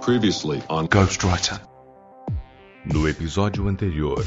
[0.00, 1.60] Previously on Ghostwriter.
[2.86, 4.24] No episódio anterior.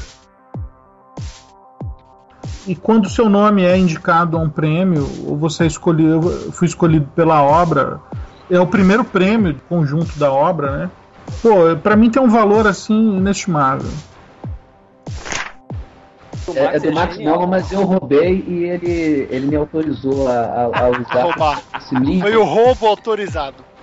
[2.66, 7.06] E quando seu nome é indicado a um prêmio, ou você é escolhido, foi escolhido
[7.14, 8.00] pela obra,
[8.48, 10.90] é o primeiro prêmio conjunto da obra, né?
[11.42, 13.90] Pô, pra mim tem um valor assim inestimável.
[16.54, 20.64] É, é do Max não, mas eu roubei e ele, ele me autorizou a, a,
[20.64, 21.62] a usar roubar.
[21.78, 22.20] esse link.
[22.20, 23.73] Foi o roubo autorizado.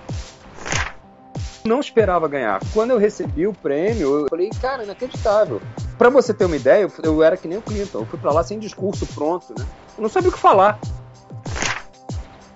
[1.64, 2.60] Não esperava ganhar.
[2.72, 5.60] Quando eu recebi o prêmio, eu falei, cara, inacreditável.
[5.96, 8.00] Pra você ter uma ideia, eu, era que nem o Clinton.
[8.00, 9.64] Eu fui pra lá sem discurso pronto, né?
[9.96, 10.78] Eu não sabia o que falar.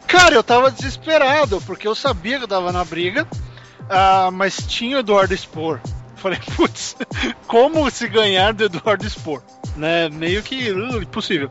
[0.06, 3.26] Cara, eu tava desesperado, porque eu sabia que eu tava na briga,
[3.88, 5.80] ah, mas tinha o Eduardo Spor.
[6.16, 6.96] Falei, putz,
[7.46, 9.42] como se ganhar do Eduardo Spor?
[9.76, 10.08] Né?
[10.08, 11.50] Meio que uh, impossível.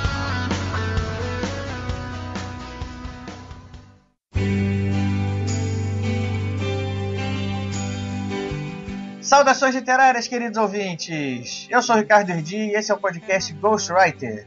[9.31, 11.65] Saudações literárias, queridos ouvintes!
[11.69, 14.45] Eu sou Ricardo Erdi e esse é o podcast Ghostwriter.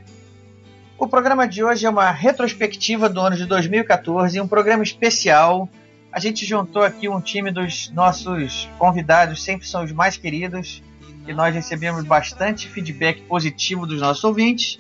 [0.99, 5.71] O programa de hoje é uma retrospectiva do ano de 2014 e um programa especial.
[6.13, 10.83] A gente juntou aqui um time dos nossos convidados, sempre são os mais queridos,
[11.27, 14.79] e nós recebemos bastante feedback positivo dos nossos ouvintes,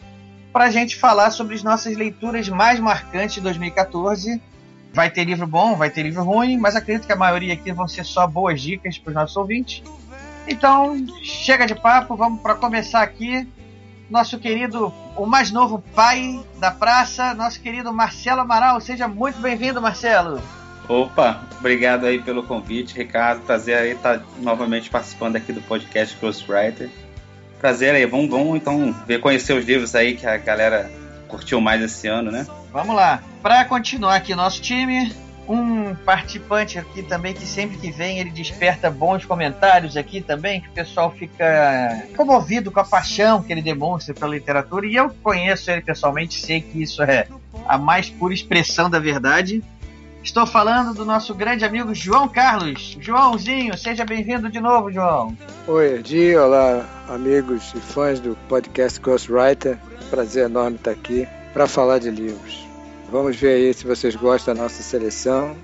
[0.52, 4.38] para a gente falar sobre as nossas leituras mais marcantes de 2014.
[4.94, 7.88] Vai ter livro bom, vai ter livro ruim, mas acredito que a maioria aqui vão
[7.88, 9.82] ser só boas dicas para os nossos ouvintes.
[10.46, 13.44] Então, chega de papo, vamos para começar aqui.
[14.08, 18.80] Nosso querido, o mais novo pai da praça, nosso querido Marcelo Amaral.
[18.80, 20.40] Seja muito bem-vindo, Marcelo.
[20.88, 23.40] Opa, obrigado aí pelo convite, Ricardo.
[23.40, 26.88] Prazer aí estar novamente participando aqui do podcast Ghostwriter.
[27.58, 30.88] Prazer aí, vamos, vamos então ver conhecer os livros aí que a galera
[31.26, 32.46] curtiu mais esse ano, né?
[32.74, 33.22] Vamos lá.
[33.40, 35.14] Para continuar aqui nosso time,
[35.48, 40.68] um participante aqui também que sempre que vem ele desperta bons comentários aqui também, que
[40.68, 44.86] o pessoal fica comovido com a paixão que ele demonstra pela literatura.
[44.88, 47.28] E eu conheço ele pessoalmente, sei que isso é
[47.64, 49.62] a mais pura expressão da verdade.
[50.20, 52.98] Estou falando do nosso grande amigo João Carlos.
[53.00, 55.36] Joãozinho, seja bem-vindo de novo, João.
[55.68, 59.78] Oi, Edi, olá, amigos e fãs do podcast Ghostwriter.
[60.10, 62.63] Prazer enorme estar aqui para falar de livros.
[63.14, 65.56] Vamos ver aí se vocês gostam da nossa seleção.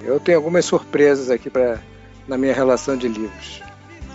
[0.00, 1.80] Eu tenho algumas surpresas aqui para
[2.28, 3.60] na minha relação de livros.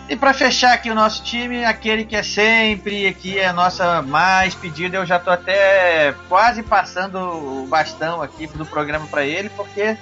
[0.08, 4.02] E para fechar aqui o nosso time, aquele que é sempre aqui é a nossa
[4.02, 9.50] mais pedida, eu já estou até quase passando o bastão aqui do programa para ele,
[9.50, 9.98] porque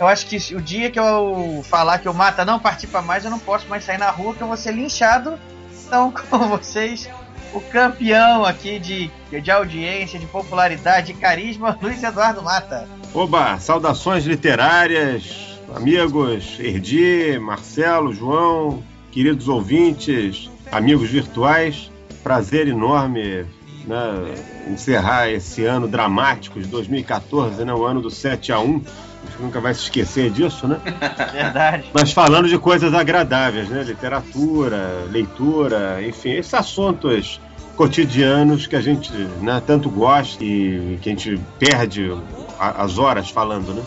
[0.00, 3.30] eu acho que o dia que eu falar que o Mata não participa mais, eu
[3.30, 5.38] não posso mais sair na rua, que eu vou ser linchado.
[5.86, 7.08] Então, com vocês,
[7.52, 12.88] o campeão aqui de, de audiência, de popularidade, de carisma, Luiz Eduardo Mata.
[13.14, 21.90] Oba, saudações literárias, amigos Erdi, Marcelo, João, queridos ouvintes, amigos virtuais.
[22.22, 23.46] Prazer enorme
[23.86, 24.34] né,
[24.68, 29.07] encerrar esse ano dramático de 2014, né, o ano do 7 a 1 a gente
[29.38, 30.80] nunca vai se esquecer disso, né?
[31.32, 31.90] Verdade.
[31.92, 33.82] Mas falando de coisas agradáveis, né?
[33.82, 37.40] Literatura, leitura, enfim, esses assuntos
[37.76, 42.10] cotidianos que a gente né, tanto gosta e que a gente perde
[42.58, 43.82] as horas falando, né?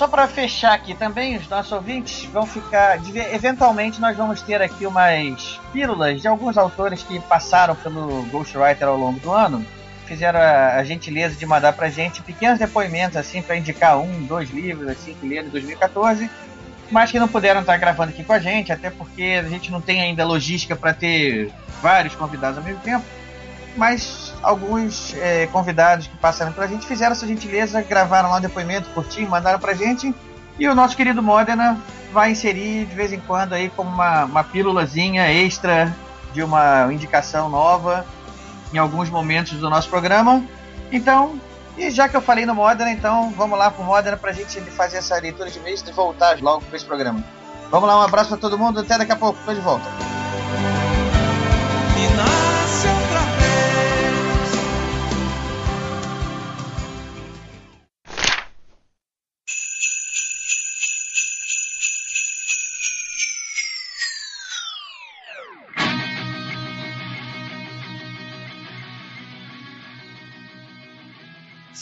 [0.00, 2.98] Só para fechar aqui também, os nossos ouvintes vão ficar.
[3.34, 8.96] Eventualmente, nós vamos ter aqui umas pílulas de alguns autores que passaram pelo Ghostwriter ao
[8.96, 9.62] longo do ano.
[10.10, 14.50] Fizeram a, a gentileza de mandar pra gente pequenos depoimentos, assim, para indicar um, dois
[14.50, 16.28] livros, assim, que leram em 2014,
[16.90, 19.80] mas que não puderam estar gravando aqui com a gente, até porque a gente não
[19.80, 23.04] tem ainda logística para ter vários convidados ao mesmo tempo.
[23.76, 28.90] Mas alguns é, convidados que passaram pela gente fizeram essa gentileza, gravaram lá um depoimento
[28.90, 30.12] curtinho, mandaram pra gente.
[30.58, 31.78] E o nosso querido Modena
[32.12, 35.94] vai inserir de vez em quando aí como uma, uma pílulazinha extra
[36.32, 38.04] de uma indicação nova
[38.72, 40.44] em alguns momentos do nosso programa.
[40.92, 41.40] Então,
[41.76, 44.98] e já que eu falei no Modena, então vamos lá pro Modena pra gente fazer
[44.98, 47.24] essa leitura de mês e voltar logo com esse programa.
[47.70, 50.19] Vamos lá, um abraço para todo mundo, até daqui a pouco, tô de volta.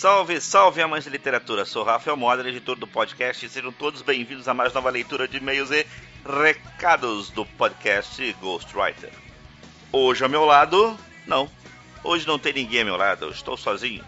[0.08, 1.66] Salve, salve amantes de literatura.
[1.66, 5.36] Sou Rafael Moder, editor do podcast, e sejam todos bem-vindos a mais nova leitura de
[5.36, 5.86] e-mails e
[6.24, 9.10] recados do podcast Ghostwriter.
[9.92, 11.46] Hoje ao meu lado, não.
[12.02, 14.02] Hoje não tem ninguém ao meu lado, eu estou sozinho.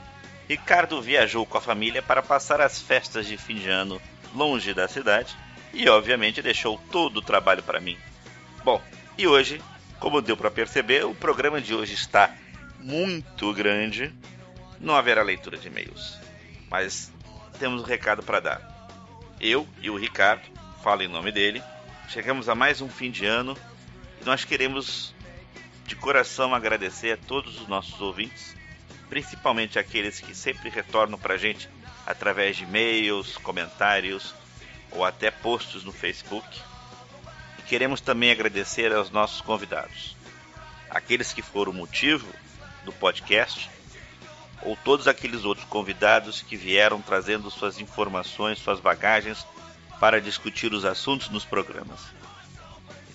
[0.48, 4.00] Ricardo viajou com a família para passar as festas de fim de ano
[4.34, 5.36] longe da cidade
[5.70, 7.98] e, obviamente, deixou todo o trabalho para mim.
[8.64, 8.80] Bom,
[9.18, 9.60] e hoje,
[9.98, 12.34] como deu para perceber, o programa de hoje está
[12.78, 14.10] muito grande.
[14.80, 16.18] Não haverá leitura de e-mails,
[16.70, 17.12] mas
[17.58, 18.88] temos um recado para dar.
[19.38, 20.42] Eu e o Ricardo,
[20.82, 21.62] falo em nome dele,
[22.08, 23.54] chegamos a mais um fim de ano
[24.22, 25.14] e nós queremos
[25.84, 28.56] de coração agradecer a todos os nossos ouvintes,
[29.10, 31.68] principalmente aqueles que sempre retornam para a gente
[32.06, 34.34] através de e-mails, comentários
[34.92, 36.58] ou até posts no Facebook.
[37.58, 40.16] E queremos também agradecer aos nossos convidados,
[40.88, 42.26] aqueles que foram o motivo
[42.86, 43.68] do podcast
[44.62, 49.46] ou todos aqueles outros convidados que vieram trazendo suas informações, suas bagagens
[49.98, 52.00] para discutir os assuntos nos programas.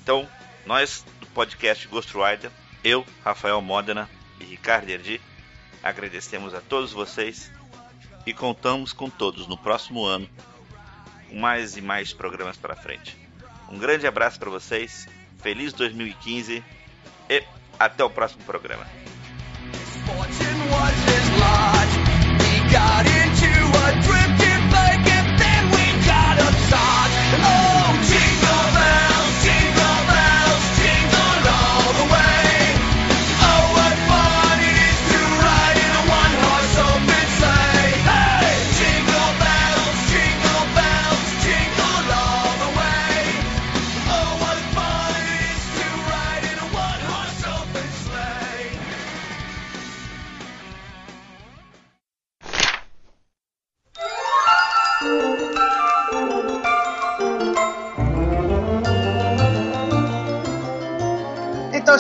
[0.02, 0.28] Então,
[0.66, 2.52] nós do podcast Ghostwriter,
[2.84, 4.10] eu, Rafael Modena
[4.40, 5.22] e Ricardo Erdi,
[5.82, 7.52] agradecemos a todos vocês
[8.26, 10.30] e contamos com todos no próximo ano,
[11.30, 13.18] com mais e mais programas para frente.
[13.70, 15.08] Um grande abraço para vocês,
[15.42, 16.64] feliz 2015
[17.30, 17.44] e
[17.80, 18.86] até o próximo programa.
[22.42, 23.52] We got into
[23.86, 27.05] a drifting bike and then we got a.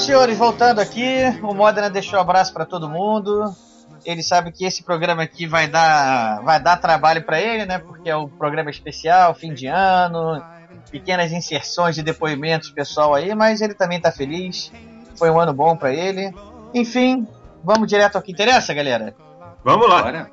[0.06, 3.52] senhores, voltando aqui, o Modena deixou um abraço para todo mundo.
[4.06, 7.80] Ele sabe que esse programa aqui vai dar, vai dar trabalho para ele, né?
[7.80, 10.44] Porque é um programa especial, fim de ano,
[10.92, 14.72] pequenas inserções de depoimentos pessoal aí, mas ele também tá feliz.
[15.16, 16.32] Foi um ano bom para ele.
[16.72, 17.28] Enfim,
[17.64, 19.16] vamos direto ao que interessa, galera.
[19.64, 20.30] Vamos lá.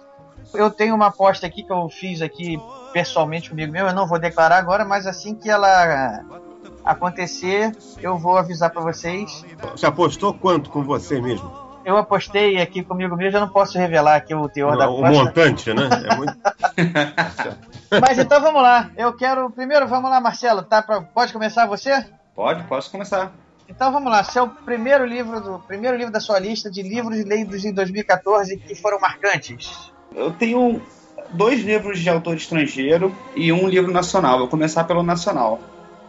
[0.53, 2.61] Eu tenho uma aposta aqui que eu fiz aqui
[2.93, 6.23] pessoalmente comigo mesmo, eu não vou declarar agora, mas assim que ela
[6.85, 9.45] acontecer, eu vou avisar para vocês.
[9.73, 11.51] Você apostou quanto com você mesmo?
[11.85, 15.05] Eu apostei aqui comigo mesmo, eu não posso revelar aqui o teor Não, da o
[15.05, 15.25] aposta.
[15.25, 15.89] montante, né?
[16.11, 16.37] É muito...
[18.01, 18.91] Mas então vamos lá.
[18.97, 19.51] Eu quero.
[19.51, 20.63] Primeiro, vamos lá, Marcelo.
[20.63, 21.03] Tá pra...
[21.03, 22.07] Pode começar você?
[22.35, 23.33] Pode, posso começar.
[23.69, 24.23] Então vamos lá.
[24.25, 28.75] Seu primeiro livro do primeiro livro da sua lista de livros lidos em 2014 que
[28.75, 29.93] foram marcantes.
[30.15, 30.81] Eu tenho
[31.31, 34.39] dois livros de autor estrangeiro e um livro nacional.
[34.39, 35.61] Vou começar pelo nacional.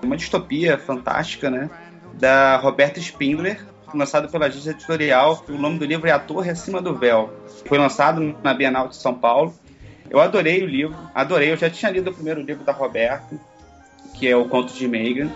[0.04, 1.70] Uma distopia fantástica, né?
[2.14, 5.44] Da Roberta Spindler, lançado pela agência editorial.
[5.48, 7.34] O nome do livro é A Torre Acima do Véu.
[7.66, 9.54] Foi lançado na Bienal de São Paulo.
[10.10, 11.52] Eu adorei o livro, adorei.
[11.52, 13.36] Eu já tinha lido o primeiro livro da Roberta,
[14.14, 15.30] que é O Conto de Megan.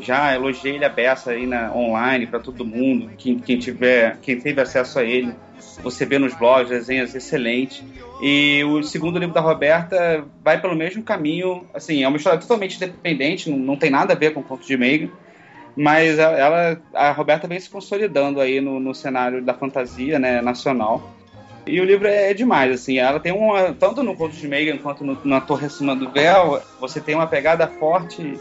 [0.00, 3.10] Já elogiei ele a beça aí na, online para todo mundo.
[3.16, 5.34] Quem, quem tiver, quem teve acesso a ele,
[5.82, 7.82] você vê nos blogs, desenhos excelentes.
[8.22, 11.64] E o segundo livro da Roberta vai pelo mesmo caminho.
[11.74, 14.66] Assim, é uma história totalmente independente, não, não tem nada a ver com o Conto
[14.66, 15.08] de Megan.
[15.76, 20.40] Mas a- ela, a Roberta vem se consolidando aí no, no cenário da fantasia né,
[20.40, 21.12] nacional.
[21.66, 25.04] E o livro é demais, assim, ela tem uma, tanto no Conto de Megan quanto
[25.04, 28.38] no, na Torre Acima do Véu, você tem uma pegada forte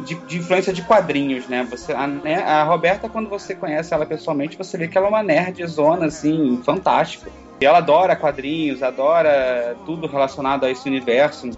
[0.00, 1.66] de, de influência de quadrinhos, né?
[1.70, 5.10] Você, a, né, a Roberta, quando você conhece ela pessoalmente, você vê que ela é
[5.10, 7.30] uma nerdzona, assim, fantástica.
[7.60, 11.50] E ela adora quadrinhos, adora tudo relacionado a esse universo,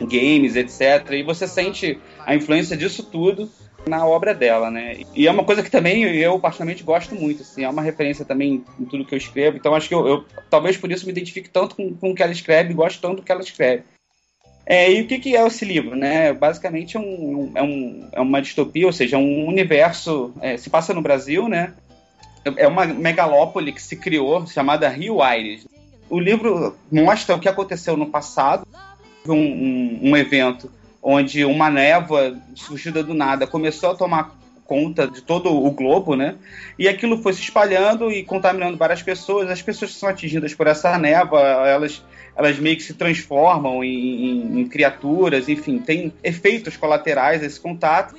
[0.00, 1.12] games, etc.
[1.12, 3.48] E você sente a influência disso tudo
[3.86, 5.02] na obra dela, né?
[5.14, 8.64] E é uma coisa que também eu particularmente gosto muito, assim, é uma referência também
[8.80, 9.56] em tudo que eu escrevo.
[9.58, 12.22] Então acho que eu, eu talvez por isso me identifique tanto com, com o que
[12.22, 13.84] ela escreve e gosto tanto do que ela escreve.
[14.66, 15.94] É, e o que, que é esse livro?
[15.94, 16.32] Né?
[16.32, 20.32] Basicamente é, um, é, um, é uma distopia, ou seja, é um universo.
[20.40, 21.74] é, se passa no Brasil, né?
[22.56, 25.66] É uma megalópole que se criou chamada Rio Aires.
[26.10, 28.66] O livro mostra o que aconteceu no passado,
[29.26, 30.70] um, um, um evento
[31.04, 36.36] onde uma névoa surgida do nada começou a tomar conta de todo o globo, né?
[36.78, 39.50] E aquilo foi se espalhando e contaminando várias pessoas.
[39.50, 42.02] As pessoas que são atingidas por essa névoa, elas,
[42.36, 48.14] elas meio que se transformam em, em- em criaturas, enfim, tem efeitos colaterais esse contato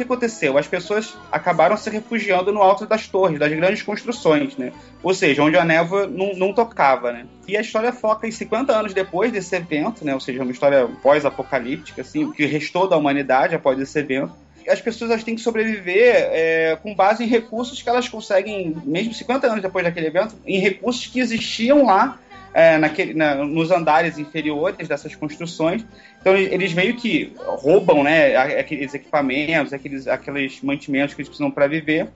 [0.00, 0.56] que aconteceu?
[0.56, 4.72] As pessoas acabaram se refugiando no alto das torres, das grandes construções, né?
[5.02, 7.26] Ou seja, onde a névoa não, não tocava, né?
[7.46, 10.14] E a história foca em 50 anos depois desse evento, né?
[10.14, 14.32] Ou seja, uma história pós-apocalíptica, assim, o que restou da humanidade após esse evento
[14.68, 19.12] as pessoas elas têm que sobreviver é, com base em recursos que elas conseguem, mesmo
[19.12, 22.20] 50 anos depois daquele evento, em recursos que existiam lá
[22.52, 25.84] é, naquele, na, nos andares inferiores dessas construções.
[26.20, 31.66] Então eles meio que roubam né, aqueles equipamentos, aqueles, aqueles mantimentos que eles precisam para
[31.66, 32.08] viver,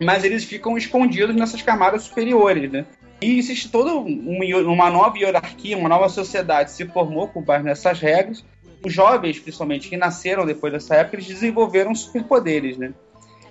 [0.00, 2.70] mas eles ficam escondidos nessas camadas superiores.
[2.70, 2.84] Né?
[3.20, 8.44] E existe toda uma nova hierarquia, uma nova sociedade se formou com base nessas regras.
[8.84, 12.92] Os jovens, principalmente, que nasceram depois dessa época, eles desenvolveram superpoderes, né?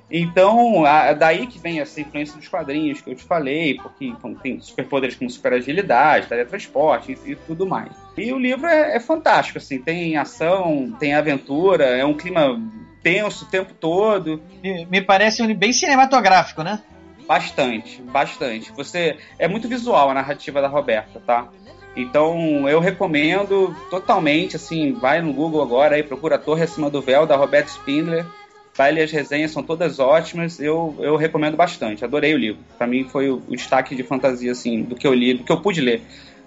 [0.09, 4.35] Então, a, daí que vem essa influência dos quadrinhos que eu te falei, porque então,
[4.35, 7.91] tem superpoderes como super agilidade, teletransporte e, e tudo mais.
[8.15, 12.61] E o livro é, é, fantástico, assim, tem ação, tem aventura, é um clima
[13.01, 14.41] tenso o tempo todo.
[14.61, 16.81] Me, me parece um bem cinematográfico, né?
[17.27, 18.71] Bastante, bastante.
[18.73, 21.47] Você é muito visual a narrativa da Roberta, tá?
[21.95, 27.01] Então eu recomendo totalmente, assim, vai no Google agora aí, procura a Torre Acima do
[27.01, 28.25] Véu da Roberta Spindler
[28.75, 30.59] Vai ler as resenhas, são todas ótimas.
[30.59, 32.03] Eu, eu recomendo bastante.
[32.03, 32.61] Adorei o livro.
[32.77, 35.51] Para mim foi o, o, destaque de fantasia assim do que eu li, do que
[35.51, 36.01] eu pude ler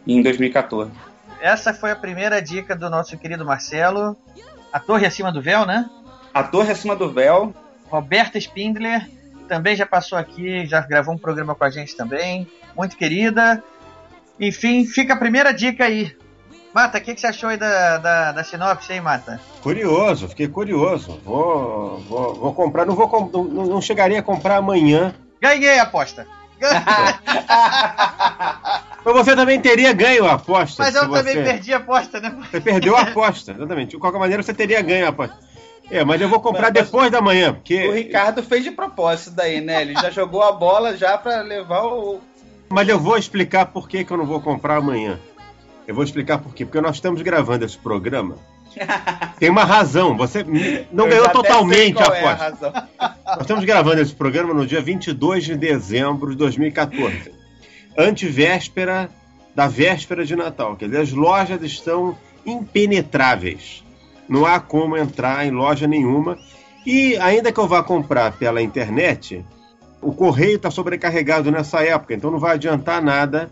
[0.07, 0.91] em 2014.
[1.41, 4.17] Essa foi a primeira dica do nosso querido Marcelo.
[4.73, 5.89] A Torre Acima do Véu, né?
[6.35, 7.55] A Torre Acima do Véu.
[7.89, 9.09] Roberta Spindler
[9.49, 12.47] também já passou aqui, já gravou um programa com a gente também.
[12.77, 13.65] Muito querida.
[14.39, 16.15] Enfim, fica a primeira dica aí.
[16.75, 19.41] Mata, o que, que, você achou aí da, da, da sinopse, hein, Mata?
[19.63, 21.21] Curioso, fiquei curioso.
[21.25, 25.15] Vou, vou, vou comprar, não, vou, não, não chegaria a comprar amanhã.
[25.41, 26.27] Ganhei a aposta.
[29.05, 30.83] Mas você também teria ganho a aposta.
[30.83, 32.37] Mas eu também perdi a aposta, né?
[32.51, 33.91] Você perdeu a aposta, exatamente.
[33.93, 35.39] De qualquer maneira, você teria ganho a aposta.
[35.91, 37.89] É, mas eu vou comprar mas, depois da manhã, porque...
[37.89, 39.81] O Ricardo fez de propósito daí, né?
[39.81, 42.21] Ele já jogou a bola já para levar o...
[42.69, 45.19] Mas eu vou explicar por que, que eu não vou comprar amanhã.
[45.89, 46.67] Eu vou explicar por quê.
[46.67, 48.37] Porque nós estamos gravando esse programa.
[49.41, 50.15] Tem uma razão.
[50.19, 50.45] Você
[50.93, 52.89] não eu ganhou totalmente a aposta.
[53.01, 57.33] É nós estamos gravando esse programa no dia 22 de dezembro de 2014.
[57.97, 59.09] Antivéspera
[59.55, 60.77] da véspera de Natal.
[60.77, 62.15] Quer dizer, as lojas estão
[62.45, 63.83] impenetráveis.
[64.29, 66.39] Não há como entrar em loja nenhuma.
[66.85, 69.43] E ainda que eu vá comprar pela internet,
[70.03, 73.51] o correio está sobrecarregado nessa época, então não vai adiantar nada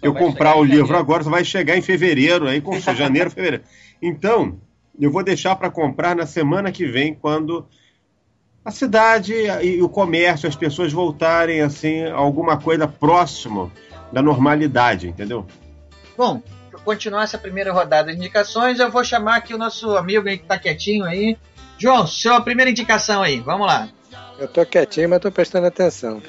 [0.00, 3.64] eu comprar o livro agora, só vai chegar em fevereiro, aí com janeiro, fevereiro.
[4.00, 4.60] Então,
[4.98, 7.66] eu vou deixar para comprar na semana que vem, quando
[8.64, 13.72] a cidade e o comércio, as pessoas voltarem assim a alguma coisa próximo
[14.12, 15.46] da normalidade, entendeu?
[16.16, 20.28] Bom, para continuar essa primeira rodada de indicações, eu vou chamar aqui o nosso amigo
[20.28, 21.36] aí que está quietinho aí.
[21.78, 23.88] João, sua primeira indicação aí, vamos lá.
[24.38, 26.20] Eu tô quietinho, mas tô prestando atenção.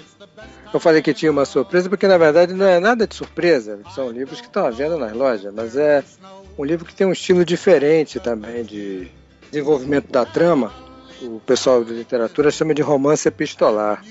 [0.72, 3.80] Eu falei que tinha uma surpresa, porque na verdade não é nada de surpresa.
[3.96, 6.04] São livros que estão à venda nas lojas, mas é
[6.58, 9.10] um livro que tem um estilo diferente também de
[9.50, 10.72] desenvolvimento da trama.
[11.22, 14.04] O pessoal de literatura chama de romance epistolar,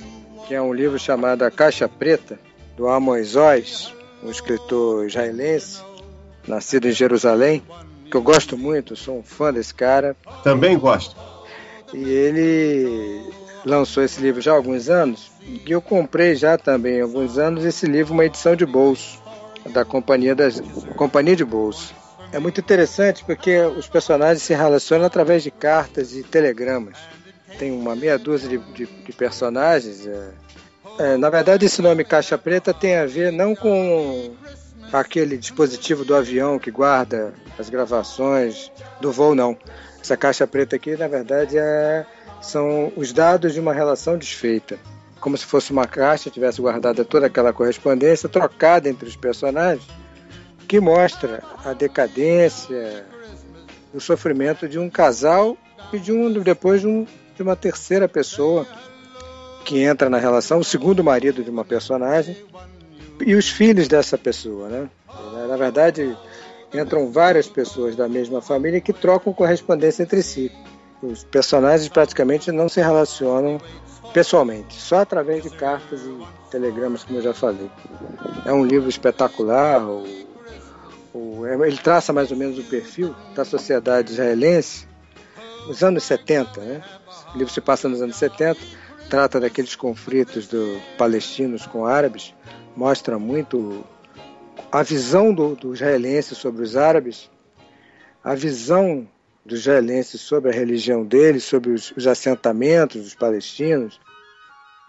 [0.47, 2.39] que é um livro chamado A Caixa Preta,
[2.77, 5.81] do Amos Oz, um escritor israelense,
[6.47, 7.63] nascido em Jerusalém,
[8.11, 10.17] que eu gosto muito, sou um fã desse cara.
[10.43, 11.15] Também gosto.
[11.95, 13.23] E ele
[13.65, 17.65] lançou esse livro já há alguns anos e eu comprei já também há alguns anos
[17.65, 19.19] esse livro, uma edição de bolso,
[19.71, 20.61] da Companhia, das,
[20.95, 21.95] Companhia de Bolso.
[22.31, 26.99] É muito interessante porque os personagens se relacionam através de cartas e telegramas.
[27.59, 30.07] Tem uma meia dúzia de, de, de personagens.
[30.07, 30.31] É,
[30.99, 34.35] é, na verdade, esse nome Caixa Preta tem a ver não com
[34.93, 39.57] aquele dispositivo do avião que guarda as gravações do voo, não.
[40.01, 42.07] Essa caixa preta aqui, na verdade, é,
[42.41, 44.79] são os dados de uma relação desfeita
[45.21, 49.87] como se fosse uma caixa, tivesse guardada toda aquela correspondência trocada entre os personagens,
[50.67, 53.05] que mostra a decadência,
[53.93, 55.57] o sofrimento de um casal
[55.93, 58.67] e de um depois de, um, de uma terceira pessoa
[59.65, 62.37] que entra na relação, o segundo marido de uma personagem
[63.25, 64.89] e os filhos dessa pessoa, né?
[65.49, 66.17] Na verdade,
[66.73, 70.53] entram várias pessoas da mesma família que trocam correspondência entre si.
[71.03, 73.61] Os personagens praticamente não se relacionam
[74.13, 77.71] pessoalmente, só através de cartas e telegramas, como eu já falei.
[78.45, 79.83] É um livro espetacular.
[81.45, 84.87] É, ele traça mais ou menos o perfil da sociedade israelense
[85.67, 86.61] nos anos 70.
[86.61, 86.83] Né?
[87.35, 88.59] O livro se passa nos anos 70,
[89.09, 92.35] trata daqueles conflitos do palestinos com árabes,
[92.77, 93.85] mostra muito
[94.71, 97.31] a visão do, do israelense sobre os árabes,
[98.23, 99.09] a visão
[99.49, 103.99] dos israelenses sobre a religião deles, sobre os, os assentamentos dos palestinos,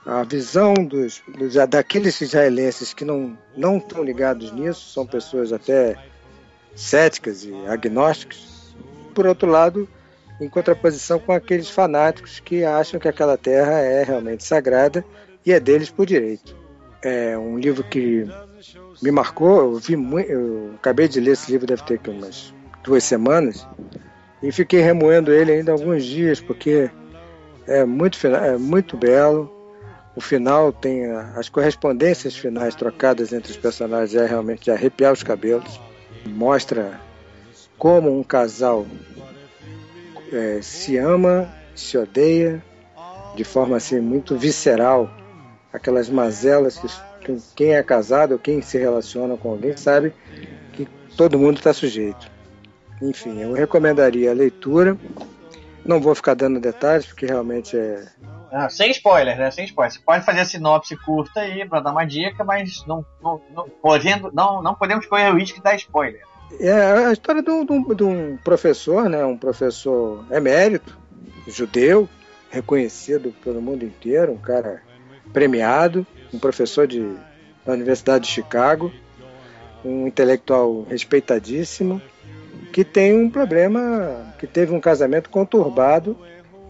[0.06, 5.96] a visão dos, dos, daqueles israelenses que não, não estão ligados nisso, são pessoas até
[6.76, 8.76] céticas e agnósticas,
[9.14, 9.88] por outro lado,
[10.40, 15.04] em contraposição com aqueles fanáticos que acham que aquela terra é realmente sagrada
[15.46, 16.56] e é deles por direito.
[17.02, 18.26] É um livro que
[19.02, 19.94] me marcou, eu, vi
[20.28, 23.68] eu acabei de ler esse livro, deve ter umas duas semanas,
[24.42, 26.90] e fiquei remoendo ele ainda alguns dias, porque
[27.68, 29.54] é muito, é muito belo.
[30.16, 31.06] O final tem
[31.36, 35.80] as correspondências finais trocadas entre os personagens é realmente de arrepiar os cabelos.
[36.26, 37.00] Mostra
[37.78, 38.86] como um casal
[40.32, 42.62] é, se ama, se odeia
[43.36, 45.10] de forma assim muito visceral.
[45.72, 46.88] Aquelas mazelas que
[47.56, 50.14] quem é casado ou quem se relaciona com alguém sabe
[50.74, 52.39] que todo mundo está sujeito.
[53.02, 54.98] Enfim, eu recomendaria a leitura.
[55.86, 58.06] Não vou ficar dando detalhes, porque realmente é.
[58.52, 59.50] Ah, sem spoiler, né?
[59.52, 59.92] Sem spoiler.
[59.92, 63.70] Você pode fazer a sinopse curta aí para dar uma dica, mas não, não, não,
[63.82, 66.22] podendo, não, não podemos correr o risco de dar spoiler.
[66.60, 66.72] É
[67.06, 69.24] a história de um, de um professor, né?
[69.24, 70.98] Um professor emérito,
[71.48, 72.10] judeu,
[72.50, 74.82] reconhecido pelo mundo inteiro, um cara
[75.32, 77.16] premiado, um professor de,
[77.66, 78.92] da Universidade de Chicago,
[79.86, 82.02] um intelectual respeitadíssimo,
[82.72, 86.18] que tem um problema, que teve um casamento conturbado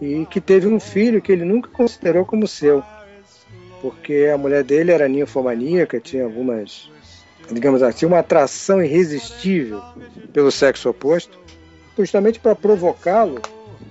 [0.00, 2.82] e que teve um filho que ele nunca considerou como seu,
[3.82, 6.90] porque a mulher dele era ninfomaníaca, tinha algumas,
[7.50, 9.82] digamos assim, uma atração irresistível
[10.32, 11.38] pelo sexo oposto,
[11.96, 13.40] justamente para provocá-lo,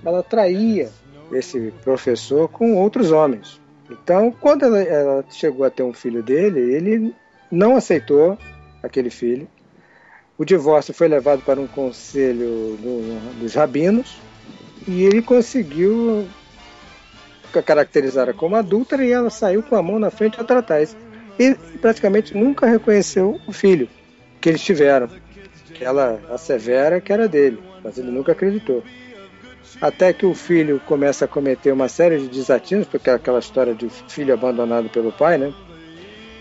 [0.04, 0.90] ela traía
[1.32, 3.60] esse professor com outros homens.
[3.88, 7.14] Então, quando ela, ela chegou a ter um filho dele, ele
[7.50, 8.36] não aceitou
[8.82, 9.48] aquele filho
[10.40, 14.16] o divórcio foi levado para um conselho do, dos rabinos
[14.88, 16.26] e ele conseguiu
[17.66, 20.96] caracterizar como adúltera e ela saiu com a mão na frente a tratar isso.
[21.38, 23.86] E praticamente nunca reconheceu o filho
[24.40, 25.10] que eles tiveram.
[25.78, 28.82] Ela assevera que era dele, mas ele nunca acreditou.
[29.78, 33.74] Até que o filho começa a cometer uma série de desatinos, porque é aquela história
[33.74, 35.52] de filho abandonado pelo pai, né?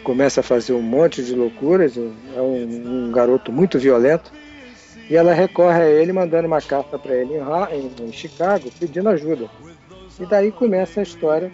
[0.04, 4.32] Começa a fazer um monte de loucuras, é um, um garoto muito violento,
[5.10, 9.50] e ela recorre a ele mandando uma carta para ele em, em, Chicago pedindo ajuda.
[10.20, 11.52] E daí começa a história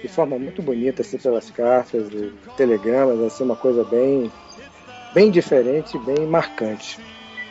[0.00, 2.08] de forma muito bonita, assim, pelas cartas,
[2.56, 4.30] telegramas, assim, uma coisa bem,
[5.12, 7.00] bem diferente, bem marcante.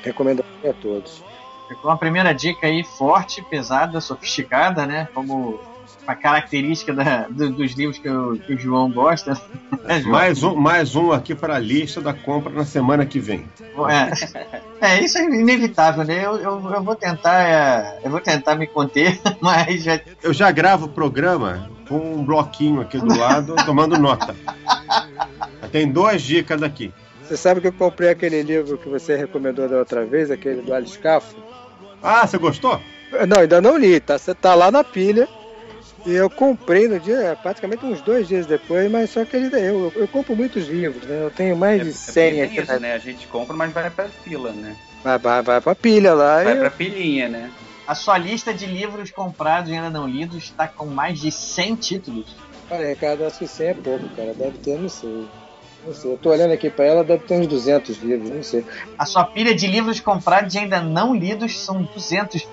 [0.03, 1.23] Recomendo a todos.
[1.67, 5.07] Ficou uma primeira dica aí forte, pesada, sofisticada, né?
[5.13, 5.59] Como
[6.03, 9.39] uma característica da, do, dos livros que o, que o, João gosta.
[9.87, 13.45] É, mais, um, mais um aqui para a lista da compra na semana que vem.
[14.81, 16.25] É, é isso é inevitável, né?
[16.25, 19.99] Eu, eu, eu vou tentar é, eu vou tentar me conter, mas já...
[20.21, 24.35] Eu já gravo o programa com um bloquinho aqui do lado, tomando nota.
[25.71, 26.93] Tem duas dicas aqui.
[27.23, 30.73] Você sabe que eu comprei aquele livro que você recomendou da outra vez, aquele do
[30.73, 31.35] Alice Cafo?
[32.01, 32.79] Ah, você gostou?
[33.27, 34.17] Não, ainda não li, tá?
[34.17, 35.27] Você tá lá na pilha.
[36.05, 39.91] E eu comprei no dia, praticamente uns dois dias depois, mas só que ele, eu,
[39.95, 41.23] eu compro muitos livros, né?
[41.23, 42.61] Eu tenho mais é, de 100 é aqui.
[42.61, 42.93] Isso, né?
[42.93, 44.75] A gente compra, mas vai pra fila, né?
[45.03, 46.43] Vai, vai, vai pra pilha lá.
[46.43, 46.59] Vai eu...
[46.59, 47.51] pra pilhinha, né?
[47.87, 51.75] A sua lista de livros comprados e ainda não lidos está com mais de 100
[51.75, 52.35] títulos.
[52.69, 54.33] Olha, Ricardo, acho que 100 é pouco, cara.
[54.33, 55.27] Deve ter, não sei.
[55.85, 58.65] Não sei, eu tô olhando aqui para ela, deve ter uns 200 livros, não sei.
[58.97, 62.47] A sua pilha de livros comprados e ainda não lidos são 200.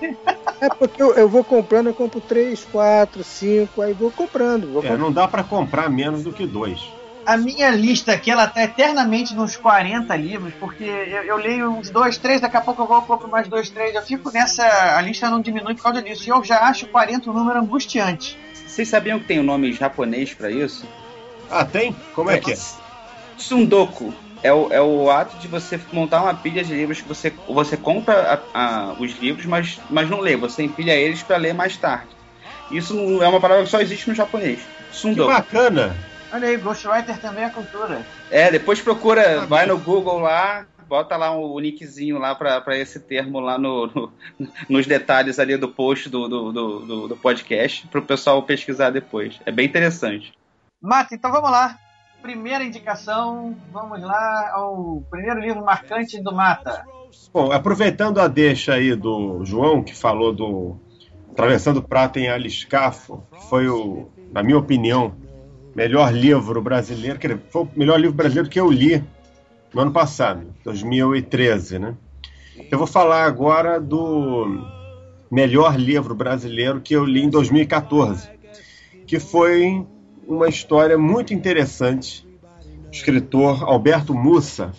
[0.59, 4.71] é porque eu, eu, vou comprando, eu compro 3, 4, 5, aí vou comprando.
[4.73, 6.81] Vou é, não dá para comprar menos do que dois.
[7.25, 11.89] A minha lista aqui, ela tá eternamente nos 40 livros, porque eu, eu leio uns
[11.89, 13.95] 2, 3, daqui a pouco eu vou compro mais 2, 3.
[13.95, 14.63] Eu fico nessa.
[14.97, 16.27] A lista não diminui por causa disso.
[16.27, 18.37] E eu já acho 40 um número angustiante.
[18.53, 20.85] Vocês sabiam que tem um nome japonês para isso?
[21.49, 21.95] Ah, tem?
[22.15, 22.57] Como é, é que é?
[23.41, 27.31] Sundoku é o, é o ato de você montar uma pilha de livros que você,
[27.47, 30.35] você compra a, a, os livros, mas, mas não lê.
[30.35, 32.09] Você empilha eles para ler mais tarde.
[32.71, 34.61] Isso não é uma palavra que só existe no japonês.
[34.91, 35.29] Sundoku.
[35.29, 35.95] Que bacana!
[36.33, 38.05] Olha aí, Ghostwriter também é cultura.
[38.29, 43.01] É, depois procura, vai no Google lá, bota lá o um nickzinho lá para esse
[43.01, 44.13] termo lá no, no,
[44.69, 49.39] nos detalhes ali do post do, do, do, do podcast, para o pessoal pesquisar depois.
[49.45, 50.33] É bem interessante.
[50.81, 51.77] Mata, então vamos lá
[52.21, 56.85] primeira indicação, vamos lá ao primeiro livro marcante do Mata.
[57.33, 60.77] Bom, aproveitando a deixa aí do João, que falou do
[61.31, 65.15] Atravessando Prata em Aliscafo, que foi o, na minha opinião,
[65.75, 69.03] melhor livro brasileiro, que foi o melhor livro brasileiro que eu li
[69.73, 71.95] no ano passado, 2013, né?
[72.69, 74.67] Eu vou falar agora do
[75.31, 78.29] melhor livro brasileiro que eu li em 2014,
[79.07, 79.85] que foi
[80.27, 82.27] uma história muito interessante.
[82.87, 84.73] O escritor Alberto Mussa,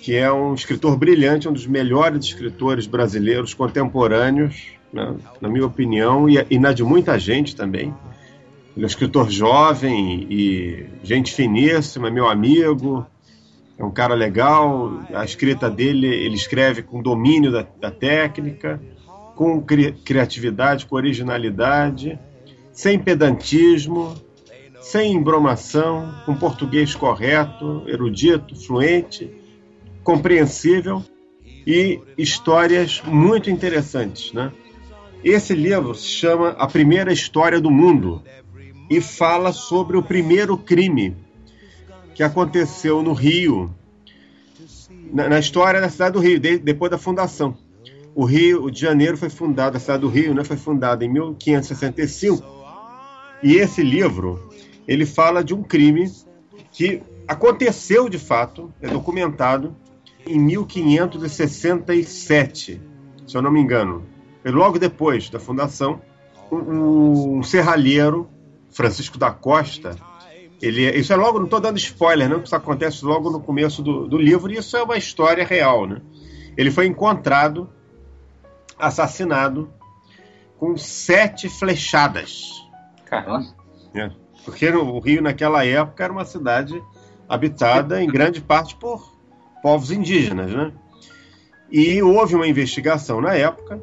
[0.00, 6.28] que é um escritor brilhante, um dos melhores escritores brasileiros contemporâneos, né, na minha opinião,
[6.28, 7.94] e, e na de muita gente também.
[8.76, 13.06] Ele é um escritor jovem e gente finíssima, meu amigo,
[13.78, 15.00] é um cara legal.
[15.14, 18.80] A escrita dele, ele escreve com domínio da, da técnica,
[19.34, 22.18] com cri, criatividade, com originalidade,
[22.72, 24.14] sem pedantismo,
[24.84, 29.30] sem embromação, com português correto, erudito, fluente,
[30.02, 31.02] compreensível
[31.66, 34.52] e histórias muito interessantes, né?
[35.24, 38.22] Esse livro se chama A Primeira História do Mundo
[38.90, 41.16] e fala sobre o primeiro crime
[42.14, 43.74] que aconteceu no Rio,
[45.10, 47.56] na, na história da cidade do Rio, de, depois da fundação.
[48.14, 52.44] O Rio de Janeiro foi fundado, a cidade do Rio né, foi fundada em 1565.
[53.42, 54.50] E esse livro,
[54.86, 56.12] ele fala de um crime
[56.70, 59.74] que aconteceu de fato, é documentado,
[60.26, 62.80] em 1567,
[63.26, 64.06] se eu não me engano.
[64.44, 66.00] Logo depois da fundação,
[66.50, 68.28] um, um serralheiro,
[68.70, 69.96] Francisco da Costa,
[70.60, 74.08] ele, isso é logo, não estou dando spoiler, não, isso acontece logo no começo do,
[74.08, 75.86] do livro, e isso é uma história real.
[75.86, 76.00] Né?
[76.56, 77.68] Ele foi encontrado,
[78.78, 79.70] assassinado,
[80.58, 82.50] com sete flechadas.
[83.04, 83.44] Caramba.
[83.94, 84.10] É,
[84.44, 86.80] porque o Rio, naquela época, era uma cidade
[87.28, 89.12] habitada em grande parte por
[89.62, 90.52] povos indígenas.
[90.52, 90.72] Né?
[91.70, 93.82] E houve uma investigação na época,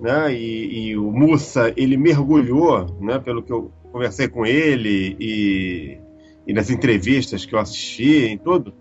[0.00, 0.32] né?
[0.32, 3.18] E, e, o Mussa ele mergulhou, né?
[3.18, 5.98] Pelo que eu conversei com ele e,
[6.46, 8.72] e nas entrevistas que eu assisti, em tudo,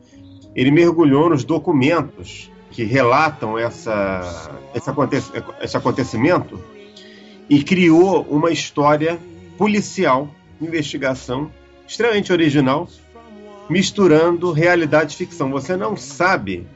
[0.53, 5.15] ele mergulhou nos documentos que relatam essa, esse, aconte
[5.61, 6.59] esse acontecimento
[7.49, 9.17] e criou uma história
[9.57, 10.29] policial,
[10.61, 11.51] investigação,
[11.87, 12.87] extremamente original,
[13.69, 15.51] misturando realidade e ficção.
[15.51, 16.67] Você não sabe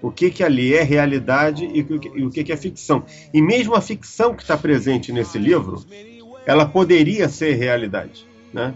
[0.00, 1.80] o que, que ali é realidade e
[2.24, 3.04] o que, que é ficção.
[3.32, 5.84] E mesmo a ficção que está presente nesse livro,
[6.46, 8.26] ela poderia ser realidade.
[8.52, 8.74] Né?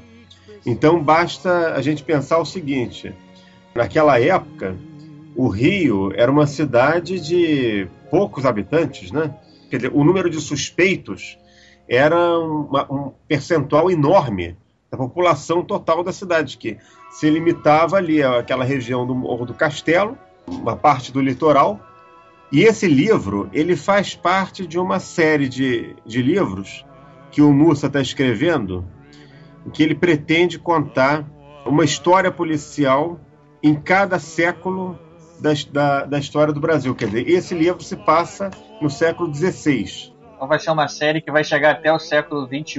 [0.64, 3.12] Então basta a gente pensar o seguinte:
[3.74, 4.76] naquela época,
[5.36, 9.34] o Rio era uma cidade de poucos habitantes, né?
[9.70, 11.38] Quer dizer, o número de suspeitos
[11.88, 14.56] era uma, um percentual enorme
[14.90, 16.78] da população total da cidade, que
[17.10, 20.16] se limitava ali àquela região do Morro do Castelo
[20.48, 21.80] uma parte do litoral.
[22.50, 26.84] E esse livro ele faz parte de uma série de, de livros
[27.30, 28.84] que o Mussa está escrevendo,
[29.66, 31.28] em que ele pretende contar
[31.66, 33.20] uma história policial
[33.62, 34.98] em cada século
[35.38, 36.94] da, da, da, história do Brasil.
[36.94, 40.14] Quer dizer, esse livro se passa no século XVI.
[40.38, 42.78] Então vai ser uma série que vai chegar até o século XXI.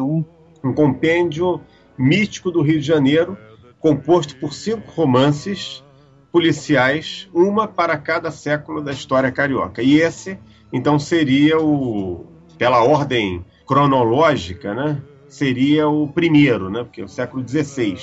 [0.63, 1.59] Um compêndio
[1.97, 3.37] mítico do Rio de Janeiro,
[3.81, 5.83] composto por cinco romances
[6.31, 9.83] policiais, uma para cada século da história carioca.
[9.83, 10.39] E esse,
[10.71, 15.01] então, seria o, pela ordem cronológica, né?
[15.27, 16.85] Seria o primeiro, né?
[16.85, 17.97] Porque é o século XVI.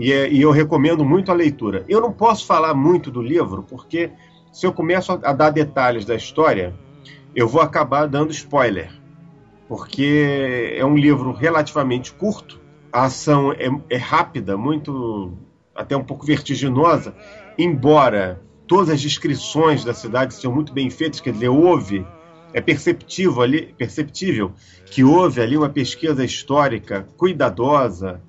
[0.00, 1.84] E, é, e eu recomendo muito a leitura.
[1.88, 4.10] Eu não posso falar muito do livro, porque
[4.52, 6.74] se eu começo a, a dar detalhes da história,
[7.38, 8.90] eu vou acabar dando spoiler.
[9.68, 12.60] Porque é um livro relativamente curto,
[12.92, 15.38] a ação é, é rápida, muito
[15.72, 17.14] até um pouco vertiginosa,
[17.56, 22.04] embora todas as descrições da cidade sejam muito bem feitas, quer dizer, houve,
[22.52, 24.50] é perceptível ali, perceptível
[24.86, 28.20] que houve ali uma pesquisa histórica cuidadosa,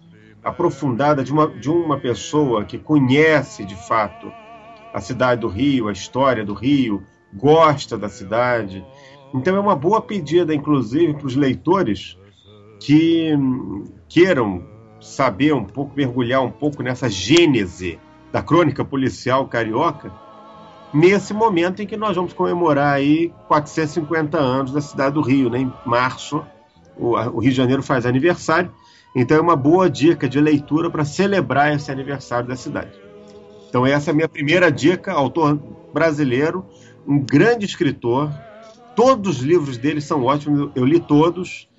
[0.43, 4.31] aprofundada de uma, de uma pessoa que conhece de fato
[4.93, 8.85] a cidade do Rio, a história do Rio, gosta da cidade.
[9.33, 12.17] Então é uma boa pedida, inclusive, para os leitores
[12.79, 13.33] que
[14.07, 14.63] queiram
[14.99, 17.99] saber um pouco, mergulhar um pouco nessa gênese
[18.31, 20.11] da crônica policial carioca,
[20.93, 25.59] nesse momento em que nós vamos comemorar aí 450 anos da cidade do Rio, né?
[25.59, 26.43] em março,
[26.97, 28.71] o, Rio de Janeiro faz aniversário,
[29.15, 32.91] então é uma boa dica de leitura para celebrar esse aniversário da cidade.
[33.69, 35.59] Então essa é a minha primeira dica, autor
[35.93, 36.65] brasileiro,
[37.07, 38.31] um grande escritor,
[38.99, 41.69] todos os livros dele são ótimos, eu li todos,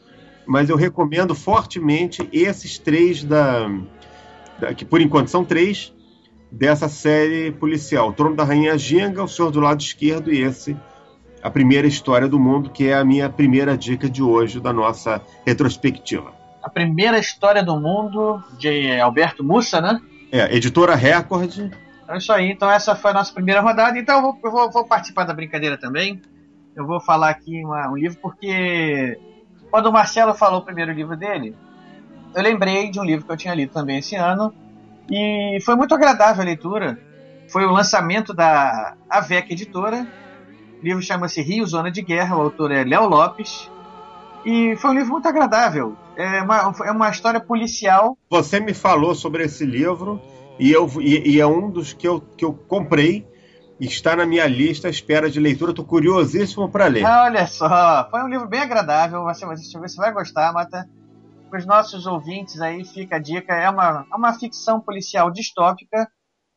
[0.47, 3.71] mas eu recomendo fortemente esses três da,
[4.59, 5.93] da, que por enquanto são três
[6.51, 10.75] dessa série policial: o Trono da Rainha Ginga, O Senhor do Lado Esquerdo e esse
[11.43, 15.21] a primeira história do mundo, que é a minha primeira dica de hoje da nossa
[15.47, 16.33] retrospectiva.
[16.63, 20.01] A primeira história do mundo de Alberto Mussa, né?
[20.33, 21.71] É, editora Record.
[22.09, 23.99] É isso aí, então essa foi a nossa primeira rodada.
[23.99, 26.19] Então eu vou, eu vou, vou participar da brincadeira também.
[26.75, 29.19] Eu vou falar aqui uma, um livro porque
[29.71, 31.55] quando o Marcelo falou o primeiro livro dele,
[32.35, 34.53] eu lembrei de um livro que eu tinha lido também esse ano
[35.11, 36.99] e foi muito agradável a leitura.
[37.49, 40.07] Foi o lançamento da AVEC Editora.
[40.81, 43.69] O livro chama-se Rio Zona de Guerra, o autor é Léo Lopes.
[44.45, 45.97] E foi um livro muito agradável.
[46.17, 48.17] É uma, é uma história policial.
[48.31, 50.21] Você me falou sobre esse livro
[50.59, 53.27] e, eu, e, e é um dos que eu, que eu comprei
[53.87, 55.73] está na minha lista à espera de leitura.
[55.73, 57.05] Estou curiosíssimo para ler.
[57.05, 59.25] Olha só, foi um livro bem agradável.
[59.25, 60.89] Você, você vai gostar, Mata.
[61.49, 63.55] Para os nossos ouvintes aí, fica a dica.
[63.55, 66.09] É uma, é uma ficção policial distópica.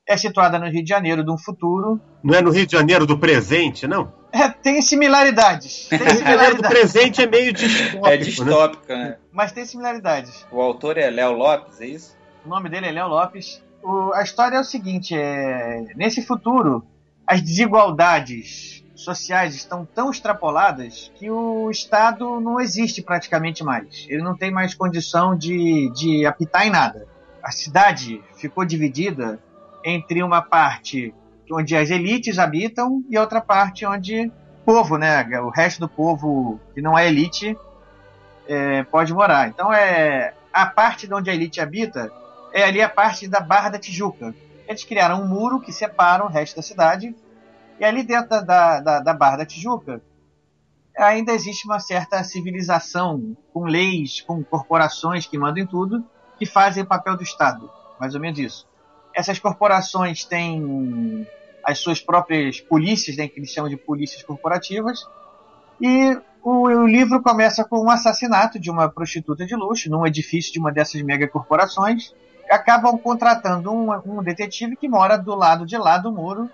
[0.07, 1.99] É situada no Rio de Janeiro de um futuro.
[2.21, 4.13] Não é no Rio de Janeiro do presente, não?
[4.33, 5.87] É, tem similaridades.
[5.87, 6.57] Tem similaridades.
[6.57, 8.07] do presente é meio distópico.
[8.07, 8.95] É distópico, né?
[8.95, 9.17] né?
[9.31, 10.45] Mas tem similaridades.
[10.51, 12.17] O autor é Léo Lopes, é isso?
[12.45, 13.63] O nome dele é Léo Lopes.
[13.81, 16.85] O, a história é o seguinte: é, nesse futuro,
[17.25, 24.05] as desigualdades sociais estão tão extrapoladas que o Estado não existe praticamente mais.
[24.09, 27.07] Ele não tem mais condição de, de apitar em nada.
[27.43, 29.39] A cidade ficou dividida
[29.83, 31.13] entre uma parte
[31.51, 36.59] onde as elites habitam e outra parte onde o povo, né, o resto do povo
[36.73, 37.57] que não é elite,
[38.47, 39.49] é, pode morar.
[39.49, 42.11] Então é a parte de onde a elite habita
[42.53, 44.33] é ali a parte da Barra da Tijuca.
[44.67, 47.15] Eles criaram um muro que separa o resto da cidade
[47.79, 50.01] e ali dentro da, da, da Barra da Tijuca
[50.97, 56.03] ainda existe uma certa civilização com leis, com corporações que mandam em tudo,
[56.37, 58.67] que fazem o papel do Estado, mais ou menos isso.
[59.15, 61.27] Essas corporações têm
[61.63, 65.07] as suas próprias polícias, né, que eles chamam de polícias corporativas,
[65.81, 70.51] e o, o, livro começa com um assassinato de uma prostituta de luxo num edifício
[70.51, 72.13] de uma dessas megacorporações.
[72.53, 76.49] Acabam contratando um, um detetive que mora do lado de lá do muro.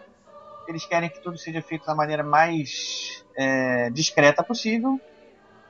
[0.67, 4.99] Eles querem que tudo seja feito da maneira mais é, discreta possível.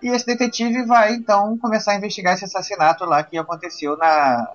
[0.04, 4.52] E esse detetive vai então começar a investigar esse assassinato lá que aconteceu na,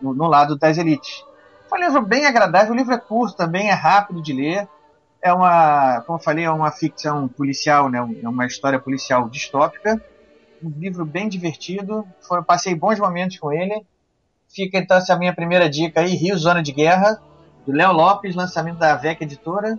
[0.00, 1.24] no, no lado das elites.
[1.68, 4.68] Foi um livro bem agradável, o livro é curto também, é rápido de ler.
[5.22, 7.98] É uma, como eu falei, é uma ficção policial, né?
[7.98, 10.02] é uma história policial distópica.
[10.62, 13.84] Um livro bem divertido, foi, passei bons momentos com ele.
[14.48, 17.20] Fica então essa minha primeira dica aí, Rio Zona de Guerra,
[17.66, 19.78] do Léo Lopes, lançamento da VEC Editora.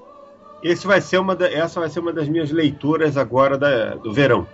[0.61, 4.13] Esse vai ser uma da, essa vai ser uma das minhas leituras agora da, do
[4.13, 4.47] verão.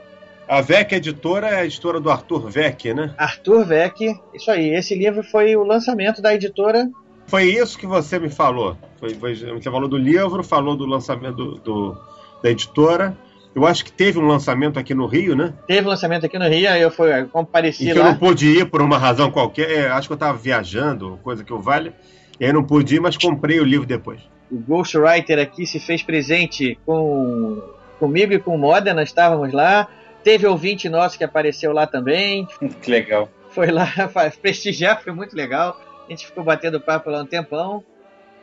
[0.48, 3.14] A VEC Editora é a editora do Arthur Vec, né?
[3.18, 4.00] Arthur Vec,
[4.34, 4.76] isso aí.
[4.76, 6.88] Esse livro foi o lançamento da editora
[7.28, 8.78] foi isso que você me falou.
[9.00, 11.98] Foi, foi, você falou do livro, falou do lançamento do, do,
[12.42, 13.18] da editora.
[13.56, 15.54] Eu acho que teve um lançamento aqui no Rio, né?
[15.66, 18.00] Teve um lançamento aqui no Rio, aí eu fui, compareci e que lá.
[18.08, 19.72] eu não pude ir por uma razão qualquer.
[19.72, 21.94] É, acho que eu estava viajando, coisa que eu vale.
[22.38, 24.20] E aí não pude ir, mas comprei o livro depois.
[24.52, 27.62] O Ghostwriter aqui se fez presente com
[27.98, 29.88] comigo e com o Moda, nós estávamos lá.
[30.22, 32.46] Teve ouvinte nosso que apareceu lá também.
[32.82, 33.30] Que legal.
[33.52, 33.88] Foi lá
[34.42, 35.80] prestigiar, foi muito legal.
[36.06, 37.82] A gente ficou batendo papo lá um tempão.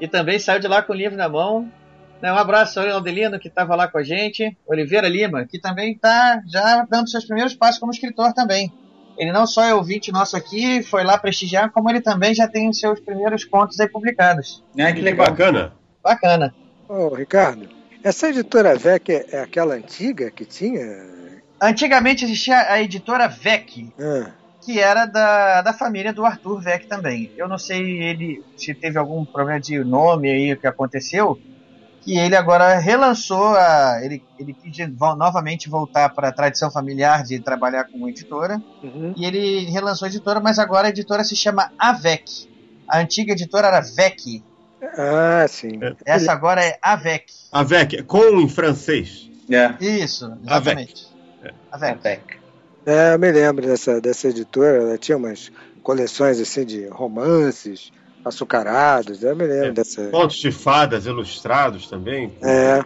[0.01, 1.71] E também saiu de lá com o livro na mão.
[2.23, 4.57] Né, um abraço ao Aldelino, que estava lá com a gente.
[4.65, 8.73] Oliveira Lima, que também está já dando seus primeiros passos como escritor também.
[9.19, 12.69] Ele não só é ouvinte nosso aqui, foi lá prestigiar, como ele também já tem
[12.69, 14.65] os seus primeiros contos aí publicados.
[14.79, 15.27] Ah, que legal.
[15.27, 15.73] Bacana.
[16.03, 16.55] Bacana.
[16.89, 17.69] Ô, Ricardo,
[18.05, 20.83] essa editora VEC é aquela antiga que tinha?
[21.61, 23.93] Antigamente existia a editora VEC.
[24.01, 27.33] Ah que era da, da família do Arthur Vec também.
[27.37, 31.37] Eu não sei ele se teve algum problema de nome aí que aconteceu,
[32.03, 34.01] que ele agora relançou a.
[34.03, 34.77] Ele, ele quis
[35.17, 38.61] novamente voltar para a tradição familiar de trabalhar com editora.
[38.83, 39.15] Uhum.
[39.17, 42.49] E ele relançou a editora, mas agora a editora se chama Avec.
[42.89, 44.43] A antiga editora era Vec.
[44.99, 45.79] Ah, sim.
[46.05, 47.33] Essa agora é Avec.
[47.53, 49.31] Avec, com em francês.
[49.49, 49.75] É.
[49.81, 51.07] Isso, exatamente.
[51.71, 51.93] Avec.
[51.93, 52.43] Avec.
[52.85, 57.93] É, eu me lembro dessa, dessa editora, ela tinha umas coleções assim de romances
[58.25, 60.09] açucarados, eu me lembro é, dessa.
[60.11, 62.33] Contos de fadas ilustrados também.
[62.43, 62.83] É.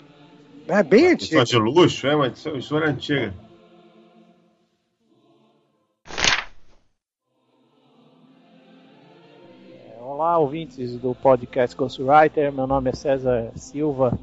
[0.68, 1.44] É bem antigo.
[1.44, 3.32] de luxo, é uma editora antiga.
[10.00, 12.52] Olá, ouvintes do podcast Ghostwriter.
[12.52, 14.18] Meu nome é César Silva.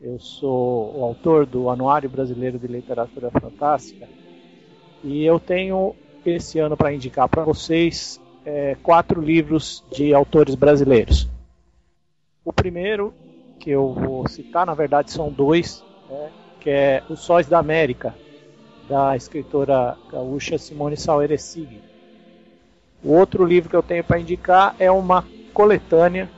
[0.00, 4.08] Eu sou o autor do Anuário Brasileiro de Literatura Fantástica
[5.02, 11.28] e eu tenho esse ano para indicar para vocês é, quatro livros de autores brasileiros.
[12.44, 13.14] O primeiro
[13.58, 18.14] que eu vou citar, na verdade, são dois, né, que é Os Sóis da América,
[18.88, 21.80] da escritora gaúcha Simone Saueresig.
[23.02, 25.24] O outro livro que eu tenho para indicar é uma
[25.54, 26.28] coletânea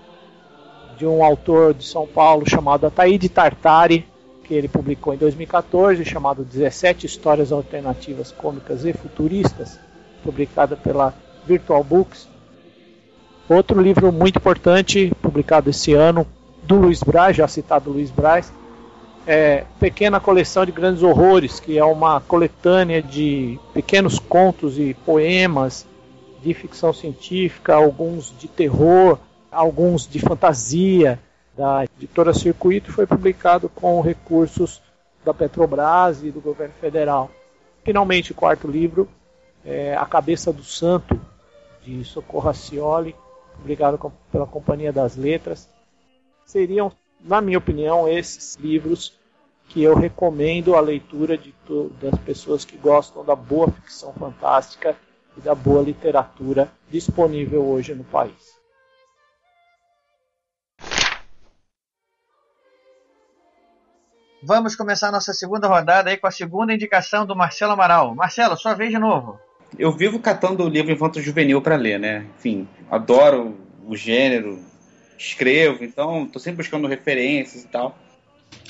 [0.97, 4.07] de um autor de São Paulo chamado Ataíde Tartari,
[4.45, 9.79] que ele publicou em 2014, chamado 17 Histórias Alternativas Cômicas e Futuristas,
[10.23, 11.15] publicada pela
[11.47, 12.29] Virtual Books.
[13.49, 16.27] Outro livro muito importante, publicado esse ano,
[16.63, 18.53] do Luiz Braz, já citado Luiz Braz,
[19.27, 25.87] é Pequena Coleção de Grandes Horrores, que é uma coletânea de pequenos contos e poemas
[26.43, 29.19] de ficção científica, alguns de terror,
[29.51, 31.19] alguns de fantasia,
[31.57, 34.83] da editora Circuito, foi publicado com recursos
[35.25, 37.31] da Petrobras e do governo federal.
[37.85, 39.09] Finalmente, o quarto livro,
[39.65, 41.19] é A Cabeça do Santo,
[41.85, 43.15] de Socorro Acioli,
[43.57, 45.69] publicado pela Companhia das Letras.
[46.45, 49.19] Seriam, na minha opinião, esses livros
[49.69, 51.55] que eu recomendo a leitura de
[52.01, 54.97] das pessoas que gostam da boa ficção fantástica
[55.37, 58.55] e da boa literatura disponível hoje no país.
[64.47, 68.15] Vamos começar nossa segunda rodada aí com a segunda indicação do Marcelo Amaral.
[68.15, 69.41] Marcelo, sua vez de novo.
[69.79, 72.27] Eu vivo catando o livro Infanto Juvenil para ler, né?
[72.39, 73.57] Enfim, adoro
[73.87, 74.59] o gênero,
[75.19, 77.97] escrevo, então estou sempre buscando referências e tal.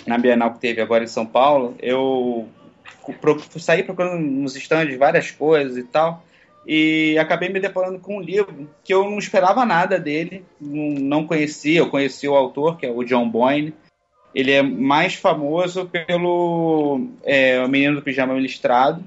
[0.07, 2.49] Na Bienal que teve agora em São Paulo, eu
[3.59, 6.25] saí procurando nos estandes várias coisas e tal
[6.67, 11.81] e acabei me deparando com um livro que eu não esperava nada dele, não, conhecia,
[11.81, 13.75] eu conheci o autor, que é o John Boyne.
[14.35, 19.05] Ele é mais famoso pelo é, O Menino do Pijama Listrado,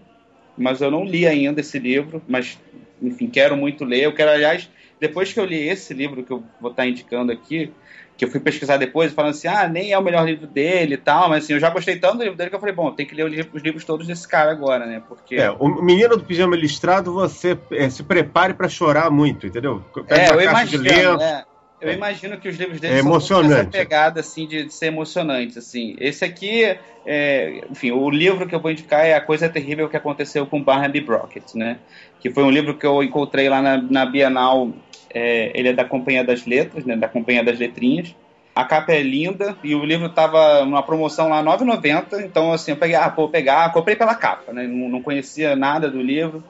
[0.57, 2.59] mas eu não li ainda esse livro, mas
[3.01, 4.03] enfim, quero muito ler.
[4.03, 7.71] Eu quero, aliás, depois que eu li esse livro que eu vou estar indicando aqui,
[8.17, 10.97] que eu fui pesquisar depois, falando assim, ah, nem é o melhor livro dele e
[10.97, 13.05] tal, mas assim, eu já gostei tanto do livro dele que eu falei, bom, tem
[13.05, 15.03] que ler os livros todos desse cara agora, né?
[15.07, 15.35] Porque.
[15.35, 19.83] É, o menino do pijama listrado, você é, se prepare para chorar muito, entendeu?
[20.07, 21.45] Pega é, eu imagino, é,
[21.79, 25.59] eu imagino que os livros dele é são essa pegada assim de, de, ser emocionante,
[25.59, 25.95] assim.
[25.99, 26.63] Esse aqui,
[27.05, 30.61] é, enfim, o livro que eu vou indicar é A Coisa Terrível que Aconteceu com
[30.61, 31.77] Barnaby Brockett, né?
[32.19, 34.71] Que foi um livro que eu encontrei lá na, na Bienal
[35.13, 38.15] é, ele é da Companhia das Letras, né, da Companhia das Letrinhas.
[38.55, 42.77] A capa é linda e o livro tava numa promoção lá 9,90, então assim, eu
[42.77, 46.43] peguei, ah, vou pegar, comprei pela capa, né, não, não conhecia nada do livro.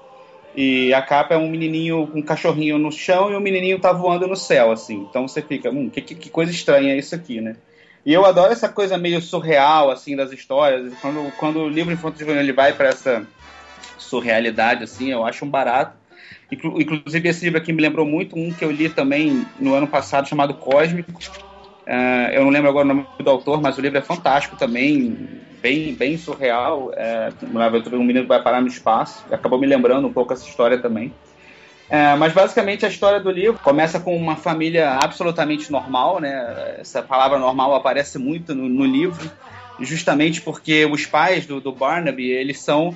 [0.58, 3.94] E a capa é um menininho com um cachorrinho no chão e o menininho tá
[3.94, 5.06] voando no céu, assim.
[5.08, 7.56] Então você fica, hum, que, que coisa estranha é isso aqui, né?
[8.04, 10.92] E eu adoro essa coisa meio surreal, assim, das histórias.
[11.00, 13.28] Quando, quando o livro Infanto Juvenil ele vai para essa
[14.00, 15.96] surrealidade, assim, eu acho um barato.
[16.52, 20.28] Inclusive, esse livro aqui me lembrou muito um que eu li também no ano passado,
[20.28, 21.12] chamado Cósmico.
[21.12, 25.16] Uh, eu não lembro agora o nome do autor, mas o livro é fantástico também,
[25.62, 26.92] bem, bem surreal.
[26.96, 27.30] É,
[27.94, 29.24] um menino que vai parar no espaço.
[29.32, 31.14] Acabou me lembrando um pouco essa história também.
[31.90, 36.76] É, mas basicamente a história do livro começa com uma família absolutamente normal, né?
[36.80, 39.32] Essa palavra normal aparece muito no, no livro,
[39.80, 42.94] justamente porque os pais do, do Barnaby eles são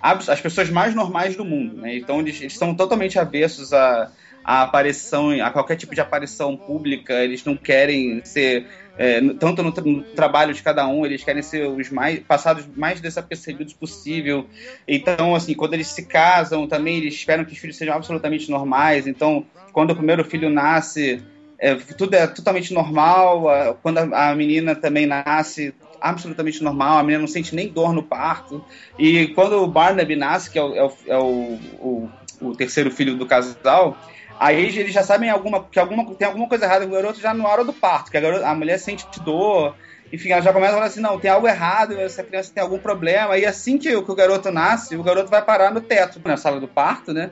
[0.00, 1.96] as pessoas mais normais do mundo, né?
[1.96, 4.10] Então eles, eles são totalmente avessos a,
[4.44, 8.66] a aparição, a qualquer tipo de aparição pública, eles não querem ser
[8.98, 13.00] é, tanto no, no, trabalho de cada um, eles querem ser os mais passados mais
[13.00, 14.46] desapercebidos possível.
[14.86, 19.06] Então, assim, quando eles se casam, também eles esperam que os filhos sejam absolutamente normais.
[19.06, 21.22] Então, quando o primeiro filho nasce,
[21.58, 23.78] é, tudo é totalmente normal.
[23.82, 28.02] Quando a, a menina também nasce, absolutamente normal, a menina não sente nem dor no
[28.02, 28.62] parto.
[28.98, 32.90] E quando o Barnaby nasce, que é o, é o, é o, o, o terceiro
[32.90, 33.96] filho do casal,
[34.42, 37.32] aí eles já sabem alguma, que alguma, tem alguma coisa errada com o garoto já
[37.32, 39.76] na hora do parto, que a, garota, a mulher sente dor,
[40.12, 42.78] enfim, ela já começa a falar assim, não, tem algo errado, essa criança tem algum
[42.78, 46.36] problema, e assim que, que o garoto nasce, o garoto vai parar no teto, na
[46.36, 47.30] sala do parto, né,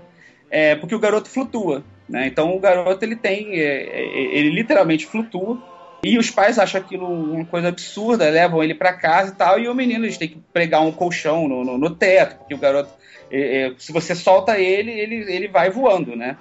[0.48, 5.04] é, porque o garoto flutua, né, então o garoto, ele tem, é, é ele literalmente
[5.04, 5.58] flutua,
[6.02, 9.68] e os pais acham aquilo uma coisa absurda, levam ele para casa e tal, e
[9.68, 12.88] o menino eles têm que pregar um colchão no, no, no teto, porque o garoto,
[13.30, 16.36] é, é, se você solta ele, ele, ele vai voando, né?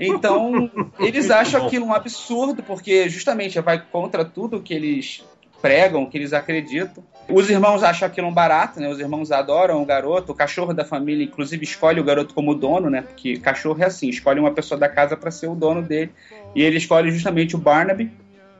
[0.00, 5.22] Então, eles acham aquilo um absurdo, porque justamente vai contra tudo que eles
[5.60, 7.04] pregam, que eles acreditam.
[7.28, 8.88] Os irmãos acham aquilo um barato, né?
[8.88, 12.88] Os irmãos adoram o garoto, o cachorro da família, inclusive, escolhe o garoto como dono,
[12.88, 13.02] né?
[13.02, 16.10] Porque cachorro é assim, escolhe uma pessoa da casa para ser o dono dele.
[16.54, 18.10] E ele escolhe justamente o Barnaby,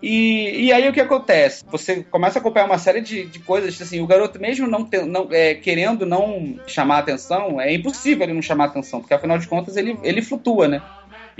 [0.03, 1.62] e, e aí o que acontece?
[1.71, 5.03] Você começa a acompanhar uma série de, de coisas, assim, o garoto mesmo não, te,
[5.03, 9.47] não é, querendo não chamar atenção, é impossível ele não chamar atenção, porque afinal de
[9.47, 10.83] contas ele, ele flutua, né?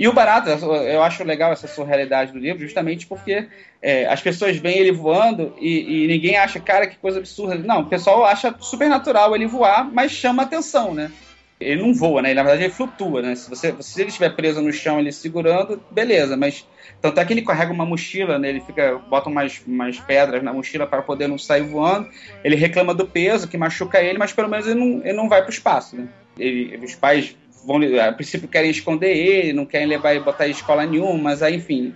[0.01, 3.47] E o barato, eu acho legal essa surrealidade do livro, justamente porque
[3.79, 7.53] é, as pessoas veem ele voando e, e, ninguém acha, cara, que coisa absurda.
[7.59, 11.11] Não, o pessoal acha super natural ele voar, mas chama atenção, né?
[11.59, 12.29] ele não voa, né?
[12.29, 13.35] Ele, na verdade ele flutua, né?
[13.35, 16.67] Se, você, se ele estiver preso no chão, ele segurando, beleza, mas
[16.99, 18.49] tanto é que ele carrega uma mochila, né?
[18.49, 22.09] Ele fica, bota umas, umas pedras na mochila para poder não sair voando.
[22.43, 25.41] Ele reclama do peso, que machuca ele, mas pelo menos ele não, ele não vai
[25.41, 26.07] para o espaço, né?
[26.39, 27.35] Ele, os pais
[27.65, 31.43] vão, a princípio querem esconder ele, não querem levar e botar em escola nenhuma, mas
[31.43, 31.93] aí, enfim,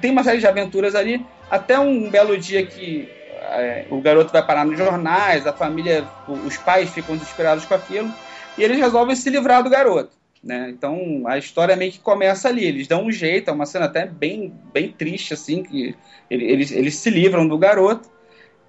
[0.00, 3.08] tem uma série de aventuras ali, até um belo dia que
[3.40, 8.12] é, o garoto vai parar nos jornais, a família, os pais ficam desesperados com aquilo,
[8.56, 10.20] e eles resolvem se livrar do garoto.
[10.42, 10.70] Né?
[10.70, 12.64] Então a história meio que começa ali.
[12.64, 15.94] Eles dão um jeito, é uma cena até bem, bem triste, assim, que
[16.30, 18.08] eles, eles se livram do garoto.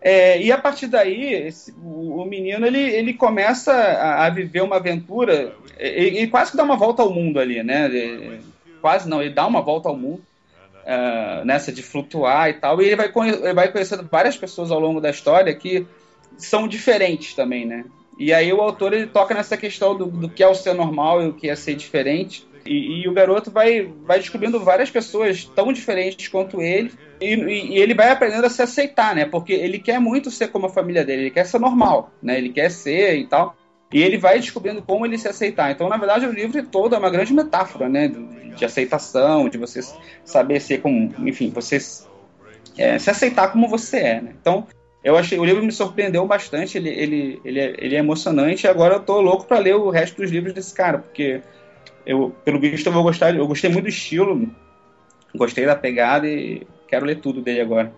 [0.02, 4.62] É, e a partir daí, esse, o, o, menino ele, ele começa a, a viver
[4.62, 5.54] uma aventura.
[5.78, 8.41] Ele, ele, quase que dá uma volta ao mundo ali, né?
[8.82, 10.24] Quase não, ele dá uma volta ao mundo
[10.82, 12.82] uh, nessa de flutuar e tal.
[12.82, 15.86] E ele vai, ele vai conhecendo várias pessoas ao longo da história que
[16.36, 17.86] são diferentes também, né?
[18.18, 21.22] E aí o autor ele toca nessa questão do, do que é o ser normal
[21.22, 22.47] e o que é ser diferente.
[22.66, 26.91] E, e, o garoto vai, vai descobrindo várias pessoas tão diferentes quanto ele.
[27.20, 29.26] E, e, ele vai aprendendo a se aceitar, né?
[29.26, 32.38] Porque ele quer muito ser como a família dele, ele quer ser normal, né?
[32.38, 33.55] Ele quer ser e tal.
[33.91, 35.72] E ele vai descobrindo como ele se aceitar.
[35.72, 38.07] Então, na verdade, o livro todo é uma grande metáfora, né?
[38.55, 39.80] De, aceitação, de você
[40.24, 41.14] saber ser como.
[41.28, 41.78] Enfim, você
[42.78, 44.34] é, se aceitar como você é, né?
[44.39, 44.68] Então,
[45.03, 48.70] eu achei, o livro me surpreendeu bastante, ele, ele, ele, é, ele é emocionante e
[48.70, 51.41] agora eu tô louco para ler o resto dos livros desse cara, porque
[52.06, 54.49] eu, pelo visto eu vou gostar, eu gostei muito do estilo,
[55.36, 57.93] gostei da pegada e quero ler tudo dele agora.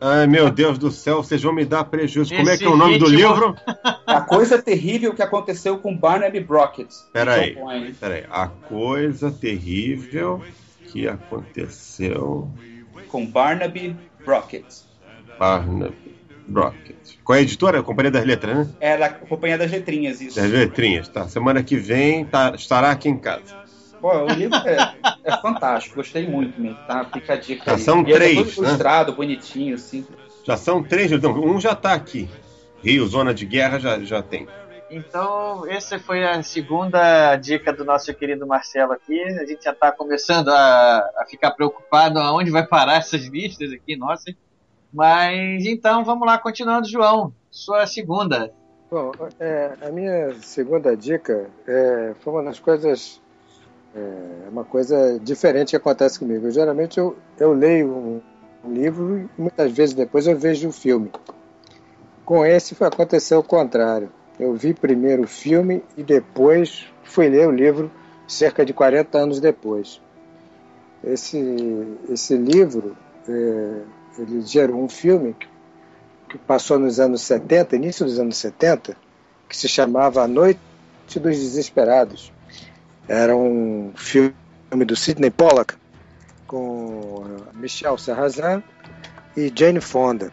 [0.00, 2.34] Ai, meu Deus do céu, vocês vão me dar prejuízo.
[2.34, 3.08] Esse Como é que é o nome ritmo...
[3.08, 3.56] do livro?
[4.06, 6.94] A coisa terrível que aconteceu com Barnaby Brockett.
[7.12, 7.56] Peraí,
[7.98, 8.24] peraí.
[8.30, 10.42] A coisa terrível
[10.92, 12.50] que aconteceu
[13.08, 14.84] com Barnaby Brockett.
[15.38, 16.14] Barnaby
[16.46, 16.95] Brockett.
[17.26, 17.80] Qual é a editora?
[17.80, 18.74] A Companhia das Letras, né?
[18.78, 20.36] É, da Companhia das Letrinhas, isso.
[20.36, 21.26] Das Letrinhas, tá.
[21.26, 23.66] Semana que vem tá, estará aqui em casa.
[24.00, 27.04] Pô, o livro é, é fantástico, gostei muito mesmo, tá?
[27.12, 27.80] Fica a dica Já aí.
[27.80, 28.68] são e três, é todo né?
[28.68, 30.06] ilustrado, bonitinho, assim.
[30.44, 32.30] Já são três, então, um já tá aqui.
[32.80, 34.46] Rio, Zona de Guerra, já, já tem.
[34.88, 39.20] Então, essa foi a segunda dica do nosso querido Marcelo aqui.
[39.20, 43.96] A gente já está começando a, a, ficar preocupado aonde vai parar essas listas aqui,
[43.96, 44.32] nossa.
[44.96, 47.30] Mas então vamos lá, continuando, João.
[47.50, 48.50] Sua segunda.
[48.90, 53.20] Bom, é, a minha segunda dica é, foi uma das coisas,
[53.94, 56.50] é, uma coisa diferente que acontece comigo.
[56.50, 58.22] geralmente eu, eu leio um,
[58.64, 61.12] um, livro e muitas vezes depois eu vejo o filme.
[62.24, 64.10] Com esse foi acontecer o contrário.
[64.40, 67.90] Eu vi primeiro o filme e depois fui ler o livro
[68.26, 70.00] cerca de 40 anos depois.
[71.04, 71.38] Esse,
[72.08, 72.96] esse livro
[73.28, 73.82] é,
[74.18, 75.34] ele gerou um filme
[76.28, 78.96] que, passou nos anos 70, início dos anos 70,
[79.48, 80.60] que se chamava A Noite
[81.14, 82.32] dos Desesperados.
[83.08, 84.34] Era um filme
[84.84, 85.74] do Sidney Pollack
[86.46, 88.62] com Michel Sarrazin
[89.36, 90.30] e Jane Fonda.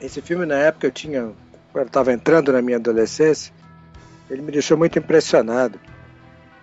[0.00, 1.32] Esse filme na época eu tinha,
[1.74, 3.52] eu estava entrando na minha adolescência,
[4.28, 5.80] ele me deixou muito impressionado,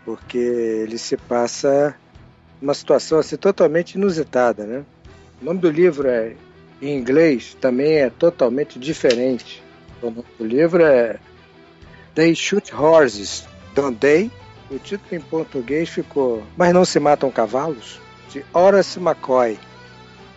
[0.05, 1.95] porque ele se passa
[2.61, 4.85] uma situação assim totalmente inusitada, né?
[5.41, 6.35] O nome do livro é
[6.81, 9.63] em inglês também é totalmente diferente.
[10.01, 11.19] O nome do livro é
[12.15, 14.31] They Shoot Horses, Don't They?
[14.69, 17.99] O título em português ficou Mas Não Se Matam Cavalos?
[18.29, 19.57] de Horace McCoy.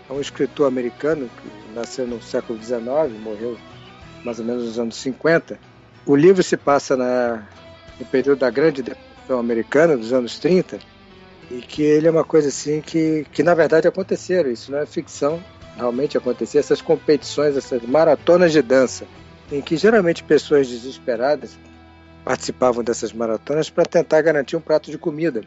[0.08, 2.82] É um escritor americano que nasceu no século XIX,
[3.20, 3.56] morreu
[4.24, 5.58] mais ou menos nos anos 50.
[6.06, 7.46] O livro se passa na,
[7.98, 10.78] no período da Grande Depressão Americana, dos anos 30,
[11.50, 14.86] e que ele é uma coisa assim que, que na verdade aconteceram, isso não é
[14.86, 15.42] ficção,
[15.76, 19.04] realmente aconteceu, essas competições, essas maratonas de dança,
[19.50, 21.58] em que geralmente pessoas desesperadas
[22.24, 25.42] participavam dessas maratonas para tentar garantir um prato de comida,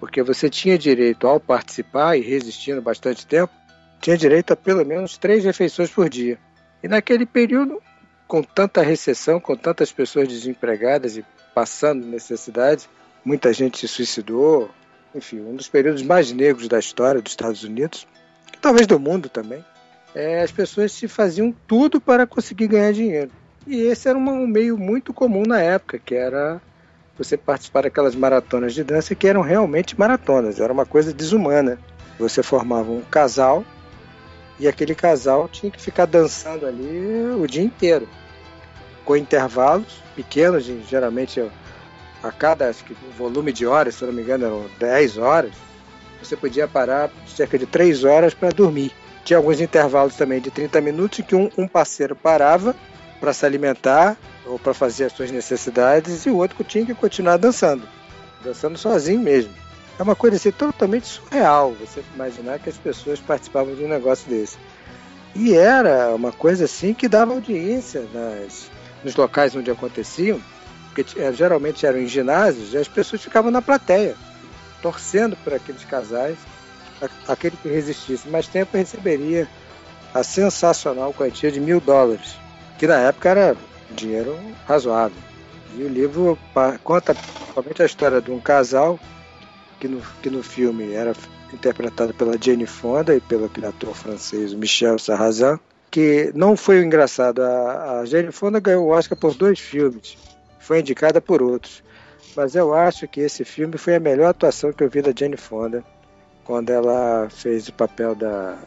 [0.00, 3.52] porque você tinha direito ao participar e resistindo bastante tempo,
[4.00, 6.38] tinha direito a pelo menos três refeições por dia.
[6.82, 7.82] E naquele período,
[8.26, 11.24] com tanta recessão, com tantas pessoas desempregadas e
[11.54, 12.88] passando necessidade,
[13.24, 14.70] muita gente se suicidou,
[15.14, 18.06] enfim, um dos períodos mais negros da história dos Estados Unidos,
[18.60, 19.64] talvez do mundo também,
[20.14, 23.30] é, as pessoas se faziam tudo para conseguir ganhar dinheiro.
[23.66, 26.60] E esse era um meio muito comum na época, que era
[27.16, 31.78] você participar daquelas maratonas de dança que eram realmente maratonas, era uma coisa desumana.
[32.18, 33.64] Você formava um casal
[34.58, 38.08] e aquele casal tinha que ficar dançando ali o dia inteiro,
[39.04, 41.40] com intervalos pequenos, geralmente
[42.24, 45.52] a cada acho que, volume de horas, se não me engano, eram 10 horas,
[46.22, 48.92] você podia parar cerca de 3 horas para dormir.
[49.24, 52.74] Tinha alguns intervalos também de 30 minutos que um, um parceiro parava
[53.20, 54.16] para se alimentar
[54.46, 57.86] ou para fazer as suas necessidades e o outro tinha que continuar dançando,
[58.42, 59.52] dançando sozinho mesmo.
[59.98, 64.28] É uma coisa assim totalmente surreal você imaginar que as pessoas participavam de um negócio
[64.28, 64.56] desse.
[65.34, 68.70] E era uma coisa assim que dava audiência nas,
[69.02, 70.40] nos locais onde aconteciam,
[70.94, 74.14] porque eh, geralmente eram em ginásios e as pessoas ficavam na plateia,
[74.80, 76.38] torcendo por aqueles casais,
[77.26, 79.48] aquele que resistisse mais tempo receberia
[80.14, 82.36] a sensacional quantia de mil dólares,
[82.78, 83.56] que na época era
[83.90, 85.18] dinheiro razoável.
[85.76, 86.38] E o livro
[86.84, 88.98] conta principalmente a história de um casal
[89.80, 91.12] que no, que no filme era
[91.52, 95.58] interpretado pela Jane Fonda e pelo ator francês Michel Sarrazin,
[95.90, 97.42] que não foi engraçado.
[97.42, 100.16] A, a Jane Fonda ganhou o Oscar por dois filmes,
[100.64, 101.82] foi indicada por outros.
[102.34, 105.36] Mas eu acho que esse filme foi a melhor atuação que eu vi da Jane
[105.36, 105.84] Fonda
[106.44, 108.58] quando ela fez o papel da,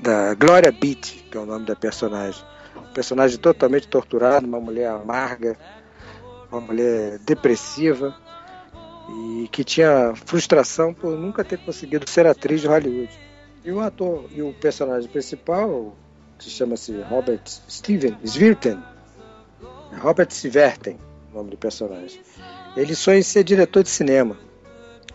[0.00, 2.42] da Gloria Beat, que é o nome da personagem.
[2.76, 5.56] Um personagem totalmente torturado, uma mulher amarga,
[6.50, 8.14] uma mulher depressiva
[9.08, 13.12] e que tinha frustração por nunca ter conseguido ser atriz de Hollywood.
[13.64, 15.96] E o ator e o personagem principal,
[16.38, 18.82] que chama-se Robert Steven Svirten,
[20.00, 20.98] Robert Sverten,
[21.32, 22.20] o nome do personagem.
[22.76, 24.36] Ele sonha em ser diretor de cinema.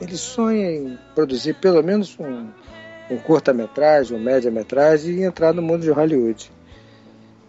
[0.01, 2.47] Ele sonha em produzir pelo menos um,
[3.09, 6.51] um curta-metragem, um média-metragem e entrar no mundo de Hollywood.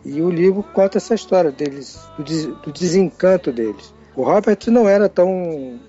[0.04, 3.92] E o livro conta essa história deles, do, des, do desencanto deles.
[4.14, 5.80] O Robert não era tão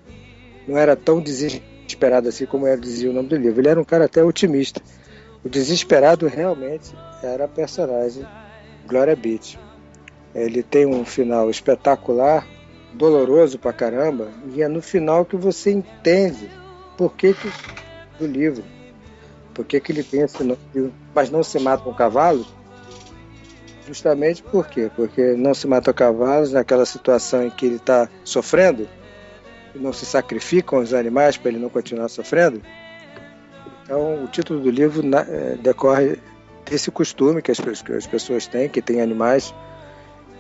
[0.67, 3.61] não era tão desesperado assim como era dizia o nome do livro.
[3.61, 4.81] Ele era um cara até otimista.
[5.43, 8.25] O desesperado realmente era a personagem
[8.87, 9.57] Gloria Beach.
[10.35, 12.45] Ele tem um final espetacular,
[12.93, 16.49] doloroso pra caramba, e é no final que você entende
[16.97, 17.51] por que, que
[18.19, 18.63] do livro,
[19.53, 20.05] por que, que ele
[20.39, 22.47] nome, mas não se matam cavalos,
[23.87, 24.91] justamente por quê?
[24.95, 28.87] Porque não se matam cavalos naquela situação em que ele está sofrendo,
[29.75, 32.61] não se sacrificam os animais para ele não continuar sofrendo?
[33.83, 36.19] Então, o título do livro é, decorre
[36.69, 39.53] desse costume que as, que as, pessoas têm, que tem animais,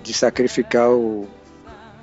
[0.03, 1.27] de sacrificar o,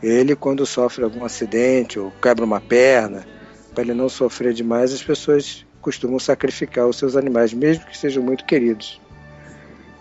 [0.02, 3.26] ele quando sofre algum acidente ou quebra uma perna.
[3.74, 8.22] Para ele não sofrer demais, as pessoas costumam sacrificar os seus animais, mesmo que sejam
[8.22, 9.00] muito queridos.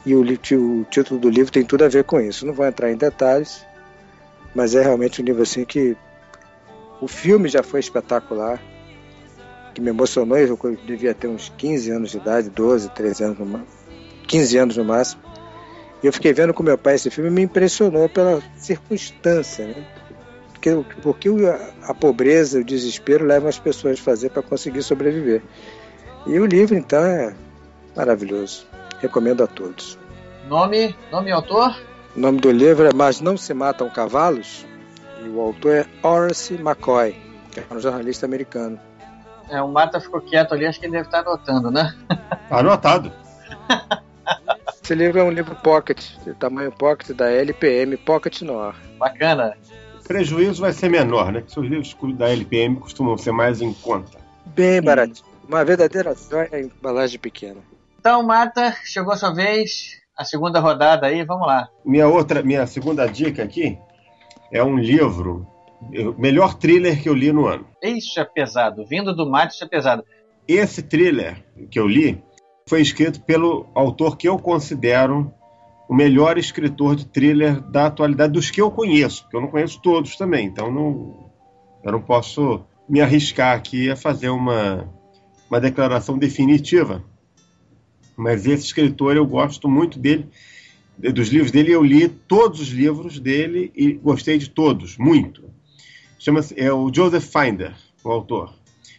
[0.05, 2.45] E o, o título do livro tem tudo a ver com isso.
[2.45, 3.65] Não vou entrar em detalhes,
[4.53, 5.97] mas é realmente um livro assim que
[7.01, 8.61] o filme já foi espetacular,
[9.73, 10.37] que me emocionou.
[10.37, 13.67] Eu devia ter uns 15 anos de idade, 12, 13 anos no máximo,
[14.27, 15.21] 15 anos no máximo.
[16.05, 19.83] E eu fiquei vendo com meu pai esse filme e me impressionou pela circunstância, né?
[20.53, 20.69] Porque,
[21.01, 21.29] porque
[21.81, 25.41] a, pobreza, o desespero levam as pessoas a fazer para conseguir sobreviver.
[26.27, 27.35] E o livro, então, é
[27.95, 28.67] maravilhoso.
[28.99, 29.97] Recomendo a todos.
[30.47, 31.75] Nome, nome e autor?
[32.15, 34.63] O nome do livro é Mas Não Se Matam Cavalos,
[35.23, 37.15] e o autor é Horace McCoy,
[37.49, 38.79] que é um jornalista americano.
[39.49, 41.95] É, o Mata ficou quieto ali, acho que ele deve estar anotando, né?
[42.47, 43.11] Tá anotado.
[44.85, 48.75] Esse livro é um livro pocket, de tamanho pocket da LPM Pocket Noir.
[48.99, 49.57] Bacana.
[49.99, 51.41] O prejuízo vai ser menor, né?
[51.41, 54.19] Porque os livros da LPM costumam ser mais em conta.
[54.45, 55.27] Bem baratinho.
[55.49, 57.61] Uma verdadeira joia em embalagem pequena.
[57.99, 59.99] Então, Mata, chegou a sua vez.
[60.15, 61.67] A segunda rodada aí, vamos lá.
[61.83, 63.79] Minha outra, minha segunda dica aqui
[64.51, 65.47] é um livro,
[65.81, 67.65] o melhor thriller que eu li no ano.
[67.81, 68.85] Isso é pesado.
[68.85, 70.05] Vindo do mate, isso é pesado.
[70.47, 72.23] Esse thriller que eu li
[72.67, 75.31] foi escrito pelo autor que eu considero
[75.87, 79.79] o melhor escritor de thriller da atualidade dos que eu conheço, porque eu não conheço
[79.83, 81.29] todos também, então não,
[81.83, 84.91] eu não posso me arriscar aqui a fazer uma,
[85.47, 87.03] uma declaração definitiva.
[88.17, 90.27] Mas esse escritor eu gosto muito dele
[90.97, 95.43] dos livros dele, eu li todos os livros dele e gostei de todos, muito.
[96.17, 98.55] Chama-se é o Joseph Finder, o autor.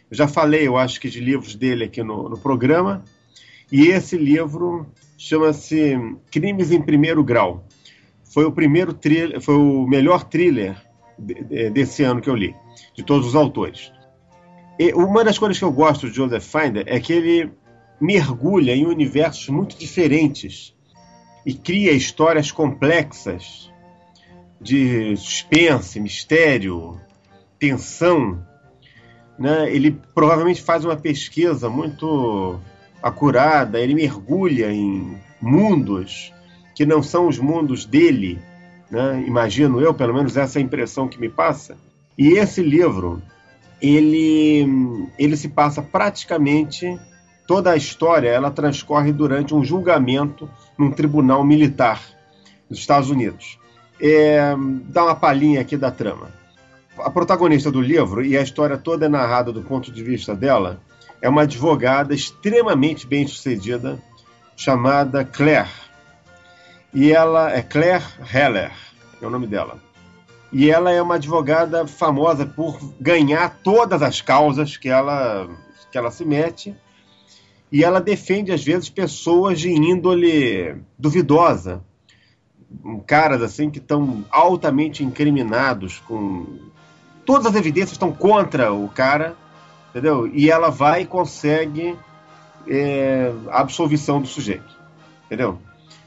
[0.08, 3.02] Eu já falei, eu acho que de livros dele aqui no, no programa,
[3.70, 4.86] e esse livro
[5.18, 5.96] chama-se
[6.30, 7.66] Crimes em Primeiro Grau.
[8.24, 10.76] Foi o primeiro thriller, foi o melhor thriller
[11.72, 12.54] desse ano que eu li,
[12.94, 13.90] de todos os autores.
[14.78, 17.50] E uma das coisas que eu gosto de Joseph Finder é que ele
[18.00, 20.74] mergulha em universos muito diferentes
[21.46, 23.72] e cria histórias complexas
[24.60, 27.00] de suspense, mistério,
[27.58, 28.44] tensão.
[29.38, 29.74] Né?
[29.74, 32.60] Ele provavelmente faz uma pesquisa muito
[33.06, 36.32] acurada, ele mergulha em mundos
[36.74, 38.38] que não são os mundos dele,
[38.90, 39.24] né?
[39.26, 41.76] imagino eu, pelo menos essa é a impressão que me passa.
[42.18, 43.22] E esse livro,
[43.80, 46.98] ele, ele se passa praticamente
[47.46, 52.02] toda a história, ela transcorre durante um julgamento num tribunal militar
[52.68, 53.58] dos Estados Unidos.
[54.00, 54.54] é,
[54.84, 56.28] dar uma palhinha aqui da trama.
[56.98, 60.80] A protagonista do livro, e a história toda é narrada do ponto de vista dela,
[61.20, 64.02] é uma advogada extremamente bem sucedida
[64.56, 65.68] chamada Claire.
[66.92, 68.72] E ela é Claire Heller,
[69.20, 69.80] é o nome dela.
[70.52, 75.48] E ela é uma advogada famosa por ganhar todas as causas que ela,
[75.90, 76.74] que ela se mete.
[77.70, 81.82] E ela defende, às vezes, pessoas de índole duvidosa.
[83.06, 86.46] Caras assim que estão altamente incriminados, com.
[87.24, 89.36] Todas as evidências estão contra o cara,
[89.96, 90.28] entendeu?
[90.30, 91.96] E ela vai e consegue
[92.68, 94.76] é, absolvição do sujeito,
[95.24, 95.58] entendeu?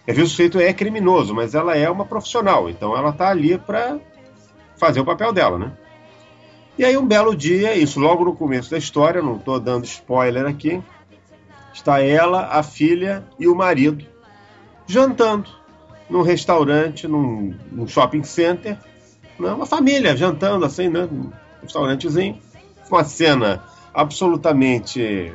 [0.07, 3.57] Às vezes o sujeito é criminoso, mas ela é uma profissional, então ela está ali
[3.57, 3.97] para
[4.77, 5.71] fazer o papel dela, né?
[6.77, 10.45] E aí um belo dia, isso logo no começo da história, não estou dando spoiler
[10.45, 10.83] aqui,
[11.73, 14.05] está ela, a filha e o marido
[14.85, 15.49] jantando
[16.07, 18.77] num restaurante, num, num shopping center,
[19.39, 19.51] né?
[19.51, 21.07] uma família jantando assim, né?
[21.11, 21.31] Num
[21.63, 22.37] restaurantezinho.
[22.89, 23.63] Uma cena
[23.93, 25.33] absolutamente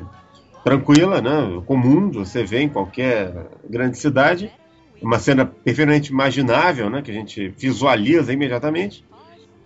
[0.63, 1.63] tranquila, né?
[1.67, 4.51] comum, você vê em qualquer grande cidade.
[5.03, 7.03] Uma cena perfeitamente imaginável, né?
[7.03, 9.05] que a gente visualiza imediatamente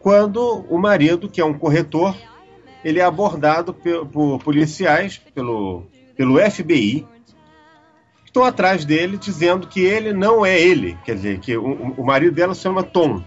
[0.00, 2.16] quando o marido, que é um corretor,
[2.84, 5.84] ele é abordado por policiais, pelo,
[6.16, 7.06] pelo FBI,
[8.24, 12.06] que estão atrás dele dizendo que ele não é ele, quer dizer, que o, o
[12.06, 13.22] marido dela se chama Tom,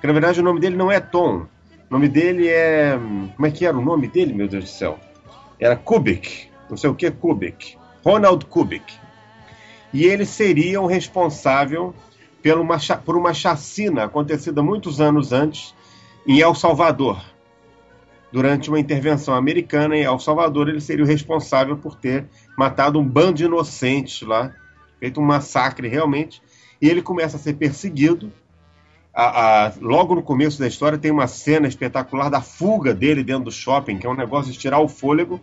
[0.00, 1.46] que na verdade o nome dele não é Tom,
[1.88, 2.98] o nome dele é...
[3.34, 4.98] como é que era o nome dele, meu Deus do céu?
[5.58, 8.94] Era Kubik, não sei o que Kubik, Ronald Kubik.
[9.92, 11.94] E ele seria o responsável
[12.42, 15.74] por uma, por uma chacina acontecida muitos anos antes
[16.26, 17.20] em El Salvador.
[18.32, 22.26] Durante uma intervenção americana em El Salvador, ele seria o responsável por ter
[22.58, 24.52] matado um bando de inocentes lá,
[24.98, 26.42] feito um massacre realmente,
[26.82, 28.32] e ele começa a ser perseguido.
[29.18, 33.44] A, a, logo no começo da história tem uma cena espetacular da fuga dele dentro
[33.44, 35.40] do shopping, que é um negócio de tirar o fôlego.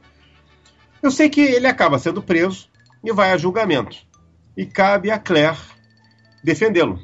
[1.02, 2.70] Eu sei que ele acaba sendo preso
[3.04, 3.98] e vai a julgamento.
[4.56, 5.58] E cabe a Claire
[6.44, 7.00] defendê-lo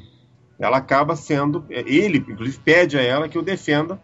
[0.59, 1.65] ela acaba sendo.
[1.69, 3.99] Ele, inclusive, pede a ela que o defenda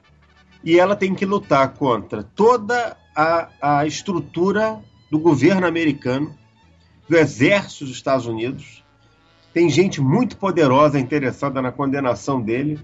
[0.63, 6.36] e ela tem que lutar contra toda a, a estrutura do governo americano,
[7.07, 8.84] do exército dos Estados Unidos.
[9.56, 12.78] Tem gente muito poderosa interessada na condenação dele.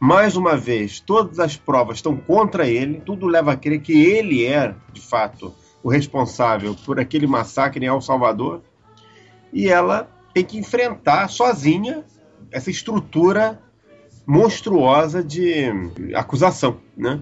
[0.00, 4.44] Mais uma vez, todas as provas estão contra ele, tudo leva a crer que ele
[4.44, 8.62] é, de fato, o responsável por aquele massacre em El Salvador.
[9.52, 12.04] E ela tem que enfrentar sozinha
[12.50, 13.62] essa estrutura
[14.26, 15.66] monstruosa de
[16.16, 17.20] acusação, né?